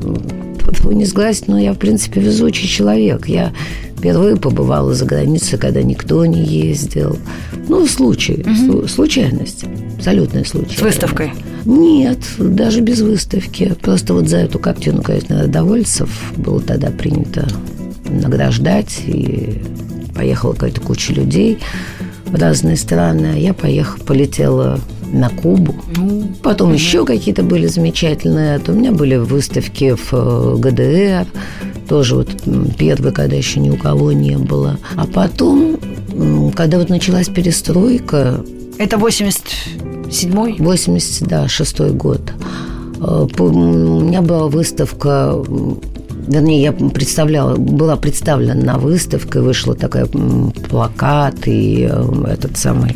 не 0.84 1.06
сглазить, 1.06 1.48
но 1.48 1.60
я, 1.60 1.74
в 1.74 1.78
принципе, 1.78 2.22
везучий 2.22 2.68
человек. 2.68 3.28
Я 3.28 3.54
впервые 3.98 4.36
побывала 4.36 4.94
за 4.94 5.06
границей, 5.06 5.58
когда 5.58 5.82
никто 5.82 6.26
не 6.26 6.44
ездил. 6.44 7.18
Ну, 7.68 7.88
случай, 7.88 8.46
угу. 8.46 8.88
случайность. 8.88 9.66
Абсолютная 9.98 10.44
случайность. 10.44 10.80
С 10.80 10.82
выставкой? 10.82 11.32
Нет, 11.66 12.20
даже 12.38 12.82
без 12.82 13.02
выставки. 13.02 13.74
Просто 13.82 14.14
вот 14.14 14.28
за 14.28 14.38
эту 14.38 14.60
картину, 14.60 15.02
конечно, 15.02 15.48
Довольцев 15.48 16.10
было 16.38 16.62
тогда 16.62 16.92
принято 16.92 17.48
награждать. 18.10 19.02
И 19.08 19.62
поехала 20.16 20.54
какая-то 20.54 20.82
куча 20.82 21.14
людей 21.14 21.60
в 22.26 22.36
разные 22.36 22.78
страны. 22.78 23.40
Я 23.40 23.54
поехала, 23.54 24.04
полетела 24.04 24.80
на 25.12 25.30
Кубу. 25.30 25.76
Ну, 25.96 26.28
Потом 26.42 26.74
еще 26.74 27.06
какие-то 27.06 27.44
были 27.44 27.68
замечательные. 27.68 28.60
У 28.68 28.72
меня 28.72 28.92
были 28.92 29.16
выставки 29.16 29.96
в 29.96 30.14
э, 30.14 30.56
ГДР. 30.58 31.28
Тоже 31.88 32.16
вот 32.16 32.30
первые, 32.78 33.14
когда 33.14 33.36
еще 33.36 33.60
ни 33.60 33.70
у 33.70 33.78
кого 33.78 34.12
не 34.12 34.38
было. 34.38 34.80
А 34.96 35.06
потом, 35.06 35.78
когда 36.56 36.80
вот 36.80 36.90
началась 36.90 37.28
перестройка... 37.28 38.44
Это 38.78 38.98
87-й? 38.98 40.62
80, 40.62 41.28
да, 41.28 41.48
шестой 41.48 41.92
год. 41.92 42.22
Э, 43.00 43.28
у 43.38 44.02
меня 44.02 44.22
была 44.22 44.48
выставка 44.48 45.36
вернее, 46.28 46.62
я 46.62 46.72
представляла, 46.72 47.56
была 47.56 47.96
представлена 47.96 48.74
на 48.74 48.78
выставке, 48.78 49.40
вышла 49.40 49.76
такая 49.76 50.06
плакат 50.06 51.48
и 51.48 51.88
э, 51.90 52.24
этот 52.28 52.58
самый 52.58 52.96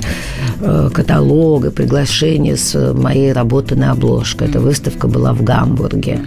э, 0.62 0.90
каталог 0.94 1.66
и 1.66 1.70
приглашение 1.70 2.58
с 2.58 2.94
моей 2.94 3.32
работы 3.34 3.76
на 3.76 3.92
обложку. 3.92 4.44
Эта 4.44 4.60
выставка 4.60 5.08
была 5.08 5.34
в 5.34 5.44
Гамбурге. 5.44 6.22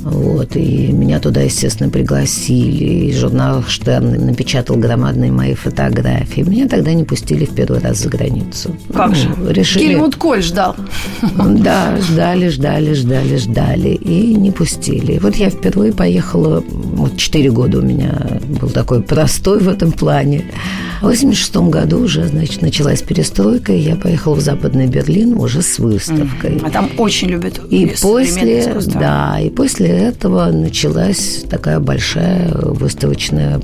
Вот, 0.00 0.56
и 0.56 0.92
меня 0.92 1.20
туда, 1.20 1.42
естественно, 1.42 1.90
пригласили. 1.90 3.08
И 3.08 3.14
журнал 3.14 3.62
«Штерн» 3.66 4.26
напечатал 4.26 4.76
громадные 4.76 5.32
мои 5.32 5.54
фотографии. 5.54 6.42
Меня 6.42 6.68
тогда 6.68 6.92
не 6.92 7.04
пустили 7.04 7.44
в 7.44 7.54
первый 7.54 7.80
раз 7.80 7.98
за 7.98 8.08
границу. 8.08 8.76
Как 8.92 9.14
же? 9.14 9.28
Ну, 9.36 9.50
решили... 9.50 9.88
Гельмут 9.88 10.16
Коль 10.16 10.42
ждал. 10.42 10.76
Да, 11.58 11.96
ждали, 11.98 12.48
ждали, 12.48 12.94
ждали, 12.94 13.36
ждали. 13.36 13.88
И 13.88 14.34
не 14.34 14.50
пустили. 14.50 15.18
Вот 15.18 15.36
я 15.36 15.50
впервые 15.50 15.92
поехала, 15.92 16.62
вот 16.68 17.16
четыре 17.16 17.50
года 17.50 17.78
у 17.78 17.82
меня 17.82 18.40
был 18.60 18.70
такой 18.70 19.02
простой 19.02 19.60
в 19.60 19.68
этом 19.68 19.92
плане. 19.92 20.44
В 21.00 21.04
86 21.04 21.56
году 21.68 22.00
уже, 22.00 22.26
значит, 22.26 22.60
началась 22.62 23.02
перестройка, 23.02 23.72
и 23.72 23.78
я 23.78 23.96
поехала 23.96 24.34
в 24.34 24.40
Западный 24.40 24.86
Берлин 24.86 25.34
уже 25.34 25.62
с 25.62 25.78
выставкой. 25.78 26.60
А 26.64 26.70
там 26.70 26.90
очень 26.98 27.28
любят 27.28 27.60
и 27.70 27.94
после, 28.00 28.74
да, 28.94 29.38
и 29.40 29.50
после 29.50 29.88
этого 29.88 30.46
началась 30.46 31.44
такая 31.48 31.78
большая 31.78 32.50
выставочная 32.52 33.60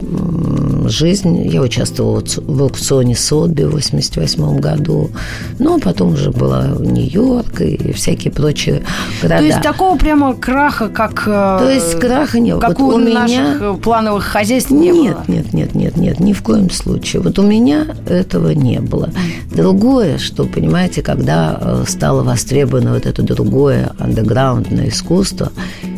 жизнь. 0.87 1.49
Я 1.49 1.63
участвовала 1.63 2.23
в 2.25 2.63
аукционе 2.63 3.17
Сотби 3.17 3.65
в 3.65 3.73
88 3.73 4.59
году. 4.61 5.11
Ну, 5.59 5.77
а 5.77 5.81
потом 5.81 6.15
уже 6.15 6.31
была 6.31 6.69
Нью-Йорк 6.79 7.61
и 7.63 7.93
всякие 7.93 8.33
прочие 8.33 8.83
города. 9.23 9.39
То 9.39 9.45
есть 9.45 9.63
такого 9.63 9.99
прямо 9.99 10.35
краха, 10.35 10.89
как... 10.89 11.25
Э, 11.27 11.59
То 11.61 11.71
есть 11.71 11.99
краха 11.99 12.39
не 12.39 12.53
было. 12.53 12.61
Как 12.61 12.79
вот 12.79 12.95
у, 12.95 12.97
у 12.97 12.99
наших 12.99 13.61
меня... 13.61 13.73
плановых 13.75 14.25
хозяйств 14.25 14.71
не 14.71 14.91
нет, 14.91 14.95
было? 14.95 15.25
Нет, 15.29 15.53
нет, 15.53 15.75
нет, 15.75 15.97
нет, 15.97 16.21
ни 16.21 16.33
в 16.33 16.43
коем 16.43 16.71
случае. 16.71 17.23
Вот 17.25 17.39
у 17.39 17.43
меня 17.43 17.87
этого 18.07 18.51
не 18.51 18.81
было. 18.81 19.11
Другое, 19.51 20.19
что, 20.19 20.45
понимаете, 20.45 21.01
когда 21.01 21.59
э, 21.59 21.85
стало 21.89 22.23
востребовано 22.23 22.93
вот 22.93 23.07
это 23.07 23.23
другое 23.23 23.93
андеграундное 23.99 24.91
искусство, 24.91 25.51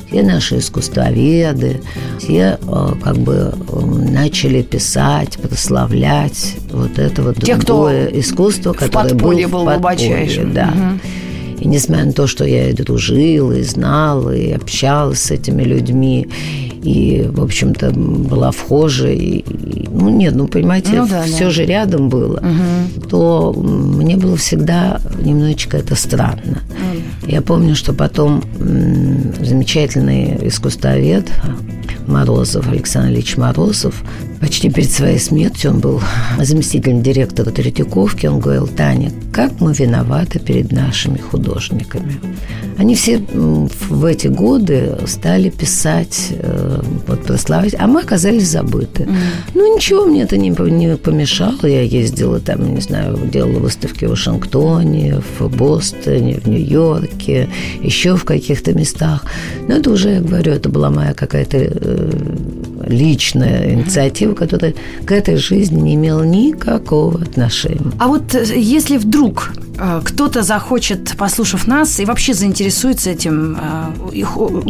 все 0.09 0.23
наши 0.23 0.59
искусствоведы, 0.59 1.81
все 2.21 2.59
э, 2.63 2.93
как 3.03 3.17
бы 3.19 3.53
начали 4.09 4.63
писать, 4.63 5.37
прославлять 5.39 6.55
вот 6.71 6.97
это 6.97 7.23
вот 7.23 7.43
Те, 7.43 7.57
другое 7.57 8.07
искусство, 8.07 8.73
которое 8.73 9.15
было 9.15 9.49
в 9.49 9.51
был 9.51 9.65
подполье, 9.65 10.45
да. 10.55 10.73
Угу. 10.73 11.01
И 11.59 11.69
несмотря 11.69 12.05
на 12.05 12.13
то, 12.13 12.27
что 12.27 12.45
я 12.45 12.71
и 12.71 12.73
дружила, 12.73 13.53
и 13.53 13.63
знала, 13.63 14.35
и 14.35 14.53
общалась 14.53 15.21
с 15.21 15.31
этими 15.31 15.63
людьми, 15.63 16.29
и, 16.83 17.27
в 17.29 17.43
общем-то, 17.43 17.91
была 17.91 18.53
вхожа, 18.53 19.09
и, 19.09 19.39
и, 19.39 19.89
ну, 19.91 20.09
нет, 20.09 20.35
ну, 20.37 20.47
понимаете, 20.47 20.93
ну, 20.93 21.09
да, 21.09 21.25
все 21.25 21.47
да. 21.47 21.51
же 21.51 21.65
рядом 21.65 22.09
было, 22.09 22.39
угу. 22.39 23.09
то 23.09 23.53
мне 23.53 24.17
было 24.17 24.37
всегда 24.37 25.01
немножечко 25.21 25.79
это 25.79 25.97
странно. 25.97 26.63
Угу. 26.71 27.31
Я 27.31 27.43
помню, 27.43 27.75
что 27.75 27.93
потом 27.93 28.45
замечательный 28.59 30.47
искусствовед 30.47 31.29
Морозов, 32.07 32.69
Александр 32.69 33.11
Ильич 33.11 33.37
Морозов, 33.37 34.05
почти 34.41 34.71
перед 34.71 34.91
своей 34.91 35.19
смертью 35.19 35.73
он 35.73 35.81
был 35.81 36.01
заместителем 36.39 37.03
директора 37.03 37.51
Третьяковки, 37.51 38.27
он 38.27 38.41
говорил, 38.41 38.67
Таня, 38.67 39.13
как 39.33 39.61
мы 39.61 39.73
виноваты 39.73 40.39
перед 40.39 40.73
нашими 40.73 41.19
художниками. 41.19 42.21
Они 42.79 42.95
все 42.95 43.19
в 43.19 44.05
эти 44.05 44.27
годы 44.27 44.99
стали 45.07 45.51
писать, 45.51 46.29
э, 46.31 46.83
вот 47.07 47.23
прославить, 47.25 47.75
а 47.79 47.87
мы 47.87 48.01
оказались 48.01 48.49
забыты. 48.49 49.05
Mm. 49.05 49.17
Ну, 49.55 49.77
ничего 49.77 50.05
мне 50.05 50.23
это 50.23 50.37
не, 50.37 50.51
не 50.51 50.97
помешало. 50.97 51.67
Я 51.67 51.83
ездила 51.83 52.39
там, 52.39 52.75
не 52.75 52.81
знаю, 52.81 53.19
делала 53.33 53.59
выставки 53.59 54.05
в 54.05 54.11
Вашингтоне, 54.11 55.23
в 55.39 55.49
Бостоне, 55.49 56.41
в 56.41 56.49
Нью-Йорке, 56.49 57.49
еще 57.83 58.17
в 58.17 58.25
каких-то 58.25 58.75
местах. 58.75 59.25
Но 59.69 59.77
это 59.77 59.91
уже, 59.91 60.11
я 60.11 60.21
говорю, 60.21 60.53
это 60.53 60.69
была 60.69 60.91
моя 60.91 61.15
какая-то 61.15 61.57
э, 61.59 62.11
личная 62.87 63.73
инициатива, 63.75 64.35
которая 64.35 64.75
к 65.05 65.13
этой 65.13 65.37
жизни 65.37 65.81
не 65.81 65.95
имела 65.95 66.23
никакого 66.23 67.21
отношения. 67.21 67.93
А 67.99 68.09
вот 68.09 68.35
э, 68.35 68.45
если 68.57 68.97
вдруг 68.97 69.53
кто-то 70.05 70.43
захочет, 70.43 71.17
послушав 71.17 71.67
нас, 71.67 72.01
и 72.01 72.05
вообще 72.05 72.35
заинтересуется 72.35 73.11
этим... 73.11 73.57
Э, 73.61 74.25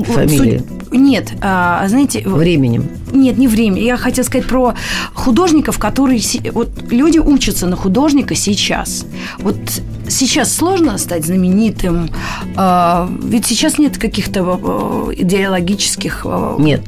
Фамилией? 0.04 0.62
Нет, 0.90 1.32
а, 1.40 1.86
знаете... 1.88 2.22
Временем? 2.26 2.88
Нет, 3.12 3.38
не 3.38 3.48
время. 3.48 3.80
Я 3.80 3.96
хотела 3.96 4.24
сказать 4.24 4.46
про 4.46 4.74
художников, 5.14 5.78
которые... 5.78 6.20
Вот 6.52 6.70
люди 6.90 7.18
учатся 7.18 7.66
на 7.66 7.76
художника 7.76 8.34
сейчас. 8.34 9.07
Вот 9.38 9.57
сейчас 10.09 10.54
сложно 10.54 10.98
стать 10.98 11.26
знаменитым, 11.26 12.11
ведь 13.22 13.46
сейчас 13.46 13.78
нет 13.78 13.98
каких-то 13.98 15.12
идеологических... 15.16 16.26
Нет, 16.59 16.82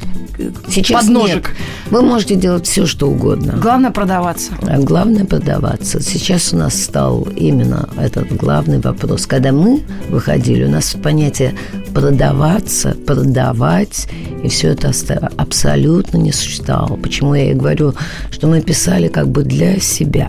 Сейчас 0.69 1.05
подножек. 1.05 1.49
Нет. 1.49 1.57
Вы 1.91 2.03
можете 2.03 2.35
делать 2.37 2.67
все, 2.67 2.87
что 2.87 3.09
угодно. 3.09 3.55
Главное 3.61 3.91
продаваться. 3.91 4.53
Главное 4.79 5.25
продаваться. 5.25 6.01
Сейчас 6.01 6.53
у 6.53 6.57
нас 6.57 6.81
стал 6.81 7.27
именно 7.37 7.89
этот 8.09 8.33
главный 8.37 8.81
вопрос. 8.81 9.27
Когда 9.27 9.53
мы 9.53 9.83
выходили, 10.09 10.65
у 10.65 10.71
нас 10.71 10.97
понятие 11.03 11.55
продаваться, 11.95 12.97
продавать, 13.07 14.09
и 14.43 14.49
все 14.49 14.69
это 14.69 14.93
абсолютно 15.37 16.17
не 16.19 16.33
существовало. 16.33 16.97
Почему 16.97 17.35
я 17.35 17.51
и 17.51 17.55
говорю, 17.55 17.95
что 18.31 18.47
мы 18.47 18.61
писали 18.61 19.09
как 19.09 19.29
бы 19.29 19.43
для 19.43 19.81
себя. 19.81 20.29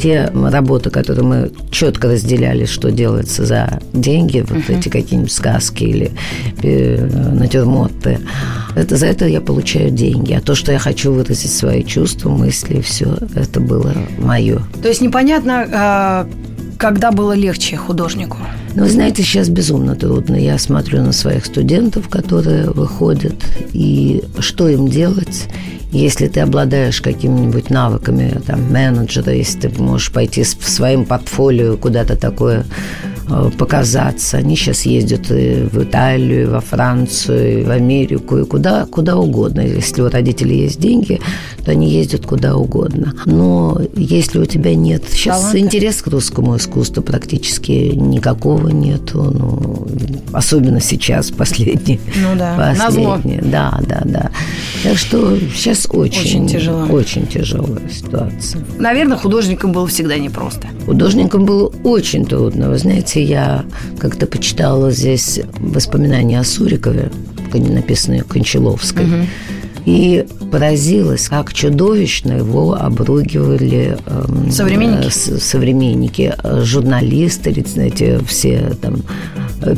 Те 0.00 0.30
работы, 0.34 0.90
которые 0.90 1.24
мы 1.24 1.52
четко 1.70 2.08
разделяли, 2.08 2.66
что 2.66 2.90
делается 2.90 3.46
за 3.46 3.80
деньги, 3.92 4.44
вот 4.46 4.58
uh-huh. 4.58 4.78
эти 4.78 4.88
какие-нибудь 4.88 5.32
сказки 5.32 5.84
или 5.84 6.12
э, 6.62 7.32
натюрморты, 7.32 8.18
это, 8.74 8.96
за 8.96 9.06
это 9.06 9.26
я 9.26 9.40
получаю 9.40 9.90
деньги. 9.90 10.34
А 10.34 10.40
то, 10.40 10.54
что 10.54 10.70
я 10.70 10.78
хочу 10.78 11.12
выразить 11.12 11.50
свои 11.50 11.82
чувства, 11.82 12.28
мысли, 12.28 12.82
все 12.82 13.16
это 13.34 13.58
было 13.58 13.94
мое. 14.18 14.60
То 14.82 14.88
есть 14.88 15.00
непонятно, 15.00 15.66
а, 15.72 16.28
когда 16.78 17.10
было 17.10 17.32
легче 17.32 17.76
художнику? 17.76 18.38
Ну, 18.74 18.82
вы 18.82 18.90
знаете, 18.90 19.22
сейчас 19.22 19.48
безумно 19.48 19.94
трудно. 19.94 20.36
Я 20.36 20.58
смотрю 20.58 21.02
на 21.02 21.12
своих 21.12 21.46
студентов, 21.46 22.08
которые 22.08 22.70
выходят, 22.70 23.34
и 23.72 24.22
что 24.38 24.68
им 24.68 24.88
делать, 24.88 25.48
если 25.92 26.28
ты 26.28 26.40
обладаешь 26.40 27.00
какими-нибудь 27.00 27.70
навыками 27.70 28.40
там, 28.46 28.70
менеджера, 28.70 29.32
если 29.32 29.68
ты 29.68 29.82
можешь 29.82 30.12
пойти 30.12 30.44
с 30.44 30.56
своим 30.60 31.06
портфолио 31.06 31.76
куда-то 31.76 32.16
такое 32.16 32.64
показаться. 33.58 34.38
Они 34.38 34.56
сейчас 34.56 34.82
ездят 34.82 35.30
и 35.30 35.68
в 35.70 35.82
Италию, 35.82 36.42
и 36.42 36.46
во 36.46 36.60
Францию, 36.60 37.60
и 37.60 37.64
в 37.64 37.70
Америку, 37.70 38.38
и 38.38 38.44
куда, 38.44 38.86
куда 38.86 39.16
угодно. 39.16 39.60
Если 39.60 40.02
у 40.02 40.08
родителей 40.08 40.60
есть 40.62 40.80
деньги, 40.80 41.20
то 41.64 41.72
они 41.72 41.90
ездят 41.90 42.26
куда 42.26 42.56
угодно. 42.56 43.14
Но 43.26 43.80
если 43.96 44.38
у 44.38 44.46
тебя 44.46 44.74
нет... 44.74 45.04
Сейчас 45.10 45.40
Таланты. 45.40 45.58
интерес 45.58 46.02
к 46.02 46.06
русскому 46.06 46.56
искусству 46.56 47.02
практически 47.02 47.92
никакого 47.94 48.68
нету. 48.68 49.22
Ну, 49.22 49.86
особенно 50.32 50.80
сейчас, 50.80 51.30
последний. 51.30 52.00
Ну 52.16 52.36
да, 52.36 52.74
последний. 52.78 53.40
Да, 53.42 53.78
да, 53.86 54.02
да. 54.04 54.30
Так 54.82 54.96
что 54.96 55.36
сейчас 55.54 55.86
очень, 55.90 56.20
очень 56.20 56.48
тяжело. 56.48 56.86
Очень 56.86 57.26
тяжелая 57.26 57.88
ситуация. 57.90 58.64
Наверное, 58.78 59.16
художникам 59.16 59.72
было 59.72 59.86
всегда 59.86 60.18
непросто. 60.18 60.68
Художникам 60.86 61.44
было 61.44 61.72
очень 61.82 62.24
трудно. 62.24 62.70
Вы 62.70 62.78
знаете, 62.78 63.15
знаете, 63.16 63.22
я 63.22 63.64
как-то 63.98 64.26
почитала 64.26 64.90
здесь 64.90 65.40
воспоминания 65.58 66.38
о 66.38 66.44
Сурикове, 66.44 67.10
написанные 67.52 68.22
Кончаловской. 68.22 69.04
Угу. 69.04 69.26
И 69.86 70.26
поразилась, 70.50 71.28
как 71.28 71.54
чудовищно 71.54 72.32
его 72.32 72.74
обругивали 72.74 73.96
эм, 74.06 74.50
современники, 74.50 75.06
э, 75.06 75.38
современники 75.38 76.34
журналисты, 76.62 77.64
знаете, 77.66 78.20
все 78.26 78.72
там 78.82 79.02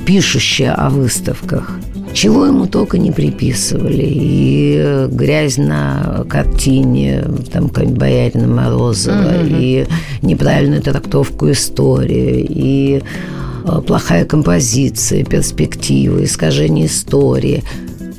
пишущие 0.07 0.73
о 0.73 0.91
выставках. 0.91 1.79
Чего 2.15 2.47
ему 2.47 2.67
только 2.67 2.99
не 2.99 3.13
приписывали. 3.13 4.07
И 4.09 5.07
грязь 5.11 5.57
на 5.59 6.25
картине, 6.29 7.25
там, 7.53 7.69
какая-нибудь 7.69 7.99
Боярина 7.99 8.49
Морозова, 8.49 9.43
mm-hmm. 9.43 9.59
и 9.61 9.87
неправильную 10.23 10.83
трактовку 10.83 11.51
истории, 11.51 12.47
и 12.49 13.03
э, 13.65 13.83
плохая 13.87 14.25
композиция, 14.25 15.25
перспективы, 15.25 16.25
искажение 16.25 16.87
истории. 16.87 17.63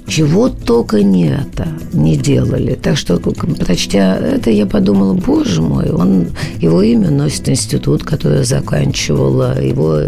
Чего 0.10 0.50
только 0.50 1.04
не 1.04 1.28
это 1.28 1.68
не 1.94 2.18
делали. 2.18 2.74
Так 2.74 2.98
что, 2.98 3.20
прочтя 3.20 4.18
это, 4.18 4.50
я 4.50 4.66
подумала, 4.66 5.14
боже 5.14 5.62
мой, 5.62 5.90
он, 5.92 6.30
его 6.60 6.82
имя 6.82 7.10
носит 7.10 7.48
институт, 7.50 8.04
который 8.04 8.40
я 8.40 8.44
заканчивала, 8.44 9.62
его 9.62 10.02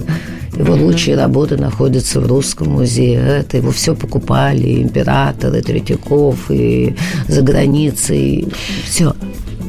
Его 0.58 0.76
mm-hmm. 0.76 0.84
лучшие 0.84 1.16
работы 1.16 1.56
находятся 1.56 2.20
в 2.20 2.28
Русском 2.28 2.72
музее. 2.72 3.22
Это 3.40 3.58
его 3.58 3.72
все 3.72 3.96
покупали 3.96 4.82
императоры 4.82 5.62
Третьяков 5.62 6.52
и 6.52 6.94
за 7.30 7.42
границей. 7.42 8.48
Все. 8.84 9.16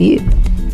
И 0.00 0.20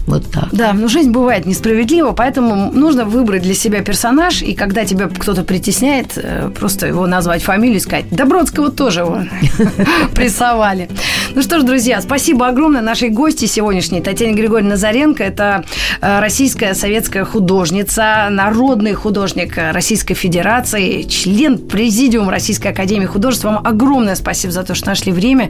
вот 0.08 0.30
так. 0.30 0.48
Да, 0.52 0.72
но 0.72 0.88
жизнь 0.88 1.10
бывает 1.10 1.46
несправедлива, 1.46 2.12
поэтому 2.12 2.72
нужно 2.72 3.04
выбрать 3.04 3.42
для 3.42 3.54
себя 3.54 3.82
персонаж, 3.82 4.42
и 4.42 4.54
когда 4.54 4.84
тебя 4.84 5.08
кто-то 5.08 5.44
притесняет, 5.44 6.12
э, 6.16 6.50
просто 6.50 6.86
его 6.86 7.06
назвать 7.06 7.42
фамилию 7.42 7.76
и 7.76 7.80
сказать, 7.80 8.06
Добродского 8.10 8.70
тоже 8.70 9.00
его 9.00 9.22
прессовали. 10.14 10.88
Ну 11.38 11.42
что 11.42 11.60
ж, 11.60 11.62
друзья, 11.62 12.00
спасибо 12.00 12.48
огромное 12.48 12.80
нашей 12.80 13.10
гости 13.10 13.44
сегодняшней 13.44 14.00
Татьяне 14.00 14.34
Григорьевне 14.34 14.70
Назаренко. 14.70 15.22
Это 15.22 15.64
э, 16.00 16.18
российская 16.18 16.74
советская 16.74 17.24
художница, 17.24 18.26
народный 18.28 18.94
художник 18.94 19.56
Российской 19.56 20.14
Федерации, 20.14 21.02
член 21.02 21.58
Президиума 21.58 22.32
Российской 22.32 22.72
Академии 22.72 23.06
Художеств. 23.06 23.44
Вам 23.44 23.64
огромное 23.64 24.16
спасибо 24.16 24.52
за 24.52 24.64
то, 24.64 24.74
что 24.74 24.88
нашли 24.88 25.12
время. 25.12 25.48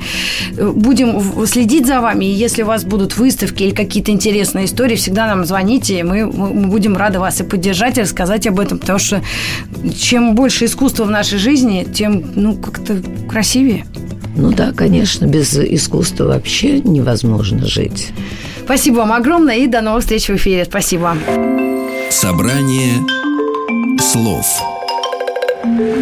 Э, 0.58 0.70
будем 0.70 1.46
следить 1.46 1.86
за 1.86 2.02
вами, 2.02 2.26
и 2.26 2.32
если 2.32 2.64
у 2.64 2.66
вас 2.66 2.84
будут 2.84 3.16
выставки 3.16 3.62
или 3.62 3.74
какие-то 3.74 4.10
интересные 4.10 4.66
история, 4.66 4.96
всегда 4.96 5.26
нам 5.26 5.46
звоните, 5.46 6.00
и 6.00 6.02
мы, 6.02 6.26
мы 6.26 6.66
будем 6.66 6.98
рады 6.98 7.18
вас 7.18 7.40
и 7.40 7.44
поддержать, 7.44 7.96
и 7.96 8.02
рассказать 8.02 8.46
об 8.46 8.60
этом, 8.60 8.78
потому 8.78 8.98
что 8.98 9.22
чем 9.98 10.34
больше 10.34 10.66
искусства 10.66 11.04
в 11.04 11.10
нашей 11.10 11.38
жизни, 11.38 11.86
тем, 11.90 12.24
ну, 12.34 12.56
как-то 12.56 13.02
красивее. 13.26 13.86
Ну 14.38 14.52
да, 14.52 14.72
конечно, 14.72 15.26
без 15.26 15.52
искусства 15.78 16.24
вообще 16.24 16.80
невозможно 16.80 17.66
жить. 17.66 18.12
Спасибо 18.64 18.96
вам 18.96 19.12
огромное 19.12 19.56
и 19.56 19.66
до 19.66 19.80
новых 19.80 20.02
встреч 20.02 20.28
в 20.28 20.36
эфире. 20.36 20.66
Спасибо. 20.66 21.16
Собрание 22.10 22.92
слов 23.98 24.46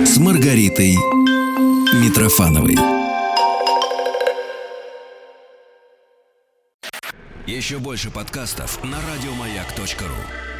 с 0.05 0.19
Маргаритой 0.19 0.97
Митрофановой. 2.03 2.77
Еще 7.47 7.79
больше 7.79 8.11
подкастов 8.11 8.83
на 8.83 8.97
радиомаяк.ру 8.97 10.56